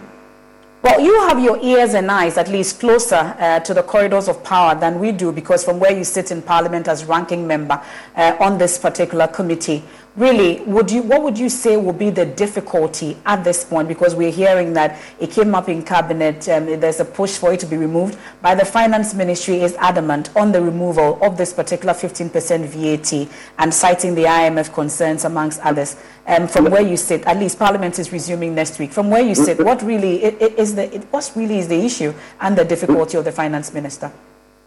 Well, 0.83 1.01
you 1.01 1.27
have 1.27 1.39
your 1.39 1.57
ears 1.61 1.95
and 1.95 2.09
eyes 2.09 2.37
at 2.37 2.47
least 2.47 2.79
closer 2.79 3.35
uh, 3.39 3.59
to 3.61 3.73
the 3.73 3.83
corridors 3.83 4.27
of 4.27 4.43
power 4.43 4.75
than 4.75 4.99
we 4.99 5.11
do 5.11 5.31
because 5.31 5.63
from 5.63 5.79
where 5.79 5.91
you 5.91 6.03
sit 6.03 6.31
in 6.31 6.41
Parliament 6.41 6.87
as 6.87 7.03
ranking 7.05 7.47
member 7.47 7.81
uh, 8.15 8.37
on 8.39 8.57
this 8.57 8.77
particular 8.77 9.27
committee, 9.27 9.83
really, 10.17 10.61
would 10.61 10.89
you, 10.91 11.03
what 11.03 11.21
would 11.21 11.37
you 11.37 11.47
say 11.47 11.77
would 11.77 11.97
be 11.99 12.09
the 12.09 12.25
difficulty 12.25 13.15
at 13.25 13.43
this 13.43 13.63
point? 13.63 13.87
Because 13.87 14.15
we're 14.15 14.31
hearing 14.31 14.73
that 14.73 14.99
it 15.19 15.31
came 15.31 15.53
up 15.55 15.69
in 15.69 15.83
cabinet, 15.83 16.49
um, 16.49 16.65
there's 16.65 16.99
a 16.99 17.05
push 17.05 17.37
for 17.37 17.53
it 17.53 17.59
to 17.61 17.65
be 17.65 17.77
removed, 17.77 18.17
but 18.41 18.55
the 18.55 18.65
finance 18.65 19.13
ministry 19.13 19.61
is 19.61 19.75
adamant 19.75 20.35
on 20.35 20.51
the 20.51 20.61
removal 20.61 21.23
of 21.23 21.37
this 21.37 21.53
particular 21.53 21.93
15% 21.93 22.65
VAT 22.65 23.29
and 23.59 23.73
citing 23.73 24.15
the 24.15 24.23
IMF 24.23 24.73
concerns 24.73 25.23
amongst 25.23 25.61
others. 25.61 25.95
Um, 26.25 26.47
from 26.47 26.65
where 26.71 26.81
you 26.81 26.97
sit, 26.97 27.25
at 27.25 27.37
least 27.37 27.57
Parliament 27.57 27.99
is 27.99 28.11
resuming 28.11 28.53
next 28.55 28.79
week. 28.79 28.91
From 28.91 29.09
where 29.09 29.21
you 29.21 29.35
sit, 29.35 29.63
what 29.63 29.81
really 29.81 30.23
is 30.23 30.75
the 30.75 30.87
what 31.09 31.31
really 31.35 31.59
is 31.59 31.69
the 31.69 31.85
issue 31.85 32.13
and 32.41 32.57
the 32.57 32.65
difficulty 32.65 33.17
of 33.17 33.23
the 33.23 33.31
finance 33.31 33.73
minister? 33.73 34.11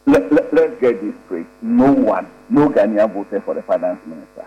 Let, 0.06 0.32
let, 0.32 0.54
let's 0.54 0.80
get 0.80 1.02
this 1.02 1.14
straight. 1.26 1.46
No 1.60 1.92
one, 1.92 2.30
no 2.48 2.70
Ghanaian 2.70 3.12
voted 3.12 3.44
for 3.44 3.52
the 3.52 3.62
finance 3.62 4.00
minister. 4.06 4.46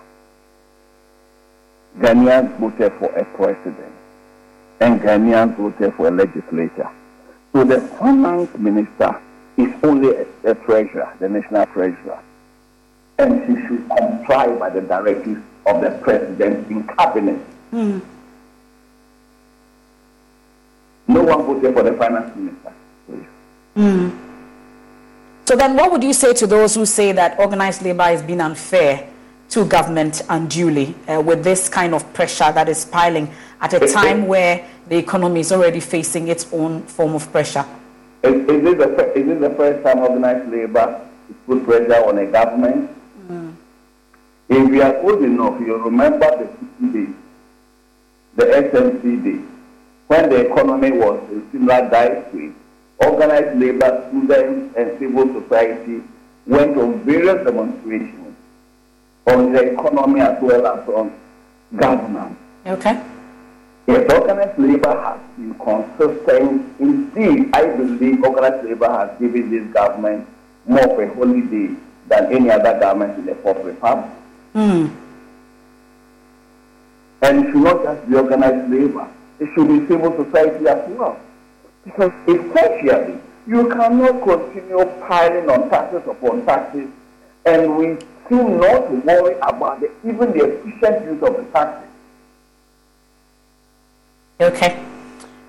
Ghanaians 1.99 2.57
voted 2.57 2.91
for 2.93 3.11
a 3.15 3.25
president 3.35 3.93
and 4.79 4.99
Ghanaians 4.99 5.55
voted 5.55 5.93
for 5.93 6.07
a 6.07 6.11
legislature. 6.11 6.89
So 7.53 7.63
the 7.63 7.81
finance 7.81 8.55
minister 8.57 9.19
is 9.57 9.71
only 9.83 10.09
a, 10.15 10.25
a 10.51 10.55
treasurer, 10.55 11.13
the 11.19 11.29
national 11.29 11.65
treasurer. 11.67 12.19
And 13.19 13.41
she 13.45 13.67
should 13.67 13.87
comply 13.97 14.47
by 14.57 14.71
the 14.71 14.81
directives 14.81 15.41
of 15.67 15.81
the 15.81 15.91
president 16.01 16.69
in 16.71 16.83
cabinet. 16.87 17.39
Mm. 17.71 18.01
No 21.07 21.23
one 21.23 21.43
voted 21.43 21.73
for 21.73 21.83
the 21.83 21.93
finance 21.93 22.35
minister. 22.35 22.73
Mm. 23.77 24.19
So 25.45 25.55
then 25.55 25.75
what 25.75 25.91
would 25.91 26.03
you 26.03 26.13
say 26.13 26.33
to 26.33 26.47
those 26.47 26.73
who 26.75 26.85
say 26.85 27.11
that 27.11 27.39
organized 27.39 27.83
labor 27.83 28.09
is 28.09 28.21
being 28.23 28.41
unfair 28.41 29.12
to 29.53 29.63
government 29.65 30.23
unduly 30.29 30.95
uh, 31.07 31.21
with 31.21 31.43
this 31.43 31.69
kind 31.69 31.93
of 31.93 32.11
pressure 32.11 32.51
that 32.51 32.67
is 32.67 32.85
piling 32.85 33.31
at 33.61 33.71
a 33.71 33.87
time 33.87 34.25
where 34.25 34.67
the 34.87 34.97
economy 34.97 35.41
is 35.41 35.51
already 35.51 35.79
facing 35.79 36.27
its 36.27 36.51
own 36.51 36.81
form 36.81 37.13
of 37.13 37.31
pressure. 37.31 37.63
Is, 38.23 38.33
is, 38.49 38.63
this, 38.63 38.77
the, 38.77 39.13
is 39.13 39.27
this 39.27 39.39
the 39.41 39.51
first 39.51 39.83
time 39.83 39.99
organized 39.99 40.49
labor 40.49 41.07
is 41.29 41.35
put 41.45 41.63
pressure 41.65 42.03
on 42.03 42.17
a 42.17 42.25
government? 42.25 42.89
Mm. 43.29 43.55
If 44.49 44.73
you 44.73 44.81
are 44.81 44.97
old 45.03 45.23
enough, 45.23 45.59
you 45.59 45.77
remember 45.77 46.29
the 46.81 46.87
days, 46.91 47.15
the 48.35 48.45
SMC 48.45 49.23
days, 49.23 49.45
when 50.07 50.29
the 50.31 50.51
economy 50.51 50.91
was 50.97 51.21
in 51.29 51.47
similar 51.51 51.89
dire 51.91 52.25
straits. 52.29 52.55
Organized 52.97 53.59
labor, 53.59 54.07
students, 54.09 54.77
and 54.77 54.99
civil 54.99 55.41
society 55.41 56.01
went 56.47 56.77
on 56.77 56.99
various 57.03 57.43
demonstrations 57.45 58.22
on 59.27 59.53
the 59.53 59.73
economy 59.73 60.21
as 60.21 60.41
well 60.41 60.67
as 60.67 60.87
on 60.89 61.13
governance. 61.75 62.37
Okay. 62.65 63.01
Yes, 63.87 64.11
organized 64.13 64.57
labor 64.59 65.01
has 65.01 65.19
been 65.37 65.53
consistent. 65.55 66.75
Indeed, 66.79 67.49
I 67.53 67.65
believe 67.75 68.23
organized 68.23 68.63
labor 68.65 68.89
has 68.89 69.19
given 69.19 69.51
this 69.51 69.73
government 69.73 70.27
more 70.65 70.83
of 70.83 70.99
a 70.99 71.13
holiday 71.13 71.75
than 72.07 72.33
any 72.33 72.49
other 72.49 72.79
government 72.79 73.19
in 73.19 73.25
the 73.25 73.35
Fourth 73.35 73.63
Republic. 73.63 74.09
Mm. 74.55 74.95
And 77.21 77.45
it 77.45 77.51
should 77.51 77.63
not 77.63 77.83
just 77.83 78.09
be 78.09 78.15
organized 78.15 78.71
labor, 78.71 79.07
it 79.39 79.49
should 79.53 79.67
be 79.67 79.87
civil 79.87 80.11
society 80.23 80.67
as 80.67 80.89
well. 80.89 81.17
Because 81.83 82.11
essentially, 82.27 83.19
you 83.47 83.67
cannot 83.69 84.23
continue 84.23 84.85
piling 85.01 85.49
on 85.49 85.69
taxes 85.69 86.03
upon 86.07 86.45
taxes 86.45 86.89
and 87.45 87.77
we 87.77 87.97
seem 88.33 88.57
not 88.59 88.87
to 88.89 88.95
worry 89.05 89.35
about 89.35 89.79
the, 89.79 89.91
even 90.07 90.31
the 90.31 90.45
efficient 90.45 91.05
use 91.05 91.21
of 91.21 91.37
the 91.37 91.43
taxes. 91.51 91.89
Okay. 94.41 94.83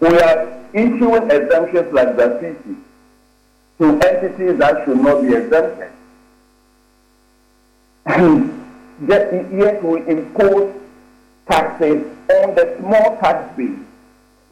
We 0.00 0.18
are 0.20 0.64
issuing 0.72 1.30
exemptions 1.30 1.92
like 1.92 2.16
the 2.16 2.38
city 2.40 2.76
to 3.78 3.84
entities 4.06 4.58
that 4.58 4.84
should 4.84 4.98
not 4.98 5.22
be 5.22 5.34
exempted. 5.34 5.90
And 8.06 8.64
yet 9.08 9.82
we 9.82 10.06
impose 10.06 10.74
taxes 11.48 12.04
on 12.30 12.54
the 12.54 12.76
small 12.78 13.16
tax 13.18 13.56
base. 13.56 13.78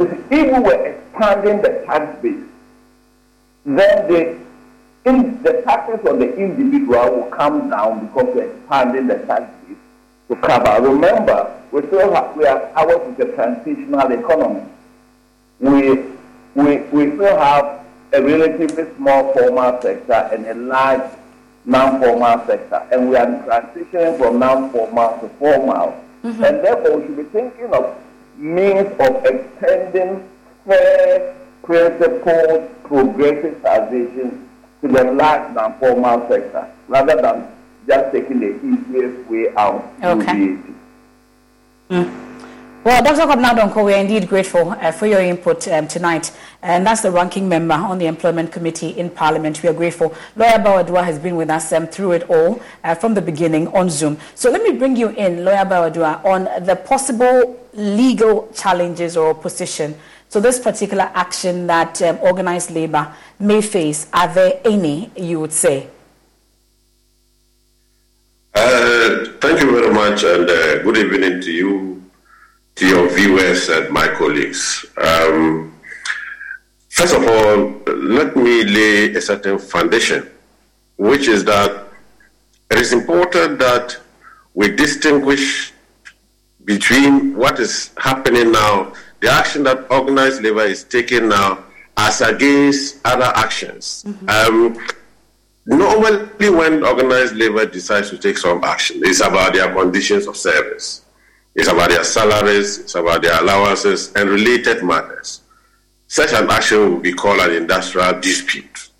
If 0.00 0.30
we 0.30 0.58
were 0.58 0.86
expanding 0.86 1.62
the 1.62 1.84
tax 1.86 2.22
base, 2.22 2.44
then 3.64 4.08
the 4.08 4.38
in 5.04 5.42
the 5.42 5.62
taxes 5.62 6.06
on 6.06 6.18
the 6.18 6.34
individual 6.36 7.10
will 7.10 7.30
come 7.30 7.70
down 7.70 8.06
because 8.06 8.34
we're 8.34 8.52
expanding 8.52 9.08
the 9.08 9.18
tax 9.26 9.50
base 9.66 9.76
to 10.28 10.36
cover. 10.36 10.88
Remember, 10.88 11.60
we 11.72 11.82
still 11.86 12.12
have, 12.14 12.36
we 12.36 12.46
are 12.46 12.70
ours 12.76 13.18
is 13.18 13.26
a 13.26 13.32
transitional 13.34 14.12
economy. 14.12 14.68
We, 15.58 16.04
we, 16.54 16.78
we 16.92 17.16
still 17.16 17.36
have 17.36 17.84
a 18.12 18.22
relatively 18.22 18.84
small 18.96 19.32
formal 19.32 19.80
sector 19.82 20.28
and 20.32 20.46
a 20.46 20.54
large 20.54 21.10
non-formal 21.64 22.46
sector, 22.46 22.86
and 22.92 23.08
we 23.08 23.16
are 23.16 23.26
transitioning 23.26 24.18
from 24.18 24.38
non-formal 24.38 25.18
to 25.20 25.28
formal. 25.38 26.00
Mm-hmm. 26.22 26.44
And 26.44 26.64
therefore, 26.64 26.98
we 26.98 27.06
should 27.06 27.16
be 27.16 27.22
thinking 27.24 27.72
of 27.72 27.96
means 28.36 28.88
of 29.00 29.24
extending 29.24 30.28
fair, 30.64 31.36
principled, 31.62 32.70
progressive 32.84 33.60
taxation 33.62 34.48
to 34.82 34.88
the 34.88 35.04
large 35.12 35.54
non-formal 35.54 36.28
sector, 36.28 36.70
rather 36.88 37.16
than 37.22 37.48
just 37.88 38.12
taking 38.12 38.40
the 38.40 38.54
easiest 38.60 39.30
way 39.30 39.48
out 39.56 39.82
okay. 40.02 40.58
Mm. 41.90 42.22
Well, 42.84 43.00
Dr. 43.00 43.30
Kwabena 43.30 43.84
we 43.84 43.94
are 43.94 43.98
indeed 43.98 44.28
grateful 44.28 44.70
uh, 44.70 44.90
for 44.90 45.06
your 45.06 45.20
input 45.20 45.68
um, 45.68 45.86
tonight. 45.86 46.32
And 46.62 46.84
that's 46.84 47.02
the 47.02 47.12
ranking 47.12 47.48
member 47.48 47.74
on 47.74 47.98
the 47.98 48.06
Employment 48.06 48.50
Committee 48.50 48.88
in 48.88 49.08
Parliament. 49.08 49.62
We 49.62 49.68
are 49.68 49.72
grateful. 49.72 50.12
Lawyer 50.34 50.58
Bawadua 50.58 51.04
has 51.04 51.16
been 51.16 51.36
with 51.36 51.48
us 51.48 51.72
um, 51.72 51.86
through 51.86 52.12
it 52.12 52.28
all 52.28 52.60
uh, 52.82 52.96
from 52.96 53.14
the 53.14 53.22
beginning 53.22 53.68
on 53.68 53.88
Zoom. 53.88 54.18
So 54.34 54.50
let 54.50 54.64
me 54.64 54.76
bring 54.76 54.96
you 54.96 55.10
in, 55.10 55.44
Lawyer 55.44 55.64
Bawadua, 55.64 56.24
on 56.24 56.64
the 56.66 56.74
possible 56.74 57.56
legal 57.72 58.48
challenges 58.52 59.16
or 59.16 59.30
opposition. 59.30 59.94
So 60.32 60.40
this 60.40 60.58
particular 60.58 61.10
action 61.12 61.66
that 61.66 62.00
um, 62.00 62.18
organized 62.22 62.70
labor 62.70 63.14
may 63.38 63.60
face, 63.60 64.06
are 64.14 64.32
there 64.32 64.62
any, 64.64 65.10
you 65.14 65.38
would 65.40 65.52
say? 65.52 65.88
Uh, 68.54 69.26
thank 69.42 69.60
you 69.60 69.70
very 69.70 69.92
much, 69.92 70.24
and 70.24 70.48
uh, 70.48 70.82
good 70.84 70.96
evening 70.96 71.42
to 71.42 71.52
you, 71.52 72.02
to 72.76 72.88
your 72.88 73.10
viewers, 73.10 73.68
and 73.68 73.90
my 73.90 74.08
colleagues. 74.08 74.86
Um, 74.96 75.78
first 76.88 77.14
of 77.14 77.24
all, 77.28 77.82
let 77.94 78.34
me 78.34 78.64
lay 78.64 79.14
a 79.14 79.20
certain 79.20 79.58
foundation, 79.58 80.30
which 80.96 81.28
is 81.28 81.44
that 81.44 81.88
it 82.70 82.78
is 82.78 82.94
important 82.94 83.58
that 83.58 83.98
we 84.54 84.74
distinguish 84.74 85.74
between 86.64 87.36
what 87.36 87.60
is 87.60 87.90
happening 87.98 88.50
now, 88.50 88.94
the 89.22 89.30
action 89.30 89.62
that 89.62 89.90
organized 89.90 90.42
labor 90.42 90.64
is 90.64 90.84
taking 90.84 91.28
now, 91.28 91.64
as 91.96 92.20
against 92.20 93.00
other 93.06 93.32
actions. 93.34 94.04
Mm-hmm. 94.06 94.28
Um, 94.28 94.86
Normally, 95.64 96.50
when 96.50 96.84
organized 96.84 97.36
labor 97.36 97.64
decides 97.66 98.10
to 98.10 98.18
take 98.18 98.36
some 98.36 98.64
action, 98.64 99.00
it's 99.04 99.20
about 99.20 99.52
their 99.52 99.72
conditions 99.72 100.26
of 100.26 100.36
service, 100.36 101.02
it's 101.54 101.68
about 101.68 101.90
their 101.90 102.02
salaries, 102.02 102.78
it's 102.78 102.96
about 102.96 103.22
their 103.22 103.40
allowances, 103.40 104.12
and 104.14 104.28
related 104.28 104.82
matters. 104.82 105.42
Such 106.08 106.32
an 106.32 106.50
action 106.50 106.78
will 106.80 106.98
be 106.98 107.12
called 107.12 107.38
an 107.38 107.52
industrial 107.52 108.18
dispute. 108.18 108.90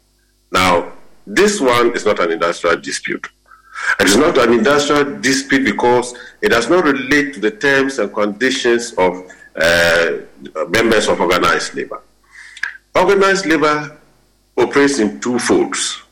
Now, 0.53 0.93
this 1.27 1.61
one 1.61 1.97
is 1.97 2.07
not 2.07 2.21
an 2.21 2.31
industrial 2.31 2.77
dispute. 2.77 3.29
It 3.99 4.07
is 4.07 4.17
not 4.17 4.39
an 4.39 4.53
industrial 4.53 5.19
dispute 5.21 5.65
because 5.65 6.15
it 6.43 6.51
does 6.51 6.71
not 6.71 6.85
relate 6.85 7.35
to 7.35 7.41
the 7.41 7.51
terms 7.51 7.99
and 7.99 8.15
conditions 8.15 8.93
of 8.93 9.29
Uh, 9.55 10.23
members 10.71 11.09
of 11.09 11.21
organized 11.21 11.75
labor. 11.75 12.01
Organized 12.95 13.45
labor 13.45 13.99
operates 14.57 14.99
in 14.99 15.21
two 15.21 15.39
folds. 15.39 16.03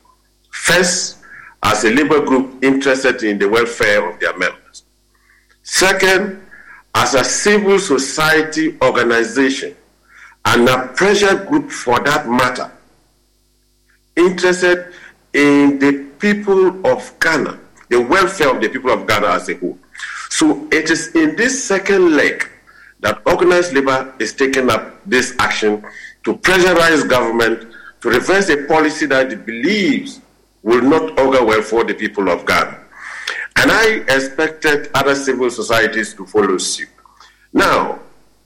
First, 0.51 1.17
as 1.63 1.83
a 1.83 1.89
labor 1.89 2.23
group 2.23 2.63
interested 2.63 3.23
in 3.23 3.39
the 3.39 3.49
welfare 3.49 4.07
of 4.11 4.19
their 4.19 4.37
members. 4.37 4.83
Second, 5.63 6.45
as 6.93 7.15
a 7.15 7.23
civil 7.23 7.79
society 7.79 8.77
organization 8.81 9.75
and 10.45 10.67
a 10.69 10.87
pressure 10.89 11.43
group 11.45 11.71
for 11.71 11.99
that 12.01 12.27
matter, 12.27 12.71
interested 14.15 14.93
in 15.33 15.79
the 15.79 16.05
people 16.19 16.85
of 16.85 17.11
Ghana, 17.19 17.59
the 17.89 18.01
welfare 18.01 18.53
of 18.53 18.61
the 18.61 18.69
people 18.69 18.91
of 18.91 19.07
Ghana 19.07 19.27
as 19.27 19.49
a 19.49 19.55
whole. 19.55 19.79
So 20.29 20.67
it 20.71 20.89
is 20.89 21.15
in 21.15 21.35
this 21.35 21.63
second 21.63 22.15
leg 22.15 22.47
that 23.01 23.21
organized 23.25 23.73
labor 23.73 24.13
is 24.19 24.33
taking 24.33 24.69
up 24.69 25.01
this 25.05 25.35
action 25.39 25.83
to 26.23 26.35
pressurize 26.37 27.07
government 27.09 27.67
to 28.01 28.09
reverse 28.09 28.49
a 28.49 28.65
policy 28.65 29.05
that 29.07 29.31
it 29.31 29.45
believes 29.45 30.21
will 30.63 30.81
not 30.81 31.19
augur 31.19 31.43
well 31.43 31.61
for 31.61 31.83
the 31.83 31.93
people 31.93 32.29
of 32.29 32.45
Ghana. 32.45 32.77
And 33.57 33.71
I 33.71 34.03
expected 34.07 34.89
other 34.93 35.15
civil 35.15 35.49
societies 35.49 36.13
to 36.15 36.25
follow 36.25 36.57
suit. 36.57 36.89
Now, 37.53 37.99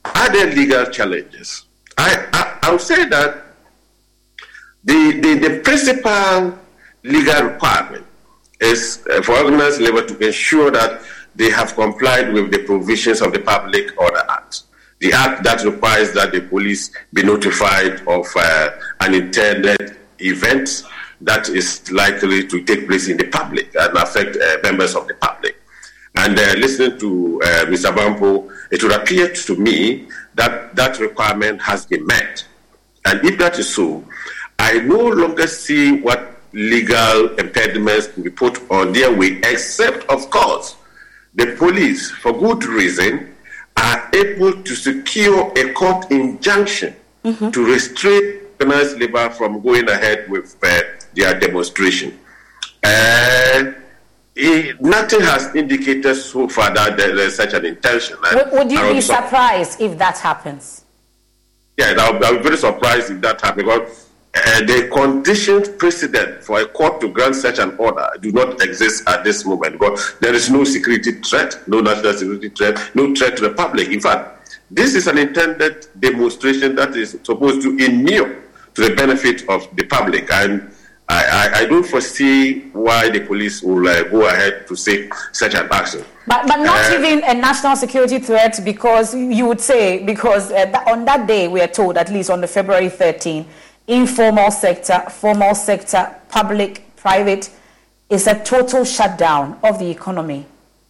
are 0.03 0.29
there 0.31 0.53
legal 0.53 0.85
challenges? 0.85 1.65
I, 1.97 2.27
I, 2.33 2.59
I 2.63 2.71
would 2.71 2.81
say 2.81 3.05
that 3.05 3.43
the, 4.83 5.19
the, 5.21 5.47
the 5.47 5.59
principal 5.61 6.57
legal 7.03 7.43
requirement 7.43 8.05
is 8.59 9.05
uh, 9.11 9.21
for 9.21 9.37
organized 9.37 9.81
labor 9.81 10.05
to 10.05 10.17
ensure 10.25 10.71
that 10.71 11.01
they 11.35 11.49
have 11.49 11.75
complied 11.75 12.33
with 12.33 12.51
the 12.51 12.59
provisions 12.59 13.21
of 13.21 13.33
the 13.33 13.39
Public 13.39 13.99
Order. 13.99 14.25
The 14.99 15.13
act 15.13 15.43
that 15.43 15.63
requires 15.63 16.13
that 16.13 16.31
the 16.31 16.41
police 16.41 16.91
be 17.13 17.23
notified 17.23 18.01
of 18.07 18.27
uh, 18.35 18.69
an 19.01 19.13
intended 19.13 19.97
event 20.19 20.83
that 21.21 21.49
is 21.49 21.91
likely 21.91 22.47
to 22.47 22.63
take 22.63 22.87
place 22.87 23.07
in 23.07 23.17
the 23.17 23.27
public 23.27 23.73
and 23.75 23.97
affect 23.97 24.37
uh, 24.37 24.57
members 24.63 24.95
of 24.95 25.07
the 25.07 25.13
public. 25.15 25.61
And 26.15 26.39
uh, 26.39 26.53
listening 26.57 26.97
to 26.99 27.41
uh, 27.43 27.47
Mr. 27.65 27.93
Bampoe, 27.93 28.49
it 28.71 28.81
would 28.83 28.93
appear 28.93 29.33
to 29.33 29.55
me 29.57 30.07
that 30.35 30.75
that 30.75 30.99
requirement 30.99 31.61
has 31.61 31.85
been 31.85 32.05
met. 32.05 32.45
And 33.05 33.23
if 33.25 33.37
that 33.39 33.59
is 33.59 33.73
so, 33.73 34.03
I 34.57 34.79
no 34.79 34.99
longer 35.07 35.47
see 35.47 35.99
what 35.99 36.35
legal 36.53 37.35
impediments 37.35 38.07
to 38.07 38.23
be 38.23 38.29
put 38.29 38.59
on 38.71 38.93
their 38.93 39.13
way, 39.13 39.39
except, 39.43 40.09
of 40.09 40.29
course, 40.29 40.75
the 41.33 41.53
police, 41.57 42.11
for 42.11 42.31
good 42.31 42.63
reason, 42.63 43.34
are 43.77 44.09
able 44.13 44.63
to 44.63 44.75
secure 44.75 45.51
a 45.57 45.73
court 45.73 46.11
injunction 46.11 46.95
mm-hmm. 47.23 47.49
to 47.51 47.65
restrain 47.65 48.41
organized 48.59 48.99
labor 48.99 49.29
from 49.29 49.61
going 49.61 49.89
ahead 49.89 50.29
with 50.29 50.55
uh, 50.63 50.81
their 51.13 51.39
demonstration. 51.39 52.17
Uh, 52.83 53.73
it, 54.35 54.81
nothing 54.81 55.21
has 55.21 55.55
indicated 55.55 56.15
so 56.15 56.47
far 56.47 56.73
that 56.73 56.97
there 56.97 57.17
is 57.17 57.35
such 57.35 57.53
an 57.53 57.65
intention. 57.65 58.17
Would, 58.33 58.51
would 58.51 58.71
you 58.71 58.93
be 58.93 59.01
surprised 59.01 59.81
if 59.81 59.97
that 59.97 60.17
happens? 60.17 60.85
Yeah, 61.77 61.95
I'll, 61.97 62.23
I'll 62.23 62.37
be 62.37 62.43
very 62.43 62.57
surprised 62.57 63.11
if 63.11 63.21
that 63.21 63.41
happens 63.41 63.63
because 63.63 64.04
uh, 64.35 64.59
the 64.65 64.89
conditioned 64.93 65.77
precedent 65.77 66.43
for 66.43 66.59
a 66.59 66.67
court 66.67 66.99
to 67.01 67.09
grant 67.09 67.35
such 67.35 67.59
an 67.59 67.75
order 67.77 68.07
do 68.19 68.31
not 68.31 68.61
exist 68.61 69.07
at 69.07 69.23
this 69.23 69.45
moment 69.45 69.79
there 70.19 70.33
is 70.33 70.49
no 70.49 70.63
security 70.63 71.11
threat, 71.21 71.61
no 71.67 71.79
national 71.81 72.13
security 72.13 72.49
threat, 72.49 72.79
no 72.95 73.13
threat 73.15 73.37
to 73.37 73.43
the 73.47 73.53
public. 73.53 73.89
In 73.89 74.01
fact, 74.01 74.59
this 74.71 74.95
is 74.95 75.07
an 75.07 75.17
intended 75.17 75.87
demonstration 75.99 76.75
that 76.75 76.95
is 76.95 77.17
supposed 77.23 77.61
to 77.61 77.77
inure 77.77 78.43
to 78.73 78.89
the 78.89 78.95
benefit 78.95 79.47
of 79.49 79.67
the 79.75 79.85
public. 79.85 80.31
And 80.31 80.71
I, 81.07 81.51
I, 81.53 81.59
I 81.59 81.65
don't 81.65 81.85
foresee 81.85 82.61
why 82.71 83.09
the 83.09 83.19
police 83.19 83.61
will 83.61 83.87
uh, 83.87 84.03
go 84.03 84.27
ahead 84.27 84.65
to 84.67 84.75
take 84.75 85.13
such 85.31 85.53
an 85.53 85.67
action. 85.71 86.03
But, 86.27 86.47
but 86.47 86.57
not 86.57 86.91
uh, 86.91 86.97
even 86.97 87.23
a 87.23 87.33
national 87.35 87.75
security 87.75 88.17
threat 88.17 88.59
because 88.65 89.13
you 89.13 89.45
would 89.45 89.61
say, 89.61 90.03
because 90.03 90.51
uh, 90.51 90.71
on 90.87 91.05
that 91.05 91.27
day 91.27 91.47
we 91.47 91.61
are 91.61 91.67
told, 91.67 91.97
at 91.97 92.11
least 92.11 92.31
on 92.31 92.41
the 92.41 92.47
February 92.47 92.89
13, 92.89 93.45
informal 93.87 94.51
sector, 94.51 94.99
formal 95.09 95.55
sector, 95.55 96.15
public, 96.29 96.95
private, 96.95 97.49
is 98.09 98.27
a 98.27 98.43
total 98.43 98.83
shutdown 98.83 99.59
of 99.63 99.79
the 99.79 99.89
economy. 99.89 100.45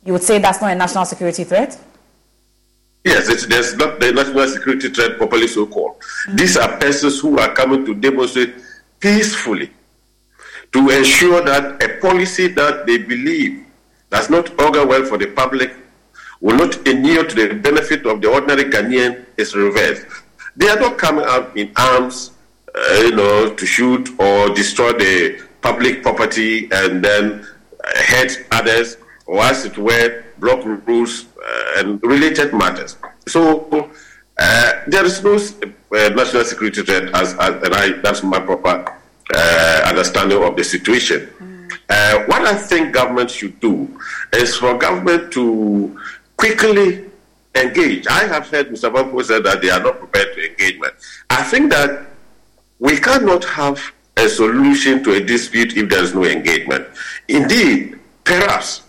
You 0.06 0.14
would 0.14 0.24
say 0.24 0.40
that's 0.40 0.62
not 0.62 0.72
a 0.72 0.76
national 0.76 1.06
security 1.06 1.44
threat? 1.44 1.80
Yes, 3.04 3.30
it's, 3.30 3.46
there's 3.46 3.76
not 3.76 4.00
the 4.00 4.12
national 4.12 4.48
security 4.48 4.90
threat 4.90 5.18
properly 5.18 5.48
so 5.48 5.66
called. 5.66 6.00
Mm-hmm. 6.00 6.36
These 6.38 6.58
are 6.58 6.78
persons 6.78 7.20
who 7.20 7.38
are 7.40 7.54
coming 7.54 7.86
to 7.86 7.94
demonstrate 7.94 8.56
peacefully 9.00 9.72
to 10.74 10.90
ensure 10.90 11.44
that 11.46 11.82
a 11.84 12.02
policy 12.02 12.48
that 12.48 12.86
they 12.86 12.98
believe 12.98 13.66
does 14.10 14.30
not 14.30 14.60
augur 14.60 14.86
well 14.86 15.06
for 15.06 15.18
the 15.18 15.28
public 15.28 15.74
will 16.42 16.58
not 16.58 16.76
inure 16.88 17.24
to 17.24 17.36
the 17.36 17.54
benefit 17.56 18.06
of 18.06 18.22
the 18.22 18.30
ordinary 18.30 18.66
Ghanaian 18.66 19.26
is 19.38 19.56
reversed. 19.56 20.06
They 20.56 20.68
are 20.68 20.80
not 20.80 20.98
coming 20.98 21.26
out 21.26 21.56
in 21.56 21.72
arms, 21.76 22.32
uh, 22.78 22.94
you 23.04 23.16
know, 23.16 23.54
to 23.54 23.66
shoot 23.66 24.10
or 24.20 24.50
destroy 24.50 24.92
the 24.94 25.42
public 25.62 26.04
property 26.04 26.70
and 26.72 27.04
then 27.04 27.46
uh, 27.84 27.88
hurt 28.08 28.46
others, 28.52 28.98
or 29.26 29.42
as 29.42 29.66
it 29.66 29.78
were, 29.78 30.24
block 30.40 30.64
rules 30.88 31.26
uh, 31.38 31.80
and 31.80 32.02
related 32.04 32.54
matters. 32.54 32.98
So 33.28 33.90
uh, 34.38 34.72
there 34.88 35.06
is 35.06 35.24
no 35.24 35.38
national 35.92 36.44
security 36.44 36.82
threat, 36.82 37.16
as, 37.16 37.34
as, 37.36 37.64
and 37.64 37.74
I, 37.74 37.92
that's 38.02 38.24
my 38.24 38.40
proper 38.40 38.86
understanding 39.86 40.44
of 40.44 40.56
the 40.56 40.64
situation. 40.64 41.30
Uh, 41.90 42.24
what 42.26 42.42
I 42.42 42.56
think 42.56 42.94
government 42.94 43.30
should 43.32 43.60
do 43.60 43.88
is 44.34 44.56
for 44.56 44.78
government 44.78 45.32
to 45.34 46.00
quickly 46.36 47.06
engage. 47.56 48.08
I 48.08 48.28
have 48.28 48.50
heard 48.50 48.70
Mr. 48.70 48.94
Bampoe 48.94 49.22
say 49.22 49.42
that 49.42 49.62
they 49.62 49.70
are 49.70 49.80
not 49.80 50.00
prepared 50.00 50.36
to 50.36 50.50
engagement. 50.50 50.94
I 51.30 51.44
think 51.44 51.72
that 51.72 52.08
we 52.80 52.98
cannot 52.98 53.44
have 53.44 53.80
a 54.18 54.30
solution 54.30 55.04
to 55.04 55.14
a 55.14 55.20
dispute 55.20 55.76
if 55.78 55.90
there 55.90 56.04
is 56.04 56.14
no 56.14 56.24
engagement. 56.24 56.88
Indeed, 57.28 58.00
perhaps 58.24 58.84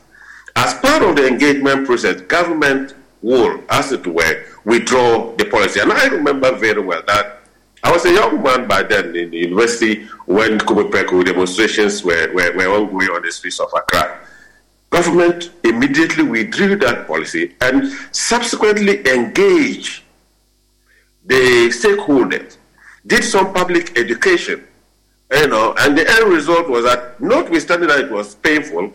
as 0.56 0.74
part 0.74 1.02
of 1.02 1.16
the 1.16 1.26
engagement 1.26 1.86
process, 1.86 2.20
government 2.22 2.94
will, 3.22 3.62
as 3.68 3.92
it 3.92 4.06
were, 4.06 4.44
withdraw 4.64 5.34
the 5.36 5.44
policy. 5.44 5.80
And 5.80 5.92
I 5.92 6.06
remember 6.06 6.56
very 6.56 6.80
well 6.80 7.02
that 7.06 7.40
I 7.82 7.92
was 7.92 8.04
a 8.06 8.12
young 8.12 8.42
man 8.42 8.66
by 8.66 8.82
then 8.82 9.14
in 9.14 9.30
the 9.30 9.36
university 9.36 10.06
when 10.26 10.58
Kumu 10.58 11.24
demonstrations 11.24 12.02
were, 12.02 12.32
were, 12.32 12.52
were 12.56 12.68
ongoing 12.68 13.08
on 13.10 13.22
the 13.22 13.30
streets 13.30 13.60
of 13.60 13.68
Accra. 13.76 14.26
Government 14.90 15.50
immediately 15.62 16.24
withdrew 16.24 16.76
that 16.76 17.06
policy 17.06 17.54
and 17.60 17.92
subsequently 18.12 19.06
engaged 19.06 20.02
the 21.26 21.68
stakeholders, 21.68 22.56
did 23.06 23.24
some 23.24 23.52
public 23.52 23.98
education, 23.98 24.66
you 25.32 25.48
know, 25.48 25.74
and 25.78 25.96
the 25.96 26.08
end 26.08 26.32
result 26.32 26.68
was 26.68 26.84
that, 26.84 27.20
notwithstanding 27.20 27.88
that 27.88 28.00
it 28.00 28.10
was 28.10 28.34
painful, 28.36 28.92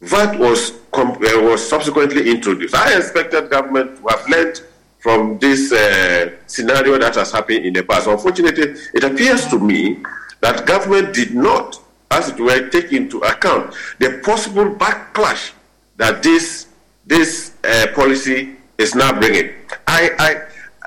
VAT 0.00 0.38
was, 0.38 0.72
uh, 0.92 1.14
was 1.42 1.66
subsequently 1.66 2.30
introduced. 2.30 2.74
I 2.74 2.96
expected 2.96 3.50
government 3.50 3.96
to 3.98 4.08
have 4.08 4.28
learned 4.28 4.60
from 4.98 5.38
this 5.38 5.72
uh, 5.72 6.30
scenario 6.46 6.98
that 6.98 7.14
has 7.14 7.32
happened 7.32 7.64
in 7.64 7.72
the 7.72 7.82
past. 7.82 8.06
Unfortunately, 8.06 8.74
it 8.94 9.04
appears 9.04 9.46
to 9.48 9.58
me 9.58 9.98
that 10.40 10.66
government 10.66 11.14
did 11.14 11.34
not, 11.34 11.80
as 12.10 12.28
it 12.28 12.38
were, 12.38 12.68
take 12.68 12.92
into 12.92 13.18
account 13.20 13.74
the 13.98 14.20
possible 14.24 14.64
backlash 14.74 15.52
that 15.96 16.22
this 16.22 16.66
this 17.04 17.52
uh, 17.64 17.88
policy 17.94 18.54
is 18.78 18.94
now 18.94 19.12
bringing. 19.18 19.50
I, 19.88 20.10
I 20.18 20.42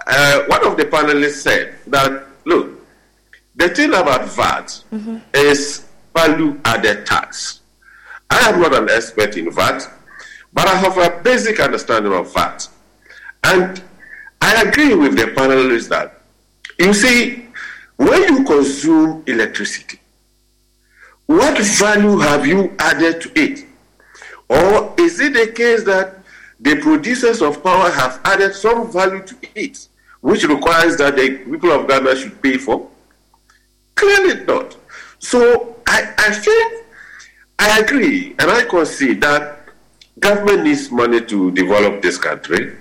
uh, 0.08 0.46
one 0.46 0.66
of 0.66 0.78
the 0.78 0.86
panelists 0.86 1.42
said 1.42 1.76
that 1.88 2.26
look, 2.46 2.72
the 3.56 3.70
thing 3.70 3.90
about 3.90 4.26
VAT 4.30 4.84
mm-hmm. 4.92 5.18
is 5.34 5.86
value 6.16 6.60
added 6.66 7.06
tax. 7.06 7.62
I 8.30 8.50
am 8.50 8.62
not 8.62 8.76
an 8.76 8.90
expert 8.90 9.38
in 9.38 9.52
VAT, 9.52 9.88
but 10.54 10.68
I 10.68 10.76
have 10.76 10.98
a 10.98 11.22
basic 11.22 11.60
understanding 11.60 12.14
of 12.14 12.34
VAT. 12.34 12.68
And 13.44 13.82
I 14.42 14.64
agree 14.64 14.96
with 14.96 15.16
the 15.16 15.26
panelists 15.26 15.90
that, 15.90 16.22
you 16.80 16.94
see, 16.94 17.46
when 17.98 18.22
you 18.24 18.44
consume 18.44 19.24
electricity, 19.28 20.00
what 21.26 21.58
value 21.58 22.18
have 22.20 22.46
you 22.46 22.76
added 22.80 23.22
to 23.22 23.40
it? 23.40 23.66
Or 24.50 24.94
is 24.98 25.20
it 25.20 25.34
the 25.34 25.52
case 25.52 25.84
that 25.84 26.24
the 26.60 26.76
producers 26.78 27.42
of 27.42 27.64
power 27.64 27.90
have 27.90 28.22
added 28.26 28.54
some 28.54 28.92
value 28.92 29.24
to 29.24 29.36
it, 29.56 29.88
which 30.26 30.44
requires 30.46 30.98
that 30.98 31.16
the 31.16 31.38
people 31.38 31.72
of 31.72 31.88
Ghana 31.88 32.16
should 32.16 32.42
pay 32.42 32.58
for? 32.58 32.90
Clearly 33.94 34.44
not. 34.46 34.76
So 35.20 35.76
I, 35.88 36.12
I 36.18 36.34
think 36.34 36.84
I 37.60 37.80
agree 37.80 38.32
and 38.40 38.50
I 38.50 38.64
concede 38.64 39.22
that 39.22 39.70
government 40.20 40.64
needs 40.64 40.90
money 40.90 41.22
to 41.22 41.52
develop 41.52 42.02
this 42.02 42.18
country. 42.18 42.76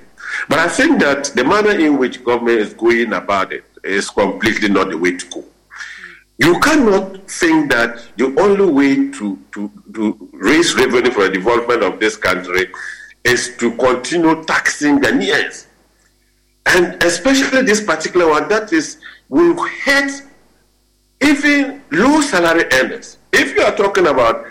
But 0.49 0.59
I 0.59 0.69
think 0.69 1.01
that 1.01 1.25
the 1.37 1.45
manner 1.45 1.79
in 1.79 1.99
which 1.99 2.25
government 2.25 2.61
is 2.61 2.73
going 2.73 3.13
about 3.13 3.53
it 3.53 3.65
is 3.85 4.09
completely 4.09 4.71
not 4.71 4.89
the 4.89 4.97
way 4.97 5.15
to 5.19 5.27
go. 5.27 5.45
You 6.39 6.59
cannot 6.61 7.31
think 7.31 7.71
that 7.71 8.03
the 8.17 8.35
only 8.41 8.73
way 8.73 9.11
to, 9.11 9.39
to, 9.53 9.71
to 9.93 10.31
raise 10.33 10.75
revenue 10.77 11.11
for 11.11 11.25
the 11.25 11.35
development 11.35 11.83
of 11.83 12.01
this 12.01 12.17
country 12.17 12.69
is 13.23 13.55
to 13.59 13.77
continue 13.77 14.43
taxing 14.45 14.99
the 15.03 15.09
Ghanaians. 15.09 15.67
And 16.67 17.03
especially 17.03 17.63
this 17.63 17.83
particular 17.83 18.29
one, 18.29 18.49
that 18.49 18.73
is, 18.73 18.99
will 19.29 19.57
hurt 19.85 20.23
even 21.21 21.83
low 21.91 22.21
salary 22.21 22.65
earners. 22.73 23.19
If 23.33 23.55
you 23.55 23.63
are 23.63 23.75
talking 23.75 24.07
about 24.07 24.47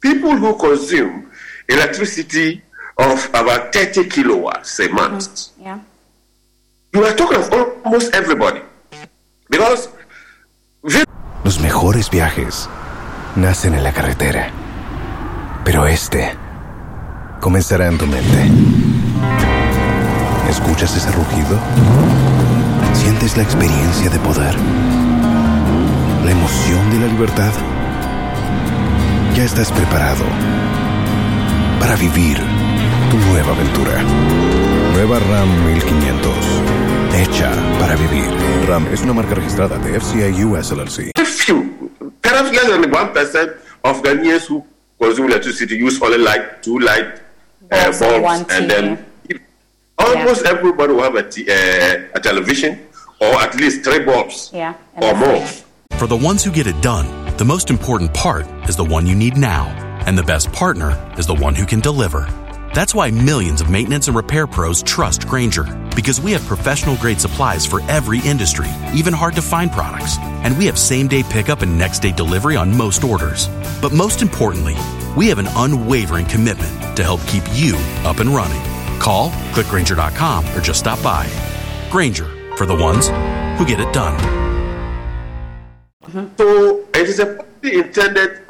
people 0.00 0.36
who 0.36 0.56
consume 0.56 1.30
electricity 1.68 2.62
of 2.98 3.28
about 3.30 3.72
30 3.72 4.08
kilowatts 4.08 4.78
a 4.80 4.88
month. 4.88 5.28
Mm-hmm. 5.28 5.62
Yeah. 5.62 5.80
You 6.92 7.04
are 7.04 7.14
talking 7.14 7.38
of 7.38 7.52
almost 7.84 8.14
everybody. 8.14 8.60
Because 9.48 9.88
Los 11.44 11.60
mejores 11.60 12.10
viajes 12.10 12.68
nacen 13.36 13.74
en 13.74 13.84
la 13.84 13.92
carretera. 13.92 14.50
Pero 15.64 15.86
este 15.86 16.36
comenzará 17.40 17.86
en 17.86 17.98
tu 17.98 18.06
mente. 18.06 19.59
¿Escuchas 20.50 20.96
ese 20.96 21.12
rugido? 21.12 21.60
¿Sientes 22.92 23.36
la 23.36 23.44
experiencia 23.44 24.10
de 24.10 24.18
poder? 24.18 24.52
¿La 26.24 26.32
emoción 26.32 26.90
de 26.90 26.98
la 26.98 27.06
libertad? 27.06 27.52
Ya 29.36 29.44
estás 29.44 29.70
preparado 29.70 30.24
para 31.78 31.94
vivir 31.94 32.36
tu 33.12 33.16
nueva 33.30 33.52
aventura. 33.52 34.02
Nueva 34.92 35.20
Ram 35.20 35.66
1500. 35.66 36.34
Hecha 37.14 37.52
para 37.78 37.94
vivir. 37.94 38.28
Ram 38.66 38.88
es 38.92 39.02
una 39.02 39.12
marca 39.12 39.36
registrada 39.36 39.78
de 39.78 40.00
FCI 40.00 40.44
US 40.46 40.72
LLC. 40.72 41.12
Perhaps 42.22 42.50
less 42.52 42.68
than 42.68 42.90
1% 42.90 43.54
of 43.84 44.02
Ghanaians 44.02 44.48
who 44.50 44.66
consume 44.98 45.28
electricity 45.28 45.76
use 45.76 46.02
only 46.02 46.18
light, 46.18 46.60
two 46.60 46.80
light 46.80 47.20
uh, 47.70 47.92
bulbs, 48.00 48.46
and 48.50 48.68
then 48.68 49.09
almost 50.00 50.44
yeah. 50.44 50.50
everybody 50.50 50.92
will 50.92 51.02
have 51.02 51.14
a, 51.14 51.28
t- 51.28 51.48
uh, 51.50 52.08
a 52.14 52.20
television 52.20 52.86
or 53.20 53.34
at 53.34 53.54
least 53.54 53.84
three 53.84 54.04
bulbs 54.04 54.50
yeah, 54.52 54.74
or 54.96 55.14
more. 55.14 55.46
For 55.98 56.06
the 56.06 56.16
ones 56.16 56.42
who 56.42 56.50
get 56.50 56.66
it 56.66 56.80
done, 56.80 57.06
the 57.36 57.44
most 57.44 57.70
important 57.70 58.12
part 58.14 58.46
is 58.68 58.76
the 58.76 58.84
one 58.84 59.06
you 59.06 59.14
need 59.14 59.36
now, 59.36 59.66
and 60.06 60.16
the 60.16 60.22
best 60.22 60.50
partner 60.52 60.96
is 61.18 61.26
the 61.26 61.34
one 61.34 61.54
who 61.54 61.66
can 61.66 61.80
deliver. 61.80 62.26
That's 62.74 62.94
why 62.94 63.10
millions 63.10 63.60
of 63.60 63.68
maintenance 63.68 64.06
and 64.06 64.16
repair 64.16 64.46
pros 64.46 64.82
trust 64.82 65.26
Grainger, 65.26 65.64
because 65.96 66.20
we 66.20 66.32
have 66.32 66.42
professional 66.44 66.96
grade 66.96 67.20
supplies 67.20 67.66
for 67.66 67.80
every 67.82 68.20
industry, 68.20 68.68
even 68.94 69.12
hard 69.12 69.34
to 69.34 69.42
find 69.42 69.72
products. 69.72 70.18
And 70.18 70.56
we 70.56 70.66
have 70.66 70.78
same 70.78 71.08
day 71.08 71.22
pickup 71.24 71.62
and 71.62 71.76
next 71.76 71.98
day 71.98 72.12
delivery 72.12 72.56
on 72.56 72.76
most 72.76 73.02
orders. 73.02 73.48
But 73.82 73.92
most 73.92 74.22
importantly, 74.22 74.76
we 75.16 75.28
have 75.28 75.38
an 75.38 75.48
unwavering 75.48 76.26
commitment 76.26 76.96
to 76.96 77.02
help 77.02 77.20
keep 77.26 77.42
you 77.52 77.74
up 78.04 78.20
and 78.20 78.30
running. 78.30 78.69
Call, 79.00 79.30
click 79.54 79.66
grainger.com, 79.66 80.46
or 80.56 80.60
just 80.60 80.78
stop 80.78 81.02
by. 81.02 81.26
Grainger, 81.90 82.28
for 82.56 82.66
the 82.66 82.76
ones 82.76 83.08
who 83.58 83.66
get 83.66 83.80
it 83.80 83.92
done. 83.92 84.16
So 86.36 86.86
it 86.94 87.08
is 87.08 87.18
a 87.18 87.26
policy 87.26 87.78
intended 87.78 88.42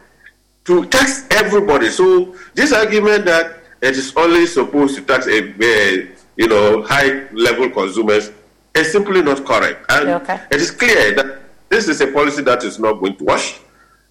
to 0.64 0.84
tax 0.86 1.26
everybody. 1.30 1.88
So 1.88 2.34
this 2.54 2.72
argument 2.72 3.24
that 3.26 3.60
it 3.80 3.96
is 3.96 4.12
only 4.16 4.46
supposed 4.46 4.96
to 4.96 5.02
tax 5.02 5.26
a, 5.26 5.54
a 5.62 6.08
you 6.36 6.48
know 6.48 6.82
high 6.82 7.28
level 7.32 7.70
consumers 7.70 8.30
is 8.74 8.92
simply 8.92 9.22
not 9.22 9.44
correct. 9.44 9.84
And 9.90 10.08
okay. 10.08 10.40
it 10.50 10.60
is 10.60 10.70
clear 10.70 11.14
that 11.14 11.40
this 11.68 11.88
is 11.88 12.00
a 12.00 12.08
policy 12.08 12.42
that 12.42 12.64
is 12.64 12.78
not 12.78 12.94
going 12.94 13.16
to 13.16 13.24
wash. 13.24 13.58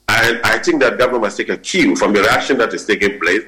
And 0.07 0.41
I 0.43 0.57
think 0.59 0.81
that 0.81 0.97
government 0.97 1.23
must 1.23 1.37
take 1.37 1.49
a 1.49 1.57
cue 1.57 1.95
from 1.95 2.13
the 2.13 2.21
reaction 2.21 2.57
that 2.57 2.73
is 2.73 2.85
taking 2.85 3.19
place. 3.19 3.43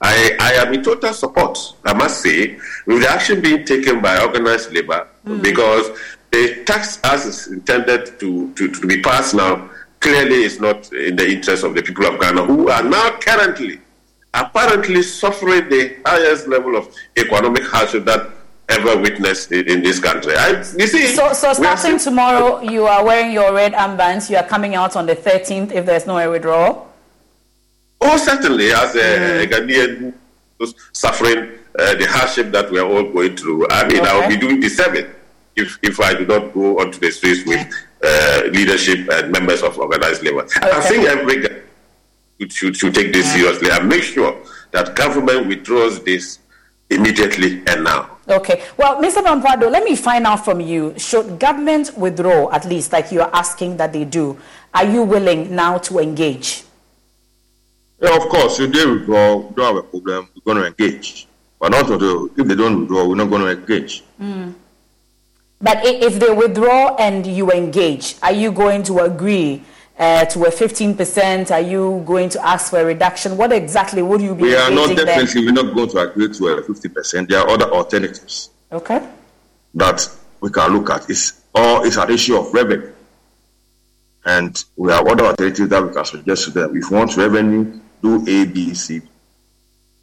I, 0.00 0.36
I 0.40 0.52
am 0.54 0.72
in 0.72 0.82
total 0.82 1.12
support, 1.12 1.58
I 1.84 1.92
must 1.92 2.22
say, 2.22 2.56
with 2.86 3.02
the 3.02 3.08
action 3.08 3.40
being 3.40 3.64
taken 3.64 4.00
by 4.00 4.20
organized 4.22 4.72
labor 4.72 5.08
mm. 5.26 5.42
because 5.42 5.98
the 6.30 6.62
tax 6.64 7.00
as 7.04 7.26
is 7.26 7.48
intended 7.48 8.18
to, 8.20 8.52
to, 8.54 8.68
to 8.68 8.86
be 8.86 9.00
passed 9.02 9.34
now 9.34 9.70
clearly 10.00 10.44
is 10.44 10.60
not 10.60 10.92
in 10.92 11.16
the 11.16 11.28
interest 11.28 11.64
of 11.64 11.74
the 11.74 11.82
people 11.82 12.06
of 12.06 12.20
Ghana 12.20 12.44
who 12.44 12.68
are 12.68 12.82
now 12.82 13.18
currently 13.18 13.80
apparently 14.34 15.02
suffering 15.02 15.68
the 15.68 15.96
highest 16.04 16.46
level 16.48 16.76
of 16.76 16.94
economic 17.16 17.64
hardship 17.64 18.04
that 18.04 18.30
ever 18.68 18.98
witnessed 18.98 19.50
in, 19.50 19.82
this 19.82 19.98
country. 19.98 20.34
I, 20.36 20.58
you 20.78 20.86
see, 20.86 21.06
so, 21.06 21.32
so 21.32 21.54
starting 21.54 21.98
tomorrow, 21.98 22.60
you 22.60 22.86
are 22.86 23.04
wearing 23.04 23.32
your 23.32 23.54
red 23.54 23.72
armbands. 23.72 24.28
You 24.28 24.36
are 24.36 24.46
coming 24.46 24.74
out 24.74 24.94
on 24.94 25.06
the 25.06 25.16
13th 25.16 25.72
if 25.72 25.86
there's 25.86 26.06
no 26.06 26.30
withdrawal. 26.30 26.87
Oh, 28.00 28.16
certainly, 28.16 28.70
as 28.70 28.94
a, 28.94 28.98
mm. 28.98 29.42
a 29.42 29.46
Ghanaian 29.46 30.14
who's 30.58 30.74
suffering 30.92 31.58
uh, 31.78 31.94
the 31.94 32.06
hardship 32.08 32.50
that 32.52 32.70
we 32.70 32.78
are 32.78 32.86
all 32.86 33.12
going 33.12 33.36
through. 33.36 33.66
I 33.70 33.86
mean, 33.86 34.00
okay. 34.00 34.08
I 34.08 34.20
will 34.20 34.28
be 34.28 34.36
doing 34.36 34.60
the 34.60 34.68
seventh 34.68 35.14
if 35.56 35.78
if 35.82 36.00
I 36.00 36.14
do 36.14 36.26
not 36.26 36.52
go 36.54 36.78
onto 36.80 36.98
the 36.98 37.10
streets 37.10 37.44
with 37.46 37.66
uh, 38.04 38.42
leadership 38.52 39.08
and 39.10 39.32
members 39.32 39.62
of 39.62 39.78
organized 39.78 40.22
labor. 40.22 40.42
Okay. 40.42 40.70
I 40.70 40.80
think 40.80 41.04
every 41.04 41.62
should, 42.48 42.76
should 42.76 42.94
take 42.94 43.12
this 43.12 43.32
seriously 43.32 43.70
and 43.70 43.88
make 43.88 44.02
sure 44.02 44.36
that 44.70 44.94
government 44.94 45.48
withdraws 45.48 46.02
this 46.04 46.38
immediately 46.90 47.62
and 47.66 47.84
now. 47.84 48.18
Okay. 48.28 48.62
Well, 48.76 49.02
Mr. 49.02 49.22
Bampoe 49.22 49.48
Addo, 49.48 49.70
let 49.70 49.84
me 49.84 49.96
find 49.96 50.26
out 50.26 50.44
from 50.44 50.60
you. 50.60 50.94
Should 50.98 51.38
government 51.38 51.96
withdraw, 51.96 52.50
at 52.52 52.64
least, 52.64 52.92
like 52.92 53.10
you're 53.10 53.34
asking 53.34 53.78
that 53.78 53.92
they 53.92 54.04
do, 54.04 54.38
are 54.72 54.84
you 54.84 55.02
willing 55.02 55.54
now 55.54 55.78
to 55.78 55.98
engage? 55.98 56.62
Yeah, 58.00 58.16
of 58.16 58.28
course. 58.28 58.60
If 58.60 58.72
they 58.72 58.86
withdraw, 58.86 59.36
we 59.36 59.54
don't 59.54 59.76
have 59.76 59.84
a 59.84 59.86
problem. 59.86 60.28
We're 60.34 60.54
going 60.54 60.62
to 60.62 60.66
engage. 60.68 61.26
But 61.58 61.72
not 61.72 61.90
until, 61.90 62.26
if 62.26 62.46
they 62.46 62.54
don't 62.54 62.80
withdraw, 62.80 63.08
we're 63.08 63.16
not 63.16 63.30
going 63.30 63.42
to 63.42 63.50
engage. 63.50 64.04
Mm. 64.20 64.54
But 65.60 65.84
if 65.84 66.20
they 66.20 66.30
withdraw 66.30 66.94
and 66.96 67.26
you 67.26 67.50
engage, 67.50 68.14
are 68.22 68.32
you 68.32 68.52
going 68.52 68.84
to 68.84 69.00
agree 69.00 69.62
uh, 69.98 70.24
to 70.26 70.44
a 70.44 70.50
15%? 70.50 71.50
Are 71.50 71.60
you 71.60 72.04
going 72.06 72.28
to 72.28 72.46
ask 72.46 72.70
for 72.70 72.78
a 72.78 72.84
reduction? 72.84 73.36
What 73.36 73.52
exactly 73.52 74.00
would 74.02 74.20
you 74.20 74.36
be 74.36 74.42
We 74.44 74.56
are 74.56 74.70
not 74.70 74.96
definitely 74.96 75.46
we're 75.46 75.52
not 75.52 75.74
going 75.74 75.88
to 75.90 75.98
agree 75.98 76.32
to 76.32 76.48
a 76.48 76.62
50%. 76.62 77.28
There 77.28 77.40
are 77.40 77.50
other 77.50 77.68
alternatives. 77.72 78.50
Okay. 78.70 79.04
That 79.74 80.08
we 80.40 80.50
can 80.50 80.72
look 80.72 80.90
at. 80.90 81.10
It's 81.10 81.40
all 81.52 81.84
it's 81.84 81.96
an 81.96 82.10
issue 82.10 82.36
of 82.36 82.54
revenue. 82.54 82.92
And 84.24 84.62
we 84.76 84.92
have 84.92 85.08
other 85.08 85.24
alternatives 85.24 85.68
that 85.70 85.82
we 85.82 85.92
can 85.92 86.04
suggest 86.04 86.44
to 86.44 86.50
them. 86.50 86.76
If 86.76 86.90
we 86.90 86.96
want 86.96 87.16
revenue, 87.16 87.80
do 88.02 88.16
A, 88.26 88.46
B, 88.46 88.74
C, 88.74 89.02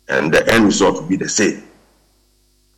and 0.08 0.34
the 0.34 0.52
end 0.52 0.66
result 0.66 0.96
will 0.96 1.08
be 1.08 1.18
the 1.18 1.30
same. 1.30 1.64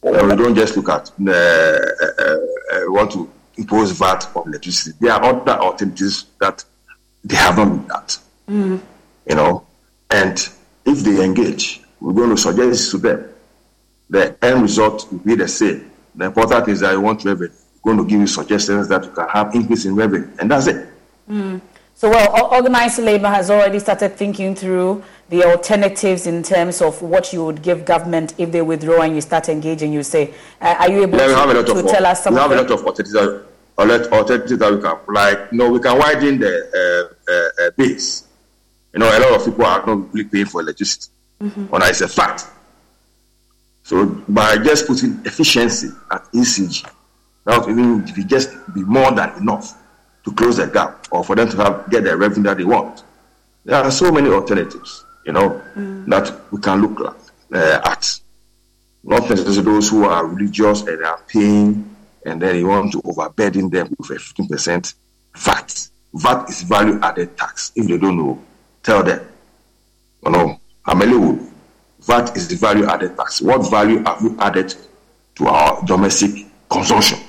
And 0.03 0.29
we 0.29 0.35
don't 0.35 0.55
just 0.55 0.77
look 0.77 0.89
at 0.89 1.11
uh, 1.27 1.31
uh, 1.31 2.37
uh, 2.73 2.91
want 2.91 3.11
to 3.11 3.29
impose 3.57 3.91
VAT 3.91 4.29
on 4.35 4.47
electricity. 4.47 4.95
There 4.99 5.11
are 5.11 5.23
other 5.23 5.53
alternatives 5.53 6.27
that 6.39 6.63
they 7.23 7.35
have 7.35 7.57
not 7.57 7.67
looked 7.71 7.91
at. 7.91 8.19
Mm. 8.47 8.81
You 9.27 9.35
know, 9.35 9.65
and 10.09 10.37
if 10.85 10.99
they 10.99 11.23
engage, 11.23 11.81
we're 11.99 12.13
going 12.13 12.29
to 12.29 12.37
suggest 12.37 12.91
to 12.91 12.97
them. 12.99 13.29
The 14.09 14.37
end 14.41 14.61
result 14.61 15.11
will 15.11 15.19
be 15.19 15.35
the 15.35 15.47
same. 15.47 15.91
The 16.15 16.25
important 16.25 16.65
thing 16.65 16.73
is 16.75 16.79
that 16.79 16.93
you 16.93 17.01
want 17.01 17.25
revenue. 17.25 17.51
We're 17.83 17.93
going 17.93 18.05
to 18.05 18.09
give 18.09 18.21
you 18.21 18.27
suggestions 18.27 18.87
that 18.87 19.03
you 19.03 19.11
can 19.11 19.27
have 19.27 19.53
increase 19.53 19.85
in 19.85 19.95
revenue, 19.95 20.29
and 20.39 20.49
that's 20.49 20.67
it. 20.67 20.87
Mm. 21.29 21.59
So, 21.97 22.11
well, 22.11 22.53
organized 22.53 22.99
labor 22.99 23.27
has 23.27 23.49
already 23.49 23.79
started 23.79 24.15
thinking 24.15 24.53
through 24.53 25.03
the 25.29 25.43
alternatives 25.45 26.27
in 26.27 26.43
terms 26.43 26.79
of 26.79 27.01
what 27.01 27.33
you 27.33 27.43
would 27.43 27.63
give 27.63 27.85
government 27.85 28.35
if 28.37 28.51
they 28.51 28.61
withdraw 28.61 29.01
and 29.01 29.15
you 29.15 29.21
start 29.21 29.49
engaging. 29.49 29.91
You 29.91 30.03
say, 30.03 30.31
uh, 30.61 30.75
are 30.77 30.91
you 30.91 31.01
able 31.01 31.17
yeah, 31.17 31.53
to, 31.53 31.63
to 31.63 31.79
of, 31.79 31.87
tell 31.87 32.05
us 32.05 32.23
some? 32.23 32.35
We 32.35 32.39
have 32.39 32.51
a 32.51 32.55
lot 32.57 32.69
of 32.69 32.85
alternatives 32.85 33.13
that, 33.13 33.45
alternatives 33.79 34.59
that 34.59 34.73
we 34.73 34.79
can 34.79 34.95
like. 35.07 35.51
You 35.51 35.57
know, 35.57 35.71
we 35.71 35.79
can 35.79 35.97
widen 35.97 36.37
the 36.37 37.09
uh, 37.27 37.31
uh, 37.31 37.65
uh, 37.65 37.71
base. 37.75 38.25
You 38.93 38.99
know, 38.99 39.07
a 39.07 39.17
lot 39.17 39.39
of 39.39 39.45
people 39.45 39.65
are 39.65 39.83
not 39.83 40.13
really 40.13 40.29
paying 40.29 40.45
for 40.45 40.61
electricity, 40.61 41.09
mm-hmm. 41.41 41.73
and 41.73 41.83
it's 41.83 42.01
a 42.01 42.07
fact. 42.07 42.45
So 43.81 44.05
by 44.05 44.59
just 44.59 44.85
putting 44.85 45.19
efficiency 45.25 45.87
at 46.11 46.31
ECG, 46.31 46.87
that 47.45 47.59
would 47.59 47.71
even 47.71 48.07
if 48.07 48.15
it 48.19 48.27
just 48.27 48.51
be 48.75 48.83
more 48.83 49.11
than 49.13 49.35
enough 49.37 49.75
to 50.27 50.33
close 50.33 50.57
the 50.57 50.67
gap 50.67 51.07
or 51.09 51.23
for 51.23 51.37
them 51.37 51.47
to 51.47 51.55
have 51.55 51.89
get 51.89 52.03
the 52.03 52.15
revenue 52.17 52.43
that 52.43 52.57
they 52.57 52.65
want. 52.65 53.01
There 53.63 53.81
are 53.81 53.89
so 53.89 54.11
many 54.11 54.29
alternatives, 54.29 55.05
you 55.25 55.31
know, 55.31 55.61
mm. 55.73 56.05
that 56.07 56.51
we 56.51 56.59
can 56.59 56.81
look 56.81 56.99
uh, 57.53 57.81
at. 57.85 58.19
Not 59.05 59.29
necessarily 59.29 59.61
those 59.61 59.89
who 59.89 60.03
are 60.03 60.25
religious 60.27 60.81
and 60.81 61.01
are 61.05 61.21
paying, 61.29 61.95
and 62.25 62.41
then 62.41 62.57
you 62.57 62.67
want 62.67 62.91
to 62.91 63.01
overburden 63.05 63.69
them 63.69 63.95
with 63.97 64.09
a 64.09 64.15
15% 64.15 64.95
VAT. 65.35 65.87
VAT 66.13 66.49
is 66.49 66.61
value 66.63 66.99
added 67.01 67.37
tax. 67.37 67.71
If 67.73 67.87
they 67.87 67.97
don't 67.97 68.17
know, 68.17 68.43
tell 68.83 69.03
them. 69.03 69.25
You 70.25 70.31
know, 70.31 70.59
Ameliwood, 70.85 71.49
VAT 72.01 72.35
is 72.35 72.49
the 72.49 72.57
value 72.57 72.85
added 72.85 73.15
tax. 73.15 73.41
What 73.41 73.71
value 73.71 74.03
have 74.03 74.21
you 74.21 74.35
added 74.39 74.75
to 75.35 75.47
our 75.47 75.85
domestic 75.85 76.47
consumption 76.69 77.19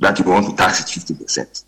that 0.00 0.18
you 0.18 0.26
want 0.26 0.50
to 0.50 0.54
tax 0.54 0.80
it 0.80 1.00
50%? 1.00 1.64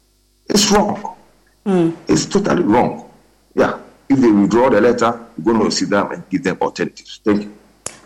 It's 0.48 0.70
wrong. 0.70 1.16
Mm. 1.64 1.96
It's 2.08 2.26
totally 2.26 2.62
wrong. 2.62 3.10
Yeah. 3.54 3.80
If 4.08 4.20
they 4.20 4.30
withdraw 4.30 4.70
the 4.70 4.80
letter, 4.80 5.26
we're 5.42 5.54
going 5.54 5.70
to 5.70 5.76
sit 5.76 5.90
down 5.90 6.12
and 6.12 6.28
give 6.28 6.44
them 6.44 6.58
alternatives. 6.60 7.20
Thank 7.24 7.42
you. 7.42 7.52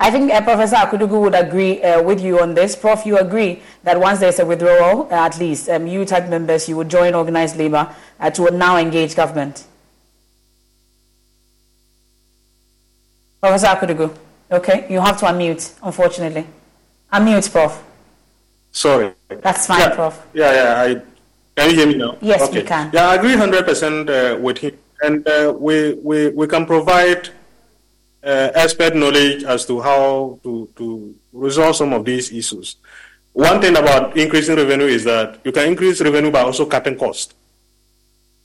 I 0.03 0.11
think 0.11 0.32
uh, 0.32 0.41
Professor 0.41 0.76
Akudugu 0.76 1.20
would 1.20 1.34
agree 1.34 1.82
uh, 1.82 2.03
with 2.03 2.22
you 2.22 2.41
on 2.41 2.55
this. 2.55 2.74
Prof, 2.74 3.05
you 3.05 3.18
agree 3.18 3.61
that 3.82 4.01
once 4.01 4.20
there's 4.20 4.38
a 4.38 4.47
withdrawal, 4.47 5.07
uh, 5.12 5.26
at 5.26 5.38
least 5.38 5.68
um, 5.68 5.84
UTAG 5.84 6.30
members, 6.30 6.70
you 6.70 6.76
would 6.76 6.88
join 6.88 7.14
organized 7.14 7.57
labor 7.59 7.95
uh, 8.18 8.30
to 8.30 8.51
now 8.51 8.78
engage 8.78 9.14
government. 9.14 9.64
Professor 13.43 13.66
Akudugu, 13.66 14.16
okay, 14.51 14.86
you 14.88 15.01
have 15.01 15.18
to 15.18 15.26
unmute, 15.26 15.74
unfortunately. 15.82 16.47
Unmute, 17.12 17.51
Prof. 17.53 17.82
Sorry. 18.72 19.12
That's 19.28 19.66
fine, 19.66 19.80
yeah, 19.80 19.95
Prof. 19.95 20.26
Yeah, 20.32 20.53
yeah. 20.53 20.80
I, 20.80 21.03
can 21.61 21.70
you 21.70 21.76
hear 21.76 21.86
me 21.86 21.94
now? 21.94 22.16
Yes, 22.20 22.42
okay. 22.42 22.61
we 22.61 22.66
can. 22.66 22.90
Yeah, 22.92 23.08
I 23.08 23.16
agree 23.16 23.34
100% 23.34 24.08
uh, 24.08 24.38
with 24.40 24.58
him. 24.58 24.78
And 25.02 25.26
uh, 25.26 25.54
we, 25.56 25.94
we, 25.94 26.28
we 26.28 26.46
can 26.46 26.64
provide 26.66 27.28
uh, 28.22 28.50
expert 28.54 28.94
knowledge 28.96 29.44
as 29.44 29.66
to 29.66 29.80
how 29.80 30.38
to, 30.42 30.68
to 30.76 31.14
resolve 31.32 31.76
some 31.76 31.92
of 31.92 32.04
these 32.04 32.32
issues. 32.32 32.76
One 33.32 33.61
thing 33.61 33.76
about 33.76 34.16
increasing 34.16 34.56
revenue 34.56 34.86
is 34.86 35.04
that 35.04 35.40
you 35.44 35.52
can 35.52 35.68
increase 35.68 36.00
revenue 36.00 36.30
by 36.30 36.40
also 36.42 36.66
cutting 36.66 36.96
cost. 36.98 37.34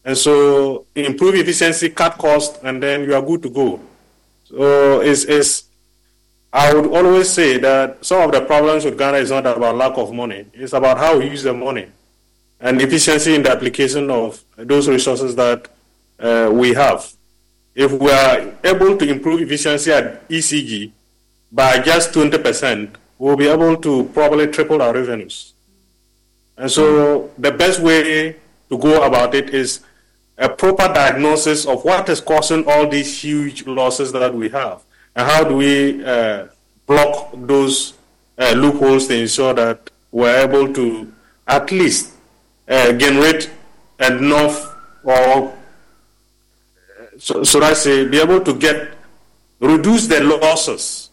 And 0.03 0.18
so 0.18 0.86
improve 0.93 1.36
efficiency, 1.36 1.89
cut 1.89 2.18
cost, 2.18 2.59
and 2.63 2.84
then 2.84 3.03
you 3.03 3.16
are 3.16 3.22
good 3.22 3.41
to 3.43 3.49
go. 3.49 3.80
So 4.43 5.01
it's, 5.01 5.24
it's, 5.24 5.63
I 6.53 6.74
would 6.74 6.86
always 6.91 7.30
say 7.30 7.57
that 7.57 8.05
some 8.05 8.22
of 8.22 8.32
the 8.32 8.41
problems 8.41 8.86
with 8.86 8.97
Ghana 8.97 9.18
is 9.18 9.32
not 9.32 9.45
about 9.47 9.76
lack 9.76 9.97
of 9.97 10.13
money. 10.13 10.45
It's 10.53 10.74
about 10.74 10.97
how 10.97 11.18
we 11.18 11.30
use 11.30 11.43
the 11.43 11.53
money 11.53 11.88
and 12.66 12.82
efficiency 12.82 13.36
in 13.36 13.43
the 13.43 13.51
application 13.51 14.09
of 14.09 14.43
those 14.57 14.89
resources 14.89 15.36
that 15.36 15.68
uh, 16.20 16.49
we 16.51 16.74
have. 16.74 17.13
If 17.76 17.91
we 17.91 18.09
are 18.09 18.55
able 18.63 18.97
to 18.97 19.07
improve 19.07 19.41
efficiency 19.41 19.91
at 19.91 20.28
ECG 20.28 20.91
by 21.51 21.78
just 21.78 22.11
20%, 22.11 22.95
we'll 23.20 23.38
be 23.38 23.47
able 23.47 23.78
to 23.78 24.05
probably 24.16 24.47
triple 24.47 24.82
our 24.82 24.95
revenues. 24.95 25.53
And 26.57 26.72
so 26.72 27.30
the 27.38 27.51
best 27.51 27.82
way 27.82 28.38
to 28.70 28.78
go 28.80 29.03
about 29.05 29.36
it 29.36 29.53
is 29.53 29.82
a 30.36 30.49
proper 30.49 30.91
diagnosis 30.91 31.68
of 31.68 31.86
what 31.86 32.09
is 32.09 32.20
causing 32.20 32.66
all 32.68 32.88
these 32.88 33.24
huge 33.24 33.68
losses 33.68 34.11
that 34.13 34.34
we 34.34 34.49
have. 34.49 34.82
And 35.16 35.30
how 35.30 35.43
do 35.43 35.57
we 35.57 36.03
uh, 36.03 36.47
block 36.88 37.30
those 37.36 37.93
uh, 38.39 38.53
loopholes 38.57 39.05
to 39.09 39.20
ensure 39.20 39.53
that 39.53 39.91
we're 40.11 40.41
able 40.49 40.74
to 40.74 41.13
at 41.47 41.72
least 41.72 42.14
generate 42.68 43.49
enough 43.99 44.76
or 45.03 45.55
so, 47.18 47.43
so 47.43 47.63
I 47.63 47.74
say 47.74 48.07
be 48.07 48.20
able 48.20 48.41
to 48.41 48.53
get 48.53 48.91
reduce 49.59 50.07
the 50.07 50.22
losses 50.22 51.09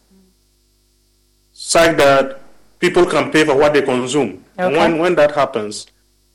such 1.53 1.96
that 1.96 2.40
people 2.78 3.07
can 3.07 3.30
pay 3.30 3.44
for 3.44 3.57
what 3.57 3.72
they 3.72 3.82
consume. 3.82 4.44
Okay. 4.59 4.66
And 4.66 4.76
when, 4.76 4.98
when 4.98 5.14
that 5.14 5.34
happens, 5.34 5.86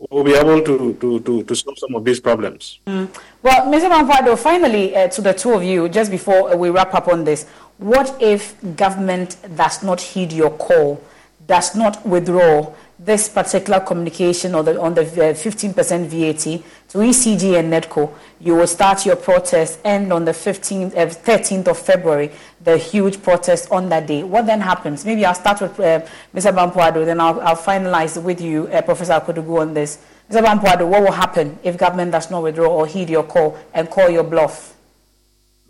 we'll 0.10 0.24
be 0.24 0.34
able 0.34 0.62
to, 0.64 0.94
to, 0.94 1.20
to, 1.20 1.44
to 1.44 1.56
solve 1.56 1.78
some 1.78 1.96
of 1.96 2.06
these 2.06 2.20
problems. 2.20 2.80
Mm. 2.88 3.10
Well, 3.44 3.66
Mr. 3.68 3.90
Bampoe 3.90 4.14
Addo, 4.14 4.38
finally, 4.38 4.96
uh, 4.96 5.08
to 5.10 5.22
the 5.22 5.34
two 5.34 5.54
of 5.54 5.64
you, 5.64 5.90
just 5.90 6.10
before 6.10 6.56
we 6.56 6.70
wrap 6.70 6.94
up 6.94 7.08
on 7.08 7.24
this, 7.24 7.46
what 7.78 8.16
if 8.22 8.56
government 8.76 9.38
does 9.56 9.84
not 9.84 10.00
heed 10.00 10.32
your 10.32 10.52
call, 10.52 11.04
does 11.46 11.76
not 11.76 12.06
withdraw 12.06 12.74
this 13.00 13.30
particular 13.30 13.80
communication 13.80 14.56
or 14.56 14.64
the, 14.64 14.80
on 14.80 14.96
the 14.96 15.04
15% 15.04 15.76
VAT 16.08 16.64
to 16.90 16.98
ECG 16.98 17.60
and 17.60 17.72
NEDCO, 17.72 18.12
you 18.40 18.56
will 18.56 18.66
start 18.66 19.06
your 19.06 19.16
protest 19.16 19.80
and 19.84 20.12
on 20.12 20.26
the 20.26 20.32
15th, 20.32 20.98
uh, 20.98 21.06
13th 21.06 21.68
of 21.68 21.78
February, 21.78 22.32
the 22.64 22.78
huge 22.78 23.22
protest 23.22 23.72
on 23.72 23.90
that 23.90 24.08
day. 24.08 24.24
What 24.24 24.48
then 24.48 24.62
happens? 24.62 25.06
Maybe 25.06 25.26
I'll 25.26 25.36
start 25.36 25.62
with 25.62 25.80
uh, 25.80 26.02
Mr. 26.34 26.56
Bampoe 26.56 26.80
Addo, 26.80 27.06
then 27.06 27.20
I'll, 27.20 27.40
I'll 27.42 27.56
finalize 27.56 28.22
with 28.22 28.42
you, 28.42 28.68
uh, 28.68 28.82
Professor 28.82 29.14
Akudugu, 29.14 29.62
on 29.62 29.74
this. 29.76 30.04
Mr. 30.32 30.42
Bampoe 30.42 30.68
Addo, 30.68 30.88
what 30.88 31.04
will 31.04 31.12
happen 31.12 31.60
if 31.64 31.78
government 31.78 32.12
does 32.12 32.32
not 32.32 32.42
withdraw 32.42 32.68
or 32.68 32.88
heed 32.88 33.10
your 33.10 33.24
call 33.24 33.58
and 33.76 33.90
call 33.92 34.10
your 34.10 34.24
bluff? 34.24 34.76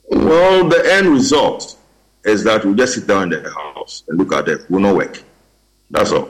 Well, 0.10 0.70
the 0.70 0.94
end 0.94 1.08
result 1.10 1.78
is 2.24 2.46
that 2.46 2.64
we 2.64 2.74
just 2.74 2.94
sit 2.94 3.08
down 3.08 3.34
in 3.34 3.44
the 3.44 3.52
house 3.52 4.04
and 4.08 4.18
look 4.18 4.32
at 4.32 4.48
it. 4.48 4.62
We'll 4.70 4.80
not 4.80 4.96
work. 4.96 5.22
That's 5.90 6.12
all. 6.14 6.30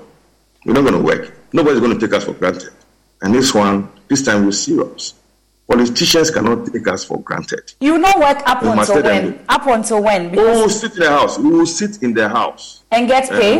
We're 0.65 0.73
not 0.73 0.81
going 0.81 0.93
to 0.93 0.99
work. 1.01 1.33
Nobody's 1.53 1.79
going 1.79 1.97
to 1.97 2.07
take 2.07 2.15
us 2.15 2.25
for 2.25 2.33
granted. 2.33 2.73
And 3.21 3.33
this 3.33 3.53
one, 3.53 3.89
this 4.07 4.21
time 4.23 4.45
we're 4.45 4.51
serious. 4.51 5.13
Politicians 5.67 6.31
cannot 6.31 6.65
take 6.71 6.87
us 6.87 7.03
for 7.03 7.21
granted. 7.21 7.73
You 7.81 7.97
know 7.97 8.13
what? 8.15 8.47
up 8.47 8.61
We 8.61 8.69
until 8.69 9.03
when? 9.03 9.45
Up 9.49 9.67
until 9.67 10.03
when? 10.03 10.31
We 10.31 10.37
will 10.37 10.69
sit 10.69 10.93
in 10.93 10.99
the 10.99 11.09
house. 11.09 11.37
We 11.37 11.49
will 11.49 11.65
sit 11.65 12.01
in 12.03 12.13
the 12.13 12.29
house. 12.29 12.83
and 12.91 13.07
get 13.07 13.29
paid? 13.29 13.59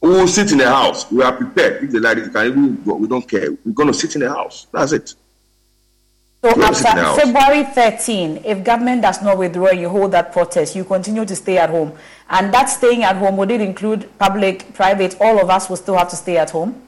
we 0.00 0.08
will 0.08 0.28
sit 0.28 0.52
in 0.52 0.58
the 0.58 0.68
house. 0.68 1.10
We 1.10 1.22
are 1.22 1.32
prepared. 1.32 1.84
If 1.84 1.90
the 1.90 1.98
we 2.00 2.30
can 2.32 2.46
even 2.46 2.82
go. 2.82 2.94
We 2.94 3.08
don't 3.08 3.28
care. 3.28 3.50
We're 3.50 3.72
going 3.72 3.88
to 3.88 3.94
sit 3.94 4.14
in 4.14 4.22
the 4.22 4.30
house. 4.30 4.66
That's 4.72 4.92
it. 4.92 5.14
So 6.40 6.50
after 6.62 7.20
February 7.20 7.64
13, 7.64 8.42
if 8.44 8.62
government 8.62 9.02
does 9.02 9.20
not 9.22 9.38
withdraw 9.38 9.66
and 9.68 9.80
you 9.80 9.88
hold 9.88 10.12
that 10.12 10.32
protest, 10.32 10.76
you 10.76 10.84
continue 10.84 11.24
to 11.24 11.34
stay 11.34 11.58
at 11.58 11.68
home. 11.68 11.92
And 12.30 12.54
that 12.54 12.66
staying 12.66 13.02
at 13.02 13.16
home, 13.16 13.36
would 13.38 13.50
it 13.50 13.60
include 13.60 14.08
public, 14.18 14.72
private, 14.72 15.16
all 15.20 15.40
of 15.40 15.50
us 15.50 15.68
will 15.68 15.76
still 15.76 15.96
have 15.96 16.08
to 16.10 16.16
stay 16.16 16.36
at 16.36 16.50
home? 16.50 16.80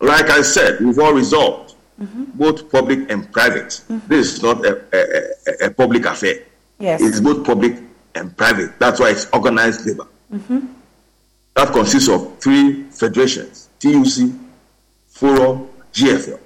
Like 0.00 0.30
I 0.30 0.40
said, 0.40 0.80
we've 0.80 0.98
all 0.98 1.12
resolved, 1.12 1.74
mm-hmm. 2.00 2.24
both 2.34 2.70
public 2.72 3.10
and 3.10 3.30
private. 3.30 3.82
Mm-hmm. 3.88 4.08
This 4.08 4.34
is 4.34 4.42
not 4.42 4.64
a, 4.64 4.82
a, 4.92 5.66
a, 5.66 5.70
public 5.70 6.06
affair. 6.06 6.44
Yes. 6.78 7.02
It's 7.02 7.20
both 7.20 7.44
public 7.44 7.76
and 8.14 8.34
private. 8.34 8.78
That's 8.78 8.98
why 8.98 9.10
it's 9.10 9.26
organized 9.32 9.86
labor. 9.86 10.06
Mm-hmm. 10.32 10.60
That 11.54 11.72
consists 11.72 12.08
of 12.08 12.38
three 12.38 12.84
federations 12.84 13.68
TUC, 13.78 14.32
Forum, 15.08 15.68
GFL. 15.92 16.40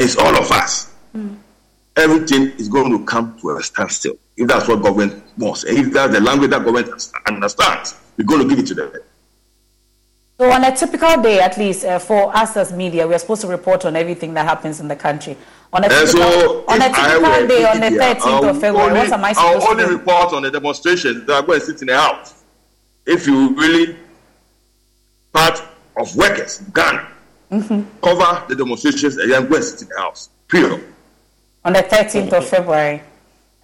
It's 0.00 0.16
all 0.16 0.34
of 0.34 0.50
us. 0.50 0.94
Mm. 1.14 1.36
Everything 1.94 2.52
is 2.58 2.68
going 2.68 2.90
to 2.90 3.04
come 3.04 3.38
to 3.40 3.50
a 3.50 3.62
standstill 3.62 4.16
if 4.34 4.48
that's 4.48 4.66
what 4.66 4.82
government 4.82 5.22
wants. 5.36 5.64
And 5.64 5.76
if 5.76 5.92
that's 5.92 6.14
the 6.14 6.20
language 6.20 6.50
that 6.50 6.64
government 6.64 7.12
understands, 7.26 8.00
we're 8.16 8.24
going 8.24 8.48
to 8.48 8.54
give 8.54 8.64
it 8.64 8.66
to 8.68 8.74
them. 8.74 8.92
So, 10.38 10.50
on 10.50 10.64
a 10.64 10.74
typical 10.74 11.20
day, 11.20 11.40
at 11.40 11.58
least 11.58 11.84
uh, 11.84 11.98
for 11.98 12.34
us 12.34 12.56
as 12.56 12.72
media, 12.72 13.06
we 13.06 13.12
are 13.12 13.18
supposed 13.18 13.42
to 13.42 13.46
report 13.46 13.84
on 13.84 13.94
everything 13.94 14.32
that 14.32 14.46
happens 14.46 14.80
in 14.80 14.88
the 14.88 14.96
country. 14.96 15.36
On 15.70 15.84
a 15.84 15.88
typical, 15.90 16.22
so 16.22 16.64
on 16.66 16.80
a 16.80 16.88
typical 16.88 17.46
day, 17.46 17.64
on 17.66 17.80
the 17.80 17.98
13th 17.98 18.48
of 18.48 18.58
February, 18.58 18.88
only, 18.88 19.00
what 19.00 19.12
am 19.12 19.24
I 19.24 19.32
supposed 19.34 19.64
I'll 19.64 19.70
only 19.70 19.84
to 19.84 19.90
report 19.90 20.32
on 20.32 20.42
the 20.44 20.50
demonstrations 20.50 21.26
that 21.26 21.34
are 21.34 21.42
going 21.42 21.60
to 21.60 21.66
sit 21.66 21.82
in 21.82 21.88
the 21.88 22.00
house. 22.00 22.42
If 23.04 23.26
you 23.26 23.54
really 23.54 23.96
part 25.34 25.62
of 25.98 26.16
workers, 26.16 26.62
Ghana, 26.74 27.06
mm-hmm. 27.50 27.82
cover 28.00 28.46
the 28.48 28.56
demonstrations 28.56 29.16
and 29.16 29.30
then 29.30 29.48
go 29.48 29.56
and 29.56 29.64
sit 29.64 29.82
in 29.82 29.88
the 29.88 30.00
house. 30.00 30.30
Period. 30.48 30.84
On 31.64 31.72
the 31.72 31.82
13th 31.82 32.32
of 32.32 32.48
February. 32.48 33.02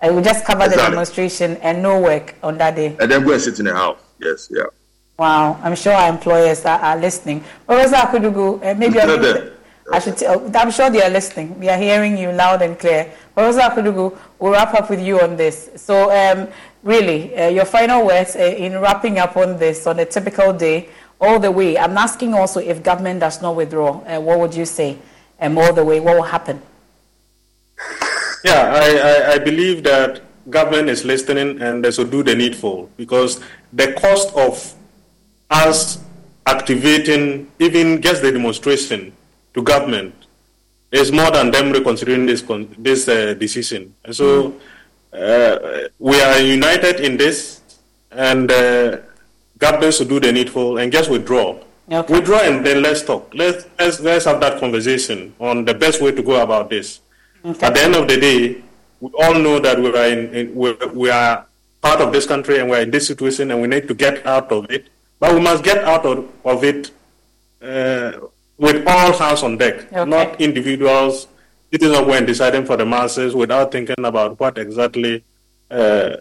I 0.00 0.10
will 0.10 0.22
just 0.22 0.44
cover 0.44 0.64
exactly. 0.64 0.84
the 0.84 0.90
demonstration 0.90 1.56
and 1.58 1.82
no 1.82 2.00
work 2.00 2.34
on 2.42 2.58
that 2.58 2.76
day. 2.76 2.96
And 3.00 3.10
then 3.10 3.24
go 3.24 3.32
and 3.32 3.40
sit 3.40 3.58
in 3.58 3.64
the 3.64 3.74
house. 3.74 3.98
Yes, 4.20 4.48
yeah. 4.50 4.64
Wow, 5.18 5.58
I'm 5.62 5.74
sure 5.74 5.94
our 5.94 6.10
employers 6.10 6.64
are, 6.66 6.78
are 6.78 6.96
listening. 6.96 7.42
Professor 7.66 7.96
Akudugu, 7.96 8.62
uh, 8.62 8.74
maybe 8.74 9.00
I, 9.00 9.50
I 9.90 9.98
should. 9.98 10.18
T- 10.18 10.26
I'm 10.26 10.70
sure 10.70 10.90
they 10.90 11.02
are 11.02 11.08
listening. 11.08 11.58
We 11.58 11.70
are 11.70 11.78
hearing 11.78 12.18
you 12.18 12.32
loud 12.32 12.60
and 12.60 12.78
clear. 12.78 13.10
Professor 13.34 13.60
Akudugu, 13.60 14.16
we'll 14.38 14.52
wrap 14.52 14.74
up 14.74 14.90
with 14.90 15.00
you 15.00 15.18
on 15.20 15.36
this. 15.38 15.70
So, 15.76 16.10
um, 16.10 16.48
really, 16.82 17.34
uh, 17.34 17.48
your 17.48 17.64
final 17.64 18.04
words 18.04 18.36
uh, 18.36 18.40
in 18.40 18.78
wrapping 18.78 19.18
up 19.18 19.38
on 19.38 19.56
this 19.56 19.86
on 19.86 19.98
a 20.00 20.04
typical 20.04 20.52
day, 20.52 20.90
all 21.20 21.38
the 21.38 21.50
way. 21.50 21.78
I'm 21.78 21.96
asking 21.96 22.34
also 22.34 22.60
if 22.60 22.82
government 22.82 23.20
does 23.20 23.40
not 23.42 23.56
withdraw, 23.56 24.00
uh, 24.04 24.20
what 24.20 24.38
would 24.38 24.54
you 24.54 24.66
say? 24.66 24.98
Um, 25.40 25.58
all 25.58 25.72
the 25.72 25.84
way, 25.84 26.00
what 26.00 26.16
will 26.16 26.22
happen? 26.22 26.62
Yeah, 28.44 28.72
I, 28.72 28.88
I, 28.96 29.32
I 29.34 29.38
believe 29.38 29.82
that 29.84 30.22
government 30.48 30.88
is 30.88 31.04
listening 31.04 31.60
and 31.60 31.84
they 31.84 31.90
should 31.90 32.10
do 32.10 32.22
the 32.22 32.34
needful 32.34 32.90
because 32.96 33.40
the 33.72 33.92
cost 33.94 34.34
of 34.36 34.74
us 35.50 35.98
activating 36.46 37.50
even 37.58 38.00
just 38.00 38.22
the 38.22 38.32
demonstration 38.32 39.12
to 39.54 39.62
government 39.62 40.14
is 40.92 41.10
more 41.10 41.30
than 41.30 41.50
them 41.50 41.72
reconsidering 41.72 42.26
this 42.26 42.42
this 42.78 43.08
uh, 43.08 43.34
decision. 43.34 43.94
And 44.04 44.14
so 44.14 44.54
uh, 45.12 45.88
we 45.98 46.20
are 46.20 46.38
united 46.40 47.00
in 47.00 47.16
this, 47.16 47.60
and 48.10 48.50
uh, 48.50 48.98
government 49.58 49.94
to 49.94 50.04
do 50.04 50.20
the 50.20 50.32
needful 50.32 50.78
and 50.78 50.92
just 50.92 51.10
withdraw. 51.10 51.58
Okay. 51.90 52.12
Withdraw 52.12 52.40
and 52.40 52.66
then 52.66 52.82
let's 52.82 53.02
talk. 53.02 53.32
Let's, 53.34 53.66
let's 53.78 54.00
let's 54.00 54.24
have 54.24 54.40
that 54.40 54.58
conversation 54.58 55.34
on 55.38 55.64
the 55.64 55.74
best 55.74 56.02
way 56.02 56.12
to 56.12 56.22
go 56.22 56.42
about 56.42 56.70
this. 56.70 57.00
Okay. 57.44 57.66
At 57.66 57.74
the 57.74 57.82
end 57.82 57.94
of 57.94 58.08
the 58.08 58.18
day, 58.18 58.62
we 59.00 59.10
all 59.20 59.34
know 59.34 59.60
that 59.60 59.78
we 59.78 59.96
are 59.96 60.06
in, 60.06 60.34
in 60.34 60.54
we, 60.54 60.74
we 60.92 61.10
are 61.10 61.46
part 61.80 62.00
of 62.00 62.12
this 62.12 62.26
country 62.26 62.58
and 62.58 62.68
we're 62.68 62.80
in 62.80 62.90
this 62.90 63.06
situation 63.06 63.50
and 63.50 63.60
we 63.62 63.68
need 63.68 63.86
to 63.86 63.94
get 63.94 64.26
out 64.26 64.50
of 64.50 64.70
it. 64.70 64.88
But 65.20 65.34
we 65.34 65.40
must 65.40 65.62
get 65.62 65.84
out 65.84 66.04
of, 66.04 66.28
of 66.44 66.64
it 66.64 66.90
uh, 67.62 68.12
with 68.58 68.86
all 68.86 69.12
hands 69.12 69.42
on 69.42 69.56
deck, 69.56 69.92
okay. 69.92 70.04
not 70.04 70.40
individuals 70.40 71.28
sitting 71.72 71.92
somewhere 71.92 72.18
and 72.18 72.26
deciding 72.26 72.64
for 72.64 72.76
the 72.76 72.86
masses 72.86 73.34
without 73.34 73.72
thinking 73.72 74.04
about 74.04 74.38
what 74.40 74.58
exactly 74.58 75.22
uh, 75.70 76.16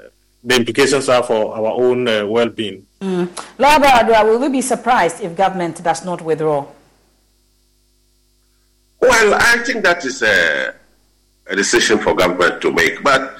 the 0.46 0.56
implications 0.56 1.10
are 1.10 1.24
for 1.24 1.56
our 1.56 1.74
own 1.74 2.08
uh, 2.08 2.26
well-being. 2.26 2.86
Mm. 3.02 3.28
Laura 3.58 4.26
will 4.26 4.40
we 4.40 4.50
be 4.50 4.62
surprised 4.62 5.22
if 5.22 5.36
government 5.36 5.84
does 5.84 6.06
not 6.06 6.22
withdraw? 6.22 6.66
Well, 9.02 9.34
I 9.34 9.64
think 9.64 9.84
that 9.84 10.06
is 10.06 10.22
a 10.22 10.74
a 11.48 11.56
decision 11.56 12.00
for 12.00 12.16
government 12.16 12.62
to 12.62 12.72
make. 12.72 13.04
But 13.04 13.36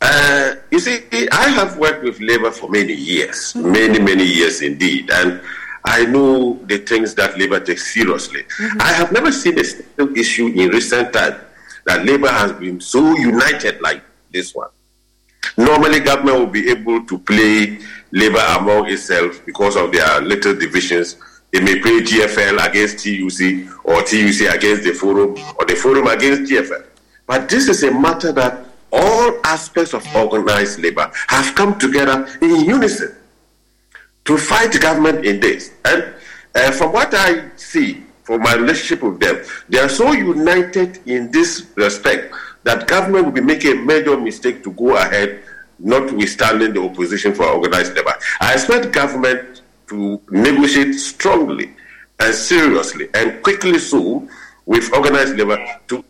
uh, 0.00 0.54
you 0.70 0.78
see, 0.78 1.02
I 1.32 1.48
have 1.50 1.78
worked 1.78 2.04
with 2.04 2.20
labor 2.20 2.50
for 2.50 2.68
many 2.68 2.94
years, 2.94 3.52
mm-hmm. 3.52 3.72
many, 3.72 3.98
many 3.98 4.24
years 4.24 4.62
indeed. 4.62 5.10
And 5.10 5.40
I 5.84 6.06
know 6.06 6.54
the 6.64 6.78
things 6.78 7.14
that 7.16 7.38
labor 7.38 7.60
takes 7.60 7.92
seriously. 7.92 8.42
Mm-hmm. 8.42 8.80
I 8.80 8.92
have 8.92 9.12
never 9.12 9.32
seen 9.32 9.58
a 9.58 9.64
single 9.64 10.16
issue 10.16 10.48
in 10.48 10.70
recent 10.70 11.12
time 11.12 11.40
that 11.86 12.04
labor 12.04 12.28
has 12.28 12.52
been 12.52 12.80
so 12.80 13.14
united 13.16 13.80
like 13.80 14.02
this 14.32 14.54
one. 14.54 14.68
Normally, 15.56 16.00
government 16.00 16.38
will 16.38 16.46
be 16.46 16.68
able 16.70 17.04
to 17.06 17.18
play 17.18 17.78
labor 18.12 18.44
among 18.58 18.88
itself 18.88 19.44
because 19.46 19.76
of 19.76 19.92
their 19.92 20.20
little 20.20 20.54
divisions. 20.54 21.16
They 21.52 21.60
may 21.60 21.80
play 21.80 22.00
GFL 22.00 22.64
against 22.66 23.04
TUC 23.04 23.84
or 23.84 24.02
TUC 24.02 24.54
against 24.54 24.84
the 24.84 24.94
forum 24.94 25.34
or 25.58 25.64
the 25.66 25.74
forum 25.74 26.06
against 26.06 26.50
GFL. 26.50 26.86
But 27.26 27.48
this 27.48 27.68
is 27.68 27.82
a 27.82 27.92
matter 27.92 28.32
that 28.32 28.66
all 28.92 29.38
aspects 29.44 29.94
of 29.94 30.04
organized 30.14 30.80
labor 30.80 31.10
have 31.28 31.54
come 31.54 31.78
together 31.78 32.26
in 32.40 32.64
unison 32.64 33.14
to 34.24 34.36
fight 34.36 34.78
government 34.80 35.24
in 35.24 35.40
this. 35.40 35.72
And 35.84 36.14
uh, 36.54 36.70
from 36.72 36.92
what 36.92 37.14
I 37.14 37.50
see 37.56 38.02
from 38.22 38.42
my 38.42 38.54
relationship 38.54 39.02
with 39.02 39.20
them, 39.20 39.44
they 39.68 39.78
are 39.78 39.88
so 39.88 40.12
united 40.12 41.00
in 41.06 41.30
this 41.30 41.66
respect 41.76 42.34
that 42.64 42.86
government 42.86 43.24
will 43.24 43.32
be 43.32 43.40
making 43.40 43.72
a 43.78 43.80
major 43.80 44.16
mistake 44.18 44.62
to 44.64 44.70
go 44.72 44.96
ahead, 44.96 45.42
notwithstanding 45.78 46.74
the 46.74 46.82
opposition 46.82 47.34
for 47.34 47.46
organized 47.46 47.94
labor. 47.94 48.14
I 48.40 48.54
expect 48.54 48.92
government 48.92 49.62
to 49.88 50.20
negotiate 50.30 50.94
strongly 50.94 51.74
and 52.20 52.34
seriously 52.34 53.08
and 53.14 53.42
quickly 53.42 53.78
so 53.78 54.28
with 54.66 54.92
organized 54.92 55.36
labor 55.36 55.58
to 55.88 56.04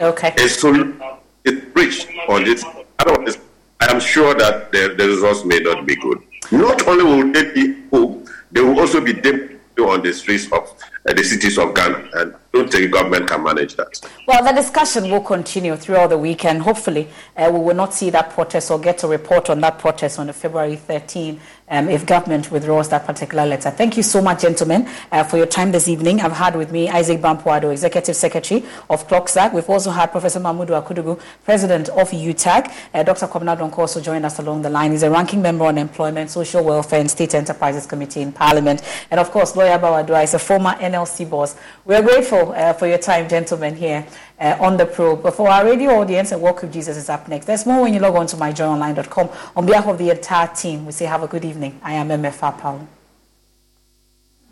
Okay. 0.00 0.32
A 0.38 0.48
solution 0.48 1.00
is 1.44 1.60
reached 1.74 2.08
on 2.28 2.44
this. 2.44 2.64
Otherwise, 3.00 3.38
I 3.80 3.90
am 3.90 3.98
sure 3.98 4.32
that 4.34 4.70
the, 4.70 4.94
the 4.96 5.08
results 5.08 5.44
may 5.44 5.58
not 5.58 5.86
be 5.86 5.96
good. 5.96 6.22
Not 6.52 6.86
only 6.86 7.04
will 7.04 7.32
they 7.32 7.52
be 7.52 7.82
hope, 7.90 8.28
they 8.52 8.60
will 8.60 8.78
also 8.78 9.00
be 9.00 9.12
deep 9.12 9.58
on 9.80 10.02
the 10.02 10.12
streets 10.12 10.46
of 10.52 10.72
uh, 11.08 11.12
the 11.14 11.24
cities 11.24 11.58
of 11.58 11.74
Ghana. 11.74 12.08
And 12.14 12.34
don't 12.52 12.70
think 12.70 12.92
government 12.92 13.28
can 13.28 13.42
manage 13.42 13.76
that. 13.76 14.00
Well, 14.26 14.42
the 14.42 14.52
discussion 14.52 15.10
will 15.10 15.20
continue 15.20 15.76
throughout 15.76 16.08
the 16.08 16.18
weekend. 16.18 16.62
Hopefully, 16.62 17.08
uh, 17.36 17.50
we 17.52 17.58
will 17.60 17.74
not 17.74 17.92
see 17.92 18.10
that 18.10 18.30
protest 18.30 18.70
or 18.70 18.78
get 18.78 19.02
a 19.02 19.08
report 19.08 19.50
on 19.50 19.60
that 19.60 19.78
protest 19.78 20.18
on 20.18 20.32
February 20.32 20.76
13 20.76 21.40
um, 21.70 21.88
if 21.88 22.06
government 22.06 22.50
withdraws 22.50 22.88
that 22.88 23.04
particular 23.04 23.44
letter. 23.44 23.70
Thank 23.70 23.96
you 23.96 24.02
so 24.02 24.22
much, 24.22 24.42
gentlemen, 24.42 24.88
uh, 25.12 25.24
for 25.24 25.36
your 25.36 25.46
time 25.46 25.72
this 25.72 25.88
evening. 25.88 26.20
I've 26.20 26.32
had 26.32 26.56
with 26.56 26.72
me 26.72 26.88
Isaac 26.88 27.20
Bampoe 27.20 27.50
Addo, 27.50 27.72
Executive 27.72 28.16
Secretary 28.16 28.64
of 28.88 29.06
CLOGSAG. 29.08 29.52
We've 29.52 29.68
also 29.68 29.90
had 29.90 30.10
Professor 30.10 30.40
Mamudu 30.40 30.82
Akudugu, 30.82 31.20
President 31.44 31.88
of 31.90 32.10
UTAG. 32.10 32.72
Uh, 32.94 33.02
Dr. 33.02 33.26
Kwabena 33.26 33.58
Donkor 33.58 33.78
also 33.78 34.00
joined 34.00 34.24
us 34.24 34.38
along 34.38 34.62
the 34.62 34.70
line. 34.70 34.92
He's 34.92 35.02
a 35.02 35.10
ranking 35.10 35.42
member 35.42 35.64
on 35.66 35.78
Employment, 35.78 36.30
Social 36.30 36.64
Welfare 36.64 37.00
and 37.00 37.10
State 37.10 37.34
Enterprises 37.34 37.86
Committee 37.86 38.22
in 38.22 38.32
Parliament. 38.32 38.82
And 39.10 39.20
of 39.20 39.30
course, 39.30 39.54
Lawyer 39.56 39.78
Bawadua 39.78 40.24
is 40.24 40.34
a 40.34 40.38
former 40.38 40.70
NLC 40.74 41.28
boss. 41.28 41.56
We're 41.84 42.02
grateful 42.38 42.54
uh, 42.54 42.72
for 42.72 42.86
your 42.86 42.98
time, 42.98 43.28
gentlemen, 43.28 43.74
here 43.74 44.06
uh, 44.40 44.56
on 44.60 44.76
the 44.76 44.86
probe. 44.86 45.22
But 45.22 45.34
for 45.34 45.48
our 45.48 45.64
radio 45.64 45.90
audience, 46.00 46.32
and 46.32 46.42
Walk 46.42 46.62
with 46.62 46.72
Jesus 46.72 46.96
is 46.96 47.08
up 47.08 47.28
next. 47.28 47.46
There's 47.46 47.66
more 47.66 47.82
when 47.82 47.94
you 47.94 48.00
log 48.00 48.16
on 48.16 48.26
to 48.28 48.36
myjoyonline.com. 48.36 49.28
On 49.56 49.66
behalf 49.66 49.86
of 49.86 49.98
the 49.98 50.10
entire 50.10 50.48
team, 50.48 50.86
we 50.86 50.92
say 50.92 51.06
have 51.06 51.22
a 51.22 51.28
good 51.28 51.44
evening. 51.44 51.80
I 51.82 51.94
am 51.94 52.08
MFA 52.08 52.58
Paul. 52.58 52.86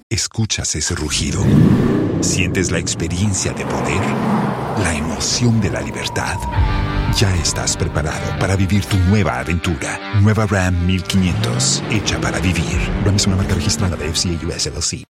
Escuchas 0.08 0.74
ese 0.76 0.94
rugido. 0.94 1.42
Sientes 2.20 2.70
la 2.70 2.78
experiencia 2.78 3.52
de 3.52 3.64
poder, 3.66 4.00
la 4.82 4.94
emoción 4.94 5.60
de 5.60 5.70
la 5.70 5.80
libertad. 5.80 6.36
Ya 7.16 7.34
estás 7.36 7.76
preparado 7.76 8.38
para 8.38 8.56
vivir 8.56 8.84
tu 8.84 8.96
nueva 8.98 9.40
aventura. 9.40 10.20
Nueva 10.20 10.46
Ram 10.46 10.86
1500, 10.86 11.82
hecha 11.90 12.20
para 12.20 12.38
vivir. 12.38 12.78
Ram 13.04 13.16
es 13.16 13.26
una 13.26 13.36
marca 13.36 13.54
registrada 13.54 13.96
de 13.96 14.12
FCA 14.12 14.46
US 14.46 14.66
LLC. 14.66 15.04